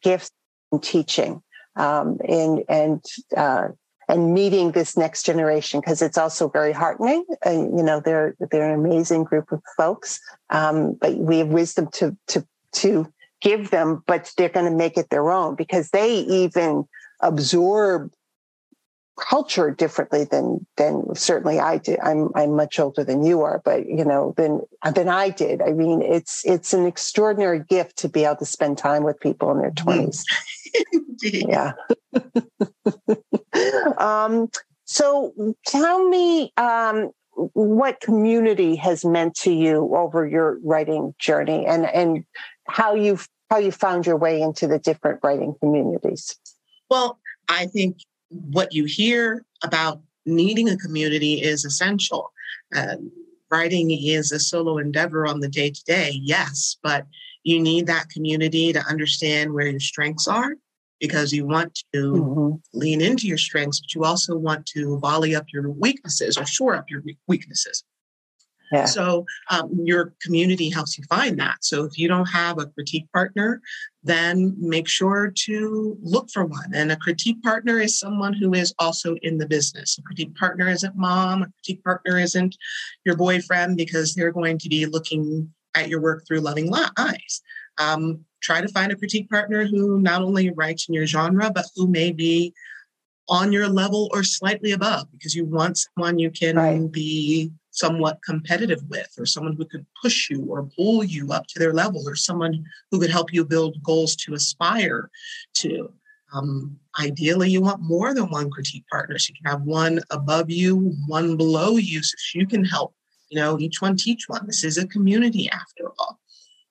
gifts 0.00 0.30
in 0.70 0.80
teaching 0.80 1.42
um, 1.76 2.18
and 2.26 2.64
and 2.68 3.04
uh, 3.36 3.68
and 4.08 4.34
meeting 4.34 4.72
this 4.72 4.96
next 4.96 5.24
generation 5.24 5.80
because 5.80 6.02
it's 6.02 6.18
also 6.18 6.48
very 6.48 6.72
heartening. 6.72 7.24
And 7.44 7.76
you 7.76 7.84
know, 7.84 8.00
they're 8.00 8.36
they're 8.50 8.72
an 8.72 8.78
amazing 8.78 9.24
group 9.24 9.52
of 9.52 9.62
folks, 9.76 10.20
um, 10.50 10.96
but 11.00 11.16
we 11.16 11.38
have 11.38 11.48
wisdom 11.48 11.88
to 11.92 12.16
to 12.28 12.46
to 12.72 13.06
give 13.40 13.70
them, 13.70 14.02
but 14.06 14.32
they're 14.36 14.48
going 14.48 14.70
to 14.70 14.76
make 14.76 14.96
it 14.96 15.10
their 15.10 15.30
own 15.30 15.54
because 15.54 15.90
they 15.90 16.18
even 16.20 16.84
absorb 17.20 18.10
culture 19.16 19.70
differently 19.70 20.24
than 20.24 20.66
than 20.76 21.14
certainly 21.14 21.60
I 21.60 21.78
did. 21.78 22.00
I'm 22.00 22.30
I'm 22.34 22.56
much 22.56 22.78
older 22.80 23.04
than 23.04 23.24
you 23.24 23.42
are, 23.42 23.62
but 23.64 23.86
you 23.86 24.04
know 24.04 24.34
than 24.36 24.62
than 24.94 25.08
I 25.08 25.30
did. 25.30 25.62
I 25.62 25.72
mean, 25.72 26.02
it's 26.02 26.44
it's 26.44 26.72
an 26.74 26.86
extraordinary 26.86 27.60
gift 27.60 27.98
to 27.98 28.08
be 28.08 28.24
able 28.24 28.36
to 28.36 28.46
spend 28.46 28.78
time 28.78 29.04
with 29.04 29.20
people 29.20 29.50
in 29.52 29.58
their 29.58 29.70
20s 29.70 30.24
yeah. 31.22 31.72
Um, 33.98 34.48
so 34.84 35.32
tell 35.66 36.08
me 36.08 36.52
um, 36.56 37.10
what 37.34 38.00
community 38.00 38.76
has 38.76 39.04
meant 39.04 39.34
to 39.34 39.52
you 39.52 39.94
over 39.96 40.26
your 40.26 40.58
writing 40.62 41.14
journey, 41.18 41.66
and 41.66 41.86
and 41.86 42.24
how 42.68 42.94
you 42.94 43.18
how 43.50 43.58
you 43.58 43.72
found 43.72 44.06
your 44.06 44.16
way 44.16 44.40
into 44.40 44.66
the 44.66 44.78
different 44.78 45.20
writing 45.22 45.54
communities. 45.60 46.36
Well, 46.90 47.18
I 47.48 47.66
think 47.66 47.98
what 48.30 48.72
you 48.72 48.84
hear 48.84 49.44
about 49.62 50.00
needing 50.26 50.68
a 50.68 50.76
community 50.76 51.42
is 51.42 51.64
essential. 51.64 52.32
Um, 52.74 53.10
writing 53.50 53.90
is 53.90 54.32
a 54.32 54.38
solo 54.38 54.78
endeavor 54.78 55.26
on 55.26 55.40
the 55.40 55.48
day 55.48 55.70
to 55.70 55.84
day, 55.84 56.18
yes, 56.22 56.76
but 56.82 57.06
you 57.44 57.60
need 57.60 57.86
that 57.86 58.08
community 58.08 58.72
to 58.72 58.80
understand 58.80 59.52
where 59.52 59.66
your 59.66 59.80
strengths 59.80 60.26
are 60.26 60.54
because 61.06 61.34
you 61.34 61.44
want 61.46 61.82
to 61.92 62.12
mm-hmm. 62.12 62.56
lean 62.72 63.02
into 63.02 63.26
your 63.26 63.36
strengths, 63.36 63.78
but 63.78 63.94
you 63.94 64.04
also 64.04 64.34
want 64.34 64.64
to 64.64 64.98
volley 65.00 65.36
up 65.36 65.44
your 65.52 65.70
weaknesses 65.70 66.38
or 66.38 66.46
shore 66.46 66.74
up 66.74 66.88
your 66.88 67.02
weaknesses. 67.28 67.84
Yeah. 68.72 68.86
So 68.86 69.26
um, 69.50 69.70
your 69.84 70.14
community 70.22 70.70
helps 70.70 70.96
you 70.96 71.04
find 71.04 71.38
that. 71.38 71.58
So 71.60 71.84
if 71.84 71.98
you 71.98 72.08
don't 72.08 72.30
have 72.30 72.58
a 72.58 72.68
critique 72.68 73.04
partner, 73.12 73.60
then 74.02 74.56
make 74.58 74.88
sure 74.88 75.30
to 75.44 75.98
look 76.00 76.30
for 76.30 76.46
one. 76.46 76.72
And 76.74 76.90
a 76.90 76.96
critique 76.96 77.42
partner 77.42 77.78
is 77.80 78.00
someone 78.00 78.32
who 78.32 78.54
is 78.54 78.74
also 78.78 79.16
in 79.16 79.36
the 79.36 79.46
business. 79.46 79.98
A 79.98 80.02
critique 80.02 80.34
partner 80.34 80.68
isn't 80.68 80.96
mom. 80.96 81.42
A 81.42 81.52
critique 81.58 81.84
partner 81.84 82.18
isn't 82.18 82.56
your 83.04 83.16
boyfriend 83.16 83.76
because 83.76 84.14
they're 84.14 84.32
going 84.32 84.56
to 84.58 84.70
be 84.70 84.86
looking 84.86 85.52
at 85.74 85.90
your 85.90 86.00
work 86.00 86.26
through 86.26 86.40
loving 86.40 86.72
eyes. 86.96 87.42
Um, 87.76 88.24
try 88.44 88.60
to 88.60 88.68
find 88.68 88.92
a 88.92 88.96
critique 88.96 89.28
partner 89.30 89.66
who 89.66 89.98
not 90.00 90.22
only 90.22 90.50
writes 90.50 90.86
in 90.88 90.94
your 90.94 91.06
genre, 91.06 91.50
but 91.50 91.66
who 91.74 91.88
may 91.88 92.12
be 92.12 92.52
on 93.28 93.52
your 93.52 93.68
level 93.68 94.10
or 94.12 94.22
slightly 94.22 94.72
above 94.72 95.10
because 95.10 95.34
you 95.34 95.46
want 95.46 95.78
someone 95.78 96.18
you 96.18 96.30
can 96.30 96.56
right. 96.56 96.92
be 96.92 97.50
somewhat 97.70 98.20
competitive 98.22 98.82
with 98.88 99.08
or 99.18 99.24
someone 99.24 99.56
who 99.56 99.64
could 99.64 99.86
push 100.00 100.28
you 100.28 100.44
or 100.48 100.68
pull 100.76 101.02
you 101.02 101.32
up 101.32 101.46
to 101.46 101.58
their 101.58 101.72
level 101.72 102.02
or 102.06 102.14
someone 102.14 102.62
who 102.90 103.00
could 103.00 103.10
help 103.10 103.32
you 103.32 103.44
build 103.44 103.82
goals 103.82 104.14
to 104.14 104.34
aspire 104.34 105.10
to 105.54 105.90
um, 106.34 106.76
ideally 107.00 107.48
you 107.48 107.62
want 107.62 107.80
more 107.80 108.12
than 108.12 108.30
one 108.30 108.50
critique 108.50 108.84
partner 108.90 109.18
so 109.18 109.30
you 109.30 109.42
can 109.42 109.50
have 109.50 109.62
one 109.62 110.00
above 110.10 110.50
you 110.50 110.94
one 111.06 111.36
below 111.36 111.76
you 111.76 112.02
so 112.02 112.38
you 112.38 112.46
can 112.46 112.64
help 112.64 112.94
you 113.30 113.40
know 113.40 113.58
each 113.58 113.80
one 113.80 113.96
teach 113.96 114.24
one 114.28 114.46
this 114.46 114.64
is 114.64 114.76
a 114.76 114.86
community 114.86 115.48
after 115.50 115.90
all 115.98 116.20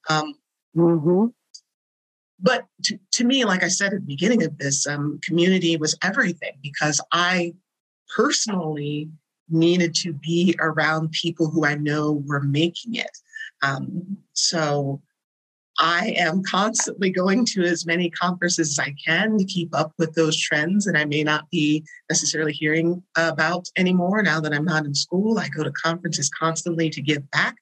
um, 0.10 0.36
mm-hmm. 0.78 1.26
But 2.44 2.66
to, 2.84 3.00
to 3.14 3.24
me, 3.24 3.46
like 3.46 3.64
I 3.64 3.70
said 3.70 3.94
at 3.94 4.02
the 4.02 4.06
beginning 4.06 4.44
of 4.44 4.58
this, 4.58 4.86
um, 4.86 5.20
community 5.24 5.78
was 5.78 5.98
everything 6.04 6.60
because 6.62 7.00
I 7.12 7.56
personally 8.16 9.10
needed 9.50 9.96
to 9.96 10.14
be 10.14 10.56
around 10.60 11.12
people 11.12 11.50
who 11.50 11.66
I 11.66 11.76
know 11.76 12.24
were 12.28 12.42
making 12.42 12.96
it. 12.96 13.18
Um, 13.62 14.18
so 14.34 15.02
I 15.80 16.14
am 16.18 16.44
constantly 16.44 17.10
going 17.10 17.46
to 17.48 17.64
as 17.64 17.86
many 17.86 18.10
conferences 18.10 18.72
as 18.72 18.80
I 18.80 18.96
can 19.04 19.38
to 19.38 19.46
keep 19.46 19.76
up 19.76 19.92
with 19.98 20.14
those 20.14 20.40
trends 20.40 20.86
that 20.86 20.96
I 20.96 21.06
may 21.06 21.24
not 21.24 21.50
be 21.50 21.84
necessarily 22.10 22.54
hearing 22.54 23.02
about 23.18 23.68
anymore 23.76 24.22
now 24.22 24.40
that 24.40 24.54
I'm 24.54 24.66
not 24.66 24.86
in 24.86 24.94
school. 24.94 25.40
I 25.40 25.50
go 25.50 25.64
to 25.64 25.72
conferences 25.72 26.30
constantly 26.30 26.90
to 26.92 27.02
give 27.02 27.30
back. 27.32 27.56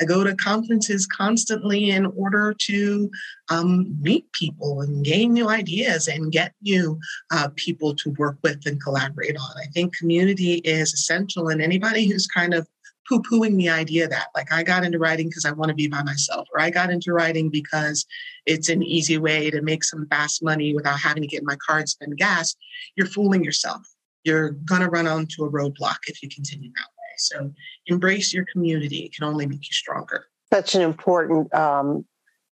I 0.00 0.04
go 0.04 0.24
to 0.24 0.36
conferences 0.36 1.06
constantly 1.06 1.90
in 1.90 2.06
order 2.06 2.54
to 2.66 3.10
um, 3.50 3.96
meet 4.00 4.30
people 4.32 4.82
and 4.82 5.04
gain 5.04 5.32
new 5.32 5.48
ideas 5.48 6.08
and 6.08 6.32
get 6.32 6.52
new 6.62 6.98
uh, 7.32 7.48
people 7.56 7.94
to 7.96 8.10
work 8.18 8.38
with 8.42 8.66
and 8.66 8.82
collaborate 8.82 9.36
on. 9.36 9.56
I 9.56 9.66
think 9.72 9.96
community 9.96 10.54
is 10.64 10.92
essential, 10.92 11.48
and 11.48 11.62
anybody 11.62 12.06
who's 12.06 12.26
kind 12.26 12.52
of 12.52 12.68
poo 13.08 13.20
pooing 13.22 13.56
the 13.56 13.68
idea 13.68 14.08
that, 14.08 14.28
like, 14.34 14.52
I 14.52 14.62
got 14.62 14.84
into 14.84 14.98
writing 14.98 15.28
because 15.28 15.44
I 15.44 15.52
want 15.52 15.68
to 15.68 15.74
be 15.74 15.88
by 15.88 16.02
myself, 16.02 16.48
or 16.52 16.60
I 16.60 16.70
got 16.70 16.90
into 16.90 17.12
writing 17.12 17.50
because 17.50 18.06
it's 18.46 18.68
an 18.68 18.82
easy 18.82 19.18
way 19.18 19.50
to 19.50 19.62
make 19.62 19.84
some 19.84 20.06
fast 20.08 20.42
money 20.42 20.74
without 20.74 20.98
having 20.98 21.22
to 21.22 21.28
get 21.28 21.40
in 21.40 21.46
my 21.46 21.56
car 21.56 21.78
and 21.78 21.88
spend 21.88 22.16
gas, 22.16 22.56
you're 22.96 23.06
fooling 23.06 23.44
yourself. 23.44 23.82
You're 24.24 24.50
going 24.50 24.80
to 24.80 24.88
run 24.88 25.06
onto 25.06 25.44
a 25.44 25.50
roadblock 25.50 25.98
if 26.06 26.22
you 26.22 26.28
continue 26.28 26.70
that 26.70 26.86
way. 26.86 27.14
So 27.18 27.52
embrace 27.86 28.32
your 28.32 28.46
community. 28.50 28.98
It 28.98 29.14
can 29.14 29.24
only 29.24 29.46
make 29.46 29.66
you 29.66 29.72
stronger. 29.72 30.26
Such 30.52 30.74
an 30.74 30.82
important 30.82 31.54
um, 31.54 32.06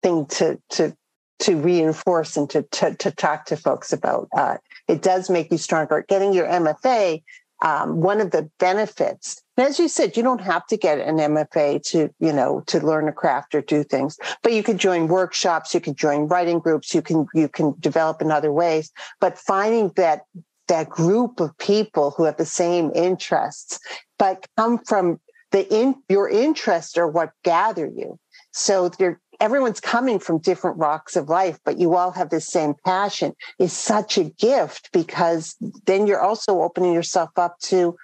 thing 0.03 0.25
to, 0.27 0.61
to, 0.71 0.95
to 1.39 1.55
reinforce 1.57 2.37
and 2.37 2.49
to, 2.51 2.63
to, 2.63 2.95
to 2.95 3.11
talk 3.11 3.45
to 3.45 3.57
folks 3.57 3.91
about. 3.91 4.27
Uh, 4.35 4.57
it 4.87 5.01
does 5.01 5.29
make 5.29 5.51
you 5.51 5.57
stronger. 5.57 6.05
Getting 6.07 6.33
your 6.33 6.47
MFA, 6.47 7.23
um, 7.63 8.01
one 8.01 8.21
of 8.21 8.31
the 8.31 8.49
benefits 8.59 9.41
as 9.57 9.79
you 9.79 9.87
said, 9.87 10.17
you 10.17 10.23
don't 10.23 10.41
have 10.41 10.65
to 10.67 10.77
get 10.77 10.99
an 10.99 11.17
MFA 11.17 11.81
to, 11.91 12.09
you 12.19 12.33
know, 12.33 12.61
to 12.67 12.79
learn 12.79 13.07
a 13.07 13.13
craft 13.13 13.55
or 13.55 13.61
do 13.61 13.83
things, 13.83 14.17
but 14.43 14.53
you 14.53 14.63
could 14.63 14.77
join 14.77 15.07
workshops, 15.07 15.73
you 15.73 15.79
could 15.79 15.97
join 15.97 16.27
writing 16.27 16.59
groups, 16.59 16.93
you 16.93 17.01
can, 17.01 17.25
you 17.33 17.47
can 17.47 17.73
develop 17.79 18.21
in 18.21 18.31
other 18.31 18.51
ways. 18.51 18.91
But 19.19 19.37
finding 19.37 19.91
that, 19.95 20.23
that 20.67 20.89
group 20.89 21.39
of 21.39 21.57
people 21.57 22.11
who 22.11 22.23
have 22.23 22.37
the 22.37 22.45
same 22.45 22.91
interests, 22.95 23.79
but 24.17 24.47
come 24.57 24.79
from 24.79 25.19
the 25.51 25.71
in, 25.73 25.95
your 26.09 26.27
interests 26.27 26.97
are 26.97 27.07
what 27.07 27.31
gather 27.43 27.87
you. 27.87 28.19
So 28.51 28.91
you're, 28.99 29.19
everyone's 29.39 29.79
coming 29.79 30.19
from 30.19 30.39
different 30.39 30.77
rocks 30.77 31.15
of 31.15 31.29
life, 31.29 31.59
but 31.63 31.77
you 31.77 31.95
all 31.95 32.11
have 32.11 32.29
the 32.29 32.41
same 32.41 32.73
passion 32.85 33.35
is 33.59 33.73
such 33.73 34.17
a 34.17 34.23
gift 34.25 34.89
because 34.91 35.55
then 35.85 36.07
you're 36.07 36.21
also 36.21 36.61
opening 36.61 36.93
yourself 36.93 37.29
up 37.37 37.59
to 37.59 37.95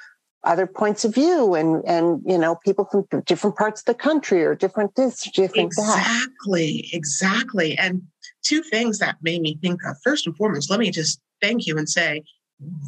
other 0.44 0.66
points 0.66 1.06
of 1.06 1.14
view 1.14 1.54
and 1.54 1.84
and 1.86 2.22
you 2.26 2.38
know 2.38 2.56
people 2.56 2.86
from 2.86 3.22
different 3.26 3.56
parts 3.56 3.82
of 3.82 3.86
the 3.86 3.94
country 3.94 4.44
or 4.44 4.56
different 4.56 4.96
this 4.96 5.30
different 5.32 5.68
exactly 5.68 6.90
that. 6.92 6.98
exactly 6.98 7.78
and 7.78 8.02
two 8.44 8.64
things 8.64 8.98
that 8.98 9.18
made 9.22 9.42
me 9.42 9.58
think 9.62 9.80
of 9.86 9.96
first 10.04 10.26
and 10.26 10.36
foremost 10.36 10.70
let 10.70 10.80
me 10.80 10.90
just 10.90 11.20
thank 11.42 11.68
you 11.68 11.78
and 11.78 11.88
say 11.88 12.24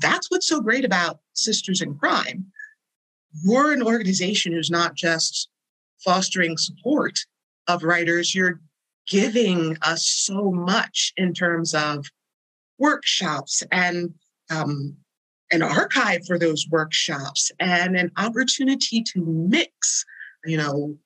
that's 0.02 0.32
what's 0.32 0.48
so 0.48 0.62
great 0.62 0.84
about 0.84 1.20
sisters 1.34 1.82
in 1.82 1.94
crime 1.96 2.46
we're 3.46 3.74
an 3.74 3.84
organization 3.84 4.52
who's 4.52 4.72
not 4.72 4.96
just 4.96 5.50
fostering 6.04 6.58
support 6.58 7.20
of 7.68 7.84
writers 7.84 8.34
you're 8.34 8.60
giving 9.08 9.78
us 9.82 10.08
so 10.08 10.52
much 10.52 11.14
in 11.18 11.34
terms 11.34 11.74
of 11.76 12.06
workshops 12.80 13.62
and 13.72 14.14
um, 14.50 14.96
an 15.54 15.62
archive 15.62 16.26
for 16.26 16.40
those 16.40 16.68
workshops 16.70 17.52
and 17.60 17.96
an 17.96 18.12
opportunity 18.18 19.04
to 19.04 19.24
mix. 19.24 20.04
You 20.46 20.58
know, 20.58 20.98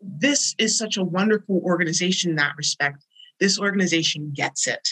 this 0.00 0.54
is 0.58 0.78
such 0.78 0.96
a 0.96 1.04
wonderful 1.04 1.60
organization 1.64 2.30
in 2.30 2.36
that 2.36 2.56
respect. 2.56 3.04
This 3.40 3.58
organization 3.58 4.32
gets 4.34 4.66
it. 4.66 4.88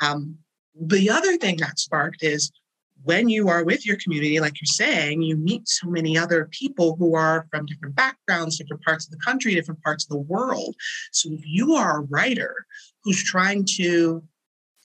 Um, 0.00 0.36
the 0.80 1.10
other 1.10 1.36
thing 1.36 1.56
that 1.58 1.78
sparked 1.78 2.22
is 2.22 2.50
when 3.02 3.28
you 3.28 3.48
are 3.48 3.64
with 3.64 3.86
your 3.86 3.96
community, 3.96 4.40
like 4.40 4.60
you're 4.60 4.66
saying, 4.66 5.22
you 5.22 5.36
meet 5.36 5.66
so 5.68 5.88
many 5.88 6.18
other 6.18 6.48
people 6.50 6.96
who 6.96 7.14
are 7.14 7.46
from 7.50 7.66
different 7.66 7.94
backgrounds, 7.94 8.58
different 8.58 8.84
parts 8.84 9.06
of 9.06 9.12
the 9.12 9.24
country, 9.24 9.54
different 9.54 9.82
parts 9.82 10.04
of 10.04 10.10
the 10.10 10.18
world. 10.18 10.74
So 11.12 11.30
if 11.32 11.40
you 11.44 11.74
are 11.74 11.98
a 11.98 12.04
writer 12.04 12.66
who's 13.02 13.22
trying 13.24 13.64
to 13.76 14.22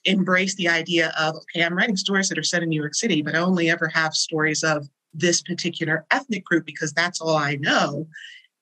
embrace 0.06 0.54
the 0.54 0.68
idea 0.68 1.12
of 1.18 1.34
okay 1.36 1.62
i'm 1.62 1.76
writing 1.76 1.96
stories 1.96 2.28
that 2.28 2.38
are 2.38 2.42
set 2.42 2.62
in 2.62 2.68
new 2.68 2.80
york 2.80 2.94
city 2.94 3.22
but 3.22 3.34
i 3.34 3.38
only 3.38 3.68
ever 3.68 3.88
have 3.88 4.14
stories 4.14 4.62
of 4.62 4.88
this 5.16 5.42
particular 5.42 6.06
ethnic 6.10 6.44
group 6.44 6.64
because 6.66 6.92
that's 6.92 7.20
all 7.20 7.36
i 7.36 7.56
know. 7.56 8.06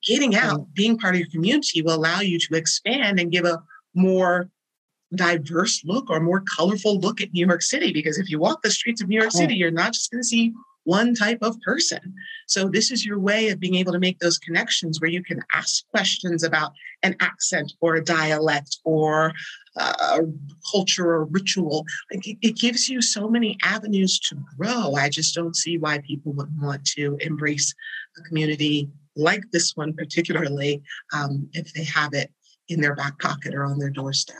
Getting 0.05 0.35
out 0.35 0.73
being 0.73 0.97
part 0.97 1.15
of 1.15 1.19
your 1.19 1.29
community 1.29 1.81
will 1.81 1.95
allow 1.95 2.19
you 2.19 2.39
to 2.39 2.55
expand 2.55 3.19
and 3.19 3.31
give 3.31 3.45
a 3.45 3.61
more 3.93 4.49
diverse 5.13 5.83
look 5.83 6.09
or 6.09 6.19
more 6.19 6.41
colorful 6.41 6.99
look 6.99 7.21
at 7.21 7.31
new 7.31 7.45
york 7.45 7.61
city 7.61 7.93
because 7.93 8.17
if 8.17 8.29
you 8.29 8.39
walk 8.39 8.61
the 8.63 8.71
streets 8.71 9.01
of 9.01 9.07
new 9.07 9.19
york 9.19 9.31
city 9.31 9.55
you're 9.55 9.71
not 9.71 9.93
just 9.93 10.11
going 10.11 10.21
to 10.21 10.27
see 10.27 10.51
one 10.85 11.13
type 11.13 11.39
of 11.41 11.59
person. 11.61 12.13
So 12.47 12.69
this 12.69 12.91
is 12.91 13.05
your 13.05 13.19
way 13.19 13.49
of 13.49 13.59
being 13.59 13.75
able 13.75 13.91
to 13.91 13.99
make 13.99 14.19
those 14.19 14.37
connections 14.37 15.01
where 15.01 15.09
you 15.09 15.23
can 15.23 15.41
ask 15.53 15.87
questions 15.89 16.43
about 16.43 16.71
an 17.03 17.15
accent 17.19 17.73
or 17.81 17.95
a 17.95 18.03
dialect 18.03 18.77
or 18.85 19.33
a 19.75 20.21
culture 20.71 21.11
or 21.11 21.25
ritual. 21.25 21.85
It, 22.11 22.55
gives 22.55 22.87
you 22.87 23.01
so 23.01 23.27
many 23.27 23.57
avenues 23.63 24.19
to 24.29 24.37
grow. 24.57 24.95
I 24.95 25.09
just 25.09 25.35
don't 25.35 25.55
see 25.55 25.77
why 25.77 25.99
people 25.99 26.31
wouldn't 26.33 26.61
want 26.61 26.85
to 26.91 27.17
embrace 27.19 27.73
a 28.17 28.21
community 28.21 28.89
like 29.15 29.43
this 29.51 29.73
one, 29.75 29.93
particularly 29.93 30.81
um, 31.13 31.49
if 31.53 31.73
they 31.73 31.83
have 31.83 32.13
it 32.13 32.31
in 32.69 32.79
their 32.79 32.95
back 32.95 33.19
pocket 33.19 33.53
or 33.53 33.65
on 33.65 33.77
their 33.77 33.89
doorstep. 33.89 34.37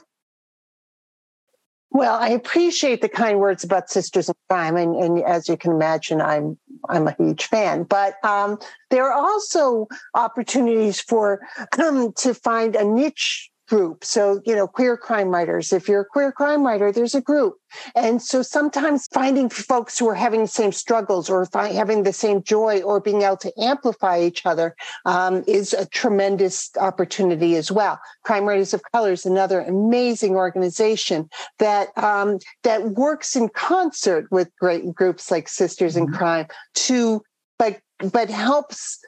Well, 1.96 2.18
I 2.20 2.28
appreciate 2.28 3.00
the 3.00 3.08
kind 3.08 3.39
words 3.39 3.64
about 3.64 3.89
Sisters 3.89 4.28
in 4.28 4.36
Crime, 4.50 4.76
and, 4.76 4.98
and 4.98 5.24
as 5.24 5.48
you 5.48 5.56
can 5.56 5.72
imagine, 5.72 6.20
I'm 6.20 6.58
I'm 6.89 7.08
a 7.08 7.16
huge 7.18 7.46
fan. 7.46 7.84
But 7.84 8.22
um, 8.22 8.60
there 8.89 9.10
are 9.10 9.14
also 9.14 9.88
opportunities 10.14 11.00
for 11.00 11.39
um, 11.80 12.12
to 12.18 12.34
find 12.34 12.76
a 12.76 12.84
niche 12.84 13.50
group. 13.68 14.03
So, 14.03 14.41
you 14.45 14.55
know, 14.55 14.68
queer 14.68 14.97
crime 14.97 15.30
writers, 15.30 15.74
if 15.74 15.88
you're 15.88 16.01
a 16.01 16.05
queer 16.05 16.32
crime 16.32 16.66
writer, 16.66 16.91
there's 16.91 17.16
a 17.16 17.22
group. 17.22 17.55
And 17.95 18.22
so 18.22 18.41
sometimes 18.41 19.07
finding 19.11 19.49
folks 19.49 19.97
who 19.99 20.07
are 20.07 20.16
having 20.16 20.41
the 20.41 20.47
same 20.47 20.72
struggles 20.72 21.30
or 21.30 21.47
having 21.53 22.03
the 22.03 22.13
same 22.13 22.43
joy 22.43 22.82
or 22.82 22.99
being 22.99 23.24
able 23.24 23.38
to 23.38 23.51
amplify 23.61 24.20
each 24.22 24.45
other 24.45 24.76
um, 25.05 25.43
is 25.47 25.74
a 25.74 25.86
tremendous 25.88 26.72
opportunity 26.80 27.55
as 27.55 27.72
well. 27.72 27.99
Crime 28.24 28.45
Writers 28.45 28.74
of 28.74 28.82
Color 28.93 29.13
is 29.13 29.26
another 29.26 29.61
amazing 29.61 30.36
organization 30.36 31.30
that 31.59 31.89
um, 31.97 32.39
that 32.63 32.91
works 32.91 33.36
in 33.36 33.49
concert 33.49 34.28
with 34.32 34.49
great 34.59 34.93
groups 34.93 35.32
like 35.32 35.47
Sisters 35.47 35.95
in 35.97 36.05
mm-hmm. 36.05 36.16
Crime 36.16 36.47
to 36.76 37.22
but 37.57 37.80
but 38.11 38.30
helps 38.30 38.99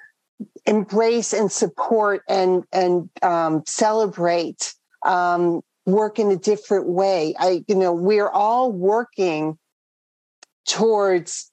embrace 0.68 1.34
and 1.34 1.52
support 1.52 2.22
and 2.28 2.64
and 2.72 3.10
um, 3.24 3.64
celebrate 3.66 4.76
um, 5.06 5.62
work 5.86 6.20
in 6.20 6.30
a 6.30 6.36
different 6.36 6.88
way. 6.88 7.34
I, 7.40 7.64
you 7.68 7.76
know, 7.76 7.94
we're 7.94 8.30
all 8.30 8.72
working 8.72 9.58
towards 10.68 11.50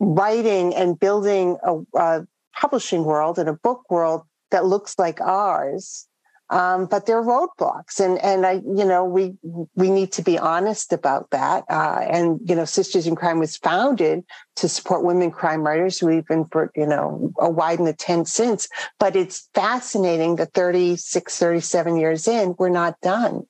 writing 0.00 0.74
and 0.74 0.98
building 0.98 1.58
a, 1.62 1.98
a 1.98 2.26
publishing 2.58 3.04
world 3.04 3.38
and 3.38 3.48
a 3.48 3.52
book 3.52 3.82
world 3.90 4.22
that 4.50 4.64
looks 4.64 4.98
like 4.98 5.20
ours 5.20 6.08
um, 6.50 6.86
but 6.86 7.06
they're 7.06 7.22
roadblocks, 7.22 8.00
and 8.00 8.18
and 8.18 8.46
I, 8.46 8.52
you 8.52 8.84
know, 8.84 9.04
we 9.04 9.36
we 9.74 9.90
need 9.90 10.12
to 10.12 10.22
be 10.22 10.38
honest 10.38 10.92
about 10.92 11.30
that. 11.30 11.64
Uh, 11.68 12.00
and 12.08 12.40
you 12.44 12.54
know, 12.54 12.64
Sisters 12.64 13.06
in 13.06 13.16
Crime 13.16 13.38
was 13.38 13.56
founded 13.56 14.24
to 14.56 14.68
support 14.68 15.04
women 15.04 15.30
crime 15.30 15.62
writers. 15.62 16.02
We've 16.02 16.26
been 16.26 16.46
for 16.46 16.70
you 16.74 16.86
know 16.86 17.32
a 17.38 17.50
wide 17.50 17.78
and 17.78 17.88
a 17.88 17.92
ten 17.92 18.24
since. 18.24 18.68
But 18.98 19.16
it's 19.16 19.48
fascinating 19.54 20.36
that 20.36 20.54
36, 20.54 21.38
37 21.38 21.96
years 21.96 22.26
in, 22.26 22.54
we're 22.58 22.68
not 22.68 23.00
done. 23.00 23.46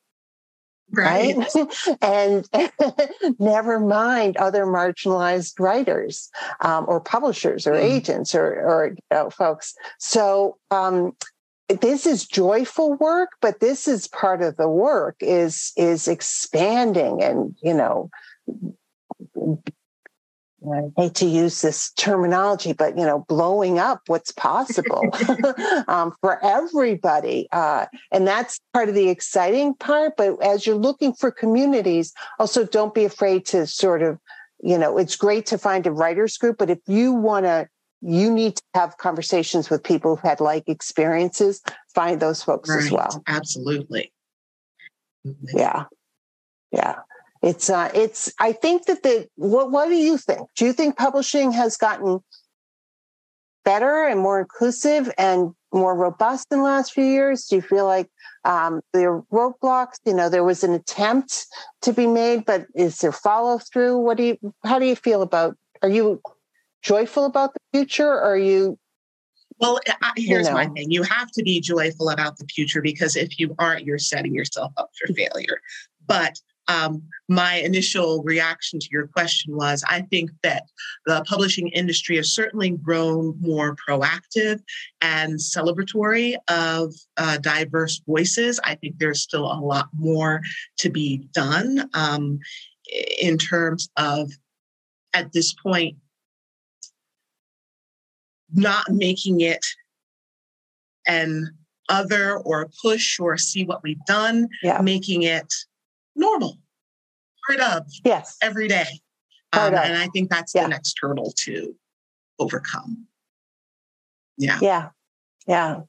Right. 0.90 1.36
right? 1.36 1.98
and 2.02 2.48
never 3.38 3.78
mind 3.78 4.36
other 4.38 4.64
marginalized 4.64 5.60
writers 5.60 6.30
um, 6.60 6.86
or 6.88 6.98
publishers 7.00 7.66
or 7.66 7.72
mm. 7.72 7.82
agents 7.82 8.34
or, 8.34 8.46
or 8.46 8.86
you 8.88 8.96
know, 9.10 9.30
folks. 9.30 9.74
So 9.98 10.56
um, 10.70 11.12
this 11.68 12.06
is 12.06 12.26
joyful 12.26 12.94
work 12.94 13.30
but 13.40 13.60
this 13.60 13.86
is 13.86 14.08
part 14.08 14.42
of 14.42 14.56
the 14.56 14.68
work 14.68 15.16
is 15.20 15.72
is 15.76 16.08
expanding 16.08 17.22
and 17.22 17.54
you 17.62 17.74
know 17.74 18.10
I 20.66 20.90
hate 20.96 21.14
to 21.16 21.26
use 21.26 21.62
this 21.62 21.92
terminology, 21.92 22.72
but 22.72 22.98
you 22.98 23.04
know, 23.04 23.24
blowing 23.28 23.78
up 23.78 24.02
what's 24.06 24.32
possible 24.32 25.02
um, 25.88 26.14
for 26.20 26.44
everybody, 26.44 27.48
uh, 27.52 27.86
and 28.10 28.26
that's 28.26 28.60
part 28.74 28.88
of 28.88 28.94
the 28.94 29.08
exciting 29.08 29.74
part. 29.74 30.14
But 30.16 30.42
as 30.42 30.66
you're 30.66 30.76
looking 30.76 31.12
for 31.12 31.30
communities, 31.30 32.12
also 32.38 32.64
don't 32.64 32.94
be 32.94 33.04
afraid 33.04 33.46
to 33.46 33.66
sort 33.66 34.02
of, 34.02 34.18
you 34.60 34.78
know, 34.78 34.98
it's 34.98 35.16
great 35.16 35.46
to 35.46 35.58
find 35.58 35.86
a 35.86 35.92
writers 35.92 36.36
group, 36.36 36.58
but 36.58 36.70
if 36.70 36.80
you 36.86 37.12
want 37.12 37.46
to 37.46 37.68
you 38.00 38.30
need 38.32 38.56
to 38.56 38.62
have 38.74 38.96
conversations 38.98 39.70
with 39.70 39.82
people 39.82 40.16
who've 40.16 40.24
had 40.24 40.40
like 40.40 40.68
experiences. 40.68 41.60
Find 41.94 42.20
those 42.20 42.42
folks 42.42 42.70
right. 42.70 42.84
as 42.84 42.90
well. 42.90 43.22
Absolutely. 43.26 44.12
Yeah. 45.52 45.84
Yeah. 46.70 46.96
It's 47.40 47.70
uh 47.70 47.88
it's 47.94 48.32
i 48.40 48.50
think 48.50 48.86
that 48.86 49.04
the 49.04 49.28
what 49.36 49.70
what 49.70 49.88
do 49.88 49.94
you 49.94 50.16
think? 50.16 50.48
Do 50.56 50.64
you 50.64 50.72
think 50.72 50.96
publishing 50.96 51.52
has 51.52 51.76
gotten 51.76 52.20
better 53.64 54.06
and 54.06 54.20
more 54.20 54.40
inclusive 54.40 55.12
and 55.18 55.52
more 55.72 55.94
robust 55.94 56.48
in 56.50 56.58
the 56.58 56.64
last 56.64 56.92
few 56.92 57.04
years? 57.04 57.46
Do 57.46 57.56
you 57.56 57.62
feel 57.62 57.84
like 57.84 58.08
um, 58.44 58.80
there 58.92 59.12
are 59.12 59.22
roadblocks 59.32 59.96
you 60.04 60.14
know 60.14 60.28
there 60.28 60.44
was 60.44 60.64
an 60.64 60.72
attempt 60.72 61.46
to 61.82 61.92
be 61.92 62.06
made 62.06 62.44
but 62.44 62.66
is 62.74 62.98
there 62.98 63.12
follow 63.12 63.58
through 63.58 63.98
what 63.98 64.16
do 64.16 64.22
you 64.22 64.54
how 64.64 64.78
do 64.78 64.86
you 64.86 64.96
feel 64.96 65.22
about 65.22 65.56
are 65.82 65.88
you 65.88 66.20
joyful 66.88 67.26
about 67.26 67.52
the 67.52 67.60
future 67.72 68.08
or 68.08 68.22
are 68.22 68.38
you 68.38 68.78
well 69.60 69.78
here's 70.16 70.46
you 70.46 70.52
know. 70.52 70.58
my 70.58 70.66
thing 70.68 70.90
you 70.90 71.02
have 71.02 71.30
to 71.30 71.42
be 71.42 71.60
joyful 71.60 72.08
about 72.08 72.38
the 72.38 72.46
future 72.46 72.80
because 72.80 73.14
if 73.14 73.38
you 73.38 73.54
aren't 73.58 73.84
you're 73.84 73.98
setting 73.98 74.34
yourself 74.34 74.72
up 74.78 74.90
for 74.98 75.12
failure 75.12 75.60
but 76.06 76.40
um, 76.68 77.02
my 77.28 77.54
initial 77.54 78.22
reaction 78.22 78.78
to 78.78 78.88
your 78.92 79.06
question 79.08 79.56
was 79.56 79.82
I 79.88 80.02
think 80.02 80.30
that 80.42 80.64
the 81.06 81.24
publishing 81.26 81.68
industry 81.68 82.16
has 82.16 82.34
certainly 82.34 82.70
grown 82.70 83.36
more 83.40 83.74
proactive 83.88 84.60
and 85.00 85.38
celebratory 85.38 86.36
of 86.48 86.94
uh, 87.16 87.38
diverse 87.38 88.02
voices. 88.06 88.60
I 88.64 88.74
think 88.74 88.98
there's 88.98 89.22
still 89.22 89.46
a 89.46 89.60
lot 89.60 89.88
more 89.96 90.42
to 90.78 90.90
be 90.90 91.28
done 91.32 91.88
um, 91.94 92.38
in 93.20 93.38
terms 93.38 93.88
of, 93.96 94.30
at 95.14 95.32
this 95.32 95.54
point, 95.54 95.96
not 98.52 98.90
making 98.90 99.40
it 99.40 99.64
an 101.06 101.50
other 101.88 102.36
or 102.38 102.62
a 102.62 102.68
push 102.82 103.18
or 103.18 103.36
see 103.36 103.64
what 103.64 103.82
we've 103.82 104.04
done, 104.06 104.48
yeah. 104.62 104.80
making 104.80 105.22
it 105.22 105.52
normal, 106.14 106.58
part 107.46 107.60
of 107.60 107.86
yes. 108.04 108.36
every 108.42 108.68
day. 108.68 109.00
Um, 109.52 109.74
and 109.74 109.96
I 109.96 110.08
think 110.08 110.28
that's 110.28 110.54
yeah. 110.54 110.64
the 110.64 110.68
next 110.68 110.98
hurdle 111.00 111.32
to 111.44 111.74
overcome. 112.38 113.06
Yeah. 114.36 114.58
Yeah. 114.60 114.88
Yeah. 115.46 115.80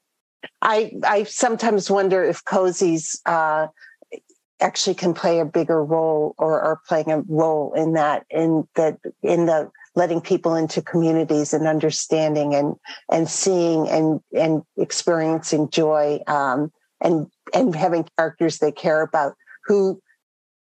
I 0.62 0.94
I 1.04 1.24
sometimes 1.24 1.92
wonder 1.92 2.24
if 2.24 2.46
cozies 2.46 3.20
uh, 3.26 3.68
actually 4.62 4.96
can 4.96 5.14
play 5.14 5.40
a 5.40 5.46
bigger 5.46 5.84
role 5.84 6.36
or 6.38 6.62
are 6.62 6.80
playing 6.88 7.12
a 7.12 7.22
role 7.28 7.74
in 7.74 7.94
that 7.94 8.26
in 8.30 8.68
that 8.76 8.98
in 9.22 9.46
the 9.46 9.70
letting 10.00 10.22
people 10.22 10.56
into 10.56 10.82
communities 10.82 11.54
and 11.54 11.68
understanding 11.68 12.56
and 12.56 12.74
and 13.12 13.30
seeing 13.30 13.88
and 13.90 14.22
and 14.34 14.64
experiencing 14.78 15.70
joy 15.70 16.20
um, 16.26 16.72
and 17.02 17.28
and 17.54 17.76
having 17.76 18.08
characters 18.18 18.60
they 18.60 18.72
care 18.72 19.02
about 19.02 19.36
who 19.66 20.02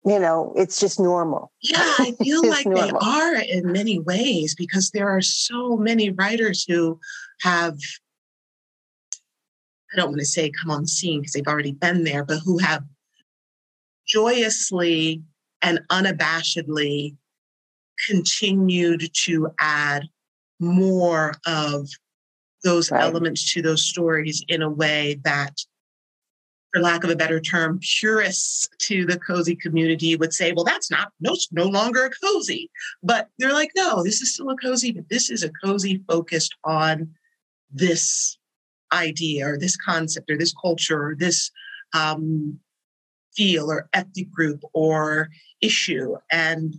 you 0.05 0.19
know 0.19 0.53
it's 0.55 0.79
just 0.79 0.99
normal 0.99 1.51
yeah 1.61 1.95
i 1.97 2.13
feel 2.23 2.47
like 2.47 2.67
normal. 2.67 2.99
they 2.99 3.07
are 3.07 3.35
in 3.35 3.71
many 3.71 3.99
ways 3.99 4.53
because 4.53 4.91
there 4.91 5.09
are 5.09 5.21
so 5.21 5.77
many 5.77 6.11
writers 6.11 6.63
who 6.67 6.99
have 7.41 7.75
i 9.91 9.97
don't 9.97 10.09
want 10.09 10.19
to 10.19 10.25
say 10.25 10.51
come 10.61 10.69
on 10.69 10.85
scene 10.85 11.21
because 11.21 11.33
they've 11.33 11.47
already 11.47 11.71
been 11.71 12.03
there 12.03 12.23
but 12.23 12.37
who 12.45 12.59
have 12.59 12.83
joyously 14.05 15.23
and 15.63 15.79
unabashedly 15.89 17.15
continued 18.09 19.09
to 19.13 19.49
add 19.59 20.07
more 20.59 21.33
of 21.45 21.89
those 22.63 22.91
right. 22.91 23.03
elements 23.03 23.53
to 23.53 23.61
those 23.61 23.85
stories 23.85 24.43
in 24.47 24.61
a 24.61 24.69
way 24.69 25.19
that 25.23 25.53
for 26.73 26.81
lack 26.81 27.03
of 27.03 27.09
a 27.11 27.15
better 27.15 27.39
term, 27.39 27.79
purists 27.79 28.67
to 28.79 29.05
the 29.05 29.19
cozy 29.19 29.55
community 29.55 30.15
would 30.15 30.33
say, 30.33 30.53
well, 30.53 30.65
that's 30.65 30.89
not 30.89 31.11
no, 31.19 31.35
no 31.51 31.65
longer 31.65 32.05
a 32.05 32.09
cozy. 32.25 32.71
But 33.03 33.29
they're 33.37 33.53
like, 33.53 33.71
no, 33.75 34.03
this 34.03 34.21
is 34.21 34.33
still 34.33 34.49
a 34.49 34.55
cozy, 34.55 34.91
but 34.91 35.07
this 35.09 35.29
is 35.29 35.43
a 35.43 35.51
cozy 35.63 36.03
focused 36.07 36.55
on 36.63 37.09
this 37.71 38.37
idea 38.91 39.47
or 39.47 39.57
this 39.57 39.77
concept 39.77 40.31
or 40.31 40.37
this 40.37 40.53
culture 40.53 41.09
or 41.09 41.15
this 41.15 41.51
um, 41.93 42.59
feel 43.35 43.69
or 43.69 43.87
ethnic 43.93 44.31
group 44.31 44.61
or 44.73 45.29
issue. 45.61 46.15
And 46.31 46.75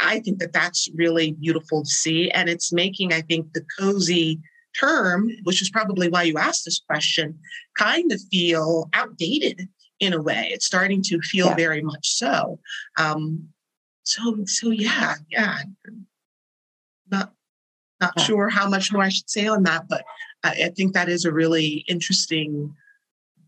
I 0.00 0.20
think 0.20 0.38
that 0.38 0.52
that's 0.52 0.88
really 0.94 1.32
beautiful 1.32 1.82
to 1.82 1.90
see. 1.90 2.30
And 2.30 2.48
it's 2.48 2.72
making, 2.72 3.12
I 3.12 3.22
think, 3.22 3.52
the 3.52 3.64
cozy 3.78 4.40
term, 4.78 5.30
which 5.44 5.62
is 5.62 5.70
probably 5.70 6.08
why 6.08 6.22
you 6.24 6.36
asked 6.38 6.64
this 6.64 6.80
question, 6.86 7.38
kind 7.76 8.12
of 8.12 8.20
feel 8.30 8.88
outdated 8.92 9.68
in 10.00 10.12
a 10.12 10.22
way. 10.22 10.50
It's 10.52 10.66
starting 10.66 11.02
to 11.04 11.20
feel 11.20 11.46
yeah. 11.46 11.54
very 11.54 11.82
much 11.82 12.08
so. 12.08 12.60
Um, 12.98 13.48
so, 14.02 14.44
so 14.44 14.70
yeah, 14.70 15.14
yeah. 15.30 15.58
Not 17.10 17.32
Not 18.00 18.12
yeah. 18.16 18.22
sure 18.24 18.48
how 18.50 18.68
much 18.68 18.92
more 18.92 19.02
I 19.02 19.08
should 19.08 19.30
say 19.30 19.46
on 19.46 19.62
that, 19.62 19.88
but 19.88 20.04
I, 20.44 20.64
I 20.66 20.68
think 20.76 20.92
that 20.92 21.08
is 21.08 21.24
a 21.24 21.32
really 21.32 21.84
interesting, 21.88 22.74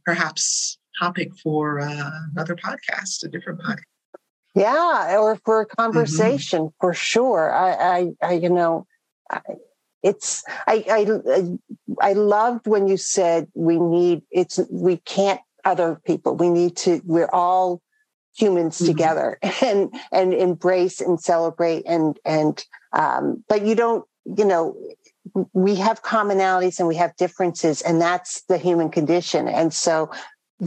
perhaps, 0.05 0.79
topic 0.99 1.31
for 1.43 1.81
uh, 1.81 2.11
another 2.33 2.57
podcast, 2.57 3.23
a 3.25 3.29
different 3.29 3.61
podcast. 3.61 3.98
Yeah, 4.55 5.17
or 5.19 5.37
for 5.45 5.61
a 5.61 5.67
mm-hmm. 5.67 5.81
conversation 5.81 6.61
mm-hmm. 6.61 6.77
for 6.81 6.95
sure. 6.95 7.53
I, 7.53 7.73
I, 7.73 8.13
I 8.23 8.33
you 8.35 8.51
know, 8.51 8.87
I, 9.31 9.41
it's 10.03 10.45
I, 10.67 10.85
I 10.89 11.59
I 12.01 12.13
loved 12.13 12.67
when 12.67 12.87
you 12.89 12.97
said 12.97 13.49
we 13.55 13.79
need 13.79 14.23
it's 14.31 14.59
we 14.71 14.99
can't 14.99 15.41
other 15.65 16.01
people. 16.05 16.37
We 16.37 16.51
need 16.51 16.77
to. 16.79 17.01
We're 17.05 17.31
all 17.33 17.83
humans 18.39 18.77
mm-hmm. 18.77 18.87
together 18.87 19.39
and 19.63 19.93
and 20.13 20.33
embrace 20.33 21.01
and 21.01 21.21
celebrate 21.21 21.85
and 21.87 22.19
and 22.25 22.65
um, 22.93 23.45
but 23.49 23.67
you 23.67 23.75
don't 23.75 24.05
you 24.37 24.45
know 24.45 24.77
we 25.53 25.75
have 25.75 26.03
commonalities 26.03 26.79
and 26.79 26.89
we 26.89 26.97
have 26.97 27.15
differences 27.17 27.83
and 27.83 28.01
that's 28.01 28.43
the 28.43 28.57
human 28.57 28.91
condition 28.91 29.47
and 29.47 29.75
so 29.75 30.11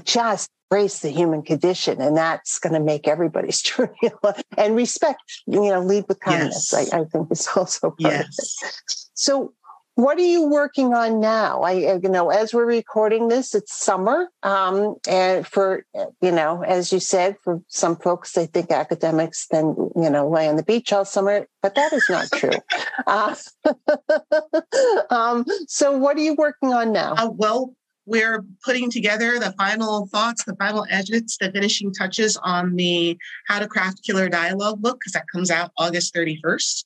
just 0.03 0.49
embrace 0.71 0.99
the 0.99 1.09
human 1.09 1.41
condition 1.41 1.99
and 2.01 2.15
that's 2.15 2.57
going 2.59 2.73
to 2.73 2.79
make 2.79 3.07
everybody's 3.07 3.61
journey 3.61 4.11
and 4.57 4.75
respect 4.75 5.21
you 5.45 5.59
know 5.69 5.81
lead 5.81 6.05
with 6.07 6.19
kindness 6.21 6.71
yes. 6.71 6.93
I, 6.93 7.01
I, 7.01 7.03
think 7.05 7.31
is 7.31 7.47
also 7.55 7.91
part 7.91 8.13
yes. 8.13 8.63
of 8.63 8.69
it 8.69 9.09
so 9.13 9.53
what 9.95 10.17
are 10.17 10.21
you 10.21 10.47
working 10.47 10.93
on 10.93 11.19
now? 11.19 11.61
I, 11.61 11.73
you 11.73 12.09
know, 12.09 12.29
as 12.29 12.53
we're 12.53 12.65
recording 12.65 13.27
this, 13.27 13.53
it's 13.53 13.75
summer. 13.75 14.29
Um, 14.41 14.95
and 15.07 15.45
for, 15.45 15.85
you 16.21 16.31
know, 16.31 16.63
as 16.63 16.93
you 16.93 16.99
said, 16.99 17.35
for 17.43 17.61
some 17.67 17.97
folks, 17.97 18.31
they 18.31 18.45
think 18.45 18.71
academics 18.71 19.47
then, 19.47 19.75
you 19.95 20.09
know, 20.09 20.29
lay 20.29 20.47
on 20.47 20.55
the 20.55 20.63
beach 20.63 20.93
all 20.93 21.03
summer, 21.03 21.45
but 21.61 21.75
that 21.75 21.91
is 21.91 22.05
not 22.09 22.31
true. 22.33 22.51
uh, 23.05 23.35
um, 25.09 25.45
so 25.67 25.95
what 25.97 26.15
are 26.15 26.21
you 26.21 26.35
working 26.35 26.73
on 26.73 26.93
now? 26.93 27.13
Uh, 27.17 27.29
well, 27.29 27.75
we're 28.05 28.43
putting 28.63 28.89
together 28.89 29.39
the 29.39 29.53
final 29.53 30.07
thoughts, 30.07 30.43
the 30.43 30.55
final 30.55 30.85
edits, 30.89 31.37
the 31.37 31.51
finishing 31.51 31.93
touches 31.93 32.37
on 32.37 32.75
the 32.75 33.17
How 33.47 33.59
to 33.59 33.67
Craft 33.67 34.03
Killer 34.03 34.29
Dialogue 34.29 34.81
book, 34.81 34.99
because 34.99 35.13
that 35.13 35.25
comes 35.31 35.51
out 35.51 35.71
August 35.77 36.13
31st. 36.15 36.83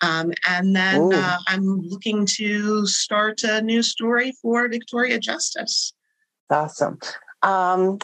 Um, 0.00 0.32
and 0.48 0.76
then 0.76 1.12
uh, 1.12 1.38
I'm 1.46 1.80
looking 1.80 2.26
to 2.36 2.86
start 2.86 3.42
a 3.42 3.60
new 3.62 3.82
story 3.82 4.32
for 4.40 4.68
Victoria 4.68 5.18
Justice. 5.18 5.92
Awesome. 6.50 6.98
Um, 7.42 7.98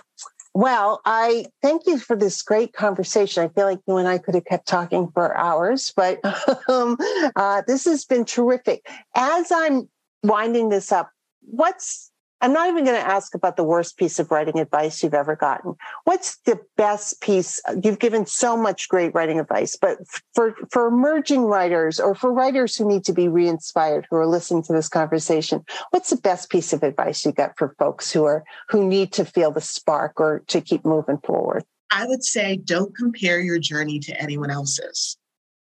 well, 0.54 1.00
I 1.04 1.46
thank 1.62 1.86
you 1.86 1.98
for 1.98 2.16
this 2.16 2.40
great 2.42 2.72
conversation. 2.72 3.42
I 3.42 3.48
feel 3.48 3.66
like 3.66 3.80
you 3.88 3.96
and 3.96 4.06
I 4.06 4.18
could 4.18 4.36
have 4.36 4.44
kept 4.44 4.68
talking 4.68 5.10
for 5.12 5.36
hours, 5.36 5.92
but 5.96 6.20
um, 6.68 6.96
uh, 7.34 7.62
this 7.66 7.84
has 7.86 8.04
been 8.04 8.24
terrific. 8.24 8.86
As 9.16 9.50
I'm 9.50 9.88
winding 10.22 10.68
this 10.68 10.92
up, 10.92 11.10
what's 11.42 12.12
I'm 12.44 12.52
not 12.52 12.68
even 12.68 12.84
going 12.84 13.00
to 13.00 13.06
ask 13.06 13.34
about 13.34 13.56
the 13.56 13.64
worst 13.64 13.96
piece 13.96 14.18
of 14.18 14.30
writing 14.30 14.58
advice 14.58 15.02
you've 15.02 15.14
ever 15.14 15.34
gotten. 15.34 15.76
What's 16.04 16.36
the 16.40 16.60
best 16.76 17.22
piece? 17.22 17.58
You've 17.82 17.98
given 17.98 18.26
so 18.26 18.54
much 18.54 18.86
great 18.90 19.14
writing 19.14 19.40
advice, 19.40 19.78
but 19.80 20.00
for, 20.34 20.54
for 20.70 20.86
emerging 20.86 21.44
writers 21.44 21.98
or 21.98 22.14
for 22.14 22.30
writers 22.30 22.76
who 22.76 22.86
need 22.86 23.02
to 23.04 23.14
be 23.14 23.28
re-inspired, 23.28 24.06
who 24.10 24.16
are 24.16 24.26
listening 24.26 24.62
to 24.64 24.74
this 24.74 24.90
conversation, 24.90 25.64
what's 25.88 26.10
the 26.10 26.16
best 26.16 26.50
piece 26.50 26.74
of 26.74 26.82
advice 26.82 27.24
you 27.24 27.32
got 27.32 27.56
for 27.56 27.74
folks 27.78 28.12
who 28.12 28.24
are, 28.24 28.44
who 28.68 28.86
need 28.86 29.10
to 29.14 29.24
feel 29.24 29.50
the 29.50 29.62
spark 29.62 30.20
or 30.20 30.42
to 30.48 30.60
keep 30.60 30.84
moving 30.84 31.16
forward? 31.24 31.64
I 31.90 32.04
would 32.06 32.24
say 32.24 32.56
don't 32.58 32.94
compare 32.94 33.40
your 33.40 33.58
journey 33.58 34.00
to 34.00 34.20
anyone 34.20 34.50
else's. 34.50 35.16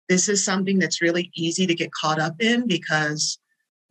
This 0.08 0.30
is 0.30 0.42
something 0.42 0.78
that's 0.78 1.02
really 1.02 1.30
easy 1.34 1.66
to 1.66 1.74
get 1.74 1.92
caught 1.92 2.18
up 2.18 2.40
in 2.40 2.66
because 2.66 3.38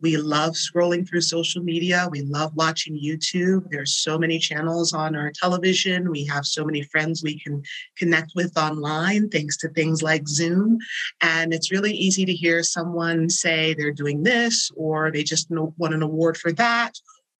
we 0.00 0.16
love 0.16 0.54
scrolling 0.54 1.08
through 1.08 1.22
social 1.22 1.62
media. 1.62 2.08
We 2.10 2.22
love 2.22 2.54
watching 2.54 2.98
YouTube. 2.98 3.70
There's 3.70 3.94
so 3.94 4.18
many 4.18 4.38
channels 4.38 4.92
on 4.92 5.16
our 5.16 5.30
television. 5.30 6.10
We 6.10 6.24
have 6.26 6.44
so 6.46 6.64
many 6.64 6.82
friends 6.82 7.22
we 7.22 7.38
can 7.40 7.62
connect 7.96 8.32
with 8.34 8.56
online 8.58 9.30
thanks 9.30 9.56
to 9.58 9.68
things 9.68 10.02
like 10.02 10.28
Zoom. 10.28 10.78
And 11.20 11.54
it's 11.54 11.72
really 11.72 11.92
easy 11.92 12.24
to 12.24 12.32
hear 12.32 12.62
someone 12.62 13.30
say 13.30 13.74
they're 13.74 13.92
doing 13.92 14.22
this 14.22 14.70
or 14.76 15.10
they 15.10 15.22
just 15.22 15.46
won 15.50 15.92
an 15.92 16.02
award 16.02 16.36
for 16.36 16.52
that 16.52 16.92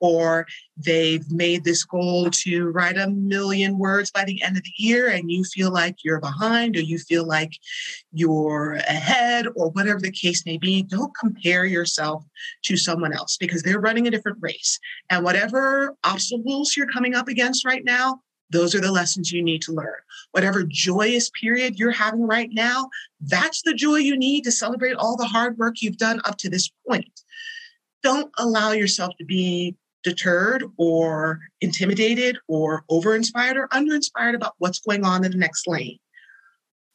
or 0.04 0.46
they've 0.76 1.30
made 1.32 1.64
this 1.64 1.82
goal 1.82 2.28
to 2.30 2.68
write 2.68 2.98
a 2.98 3.08
million 3.08 3.78
words 3.78 4.10
by 4.10 4.22
the 4.22 4.42
end 4.42 4.54
of 4.54 4.62
the 4.62 4.72
year 4.76 5.08
and 5.08 5.30
you 5.30 5.42
feel 5.44 5.72
like 5.72 5.96
you're 6.04 6.20
behind 6.20 6.76
or 6.76 6.82
you 6.82 6.98
feel 6.98 7.24
like 7.24 7.52
you're 8.12 8.74
ahead 8.86 9.46
or 9.56 9.70
whatever 9.70 10.00
the 10.00 10.10
case 10.10 10.44
may 10.44 10.58
be 10.58 10.82
don't 10.82 11.16
compare 11.18 11.64
yourself 11.64 12.22
to 12.62 12.76
someone 12.76 13.14
else 13.14 13.38
because 13.38 13.62
they're 13.62 13.80
running 13.80 14.06
a 14.06 14.10
different 14.10 14.36
race 14.42 14.78
and 15.08 15.24
whatever 15.24 15.96
obstacles 16.04 16.76
you're 16.76 16.92
coming 16.92 17.14
up 17.14 17.26
against 17.26 17.64
right 17.64 17.84
now 17.86 18.20
those 18.50 18.74
are 18.74 18.80
the 18.80 18.92
lessons 18.92 19.32
you 19.32 19.42
need 19.42 19.62
to 19.62 19.72
learn. 19.72 19.96
Whatever 20.30 20.64
joyous 20.68 21.30
period 21.30 21.76
you're 21.76 21.90
having 21.90 22.26
right 22.26 22.50
now, 22.52 22.88
that's 23.20 23.62
the 23.62 23.74
joy 23.74 23.96
you 23.96 24.16
need 24.16 24.44
to 24.44 24.52
celebrate 24.52 24.94
all 24.94 25.16
the 25.16 25.24
hard 25.24 25.56
work 25.56 25.80
you've 25.80 25.96
done 25.96 26.20
up 26.24 26.36
to 26.38 26.50
this 26.50 26.70
point. 26.86 27.20
Don't 28.04 28.30
allow 28.38 28.72
yourself 28.72 29.14
to 29.18 29.24
be 29.24 29.76
deterred 30.04 30.64
or 30.76 31.40
intimidated 31.60 32.38
or 32.46 32.84
over 32.88 33.16
inspired 33.16 33.56
or 33.56 33.68
under 33.72 33.94
inspired 33.94 34.34
about 34.34 34.54
what's 34.58 34.78
going 34.78 35.04
on 35.04 35.24
in 35.24 35.32
the 35.32 35.38
next 35.38 35.66
lane. 35.66 35.98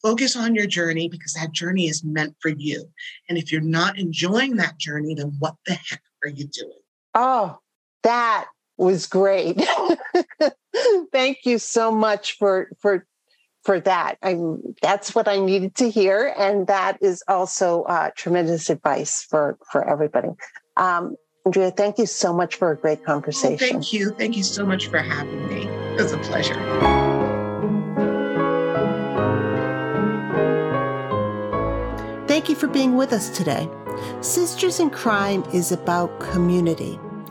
Focus 0.02 0.38
on 0.38 0.56
your 0.56 0.68
journey 0.68 1.10
because 1.10 1.34
that 1.34 1.52
journey 1.52 1.88
is 1.88 2.06
meant 2.06 2.36
for 2.40 2.50
you. 2.50 2.86
And 3.28 3.38
if 3.38 3.52
you're 3.52 3.60
not 3.60 4.00
enjoying 4.00 4.56
that 4.56 4.78
journey, 4.78 5.14
then 5.16 5.34
what 5.40 5.56
the 5.66 5.74
heck 5.74 6.02
are 6.24 6.30
you 6.30 6.46
doing? 6.46 6.80
Oh, 7.16 7.58
that 8.04 8.48
was 8.78 9.08
great. 9.08 9.62
Thank 11.12 11.40
you 11.44 11.58
so 11.60 11.92
much 11.92 12.38
for 12.38 12.70
for 12.80 13.06
for 13.64 13.80
that. 13.82 14.18
I'm 14.22 14.62
that's 14.82 15.14
what 15.14 15.28
I 15.28 15.40
needed 15.40 15.76
to 15.76 15.90
hear, 15.90 16.34
and 16.38 16.68
that 16.68 16.98
is 17.02 17.22
also 17.28 17.84
uh, 17.84 18.12
tremendous 18.16 18.70
advice 18.70 19.22
for 19.24 19.58
for 19.70 19.88
everybody. 19.88 20.30
Um, 20.78 21.18
Andrea, 21.50 21.72
thank 21.72 21.98
you 21.98 22.06
so 22.06 22.32
much 22.32 22.58
for 22.58 22.70
a 22.70 22.78
great 22.78 23.04
conversation. 23.04 23.56
Oh, 23.56 23.72
thank 23.72 23.92
you. 23.92 24.12
Thank 24.12 24.38
you 24.38 24.44
so 24.44 24.64
much 24.64 24.86
for 24.86 25.00
having 25.00 25.50
me. 25.50 25.64
It 25.64 26.00
was 26.00 26.12
a 26.12 26.20
pleasure. 26.20 26.54
Thank 32.28 32.50
you 32.50 32.56
for 32.56 32.68
being 32.68 32.96
with 32.98 33.14
us 33.14 33.36
today. 33.36 33.68
Sisters 34.22 34.80
in 34.80 34.92
Crime 34.92 35.44
is 35.52 35.72
about 35.72 36.20
community. 36.20 37.00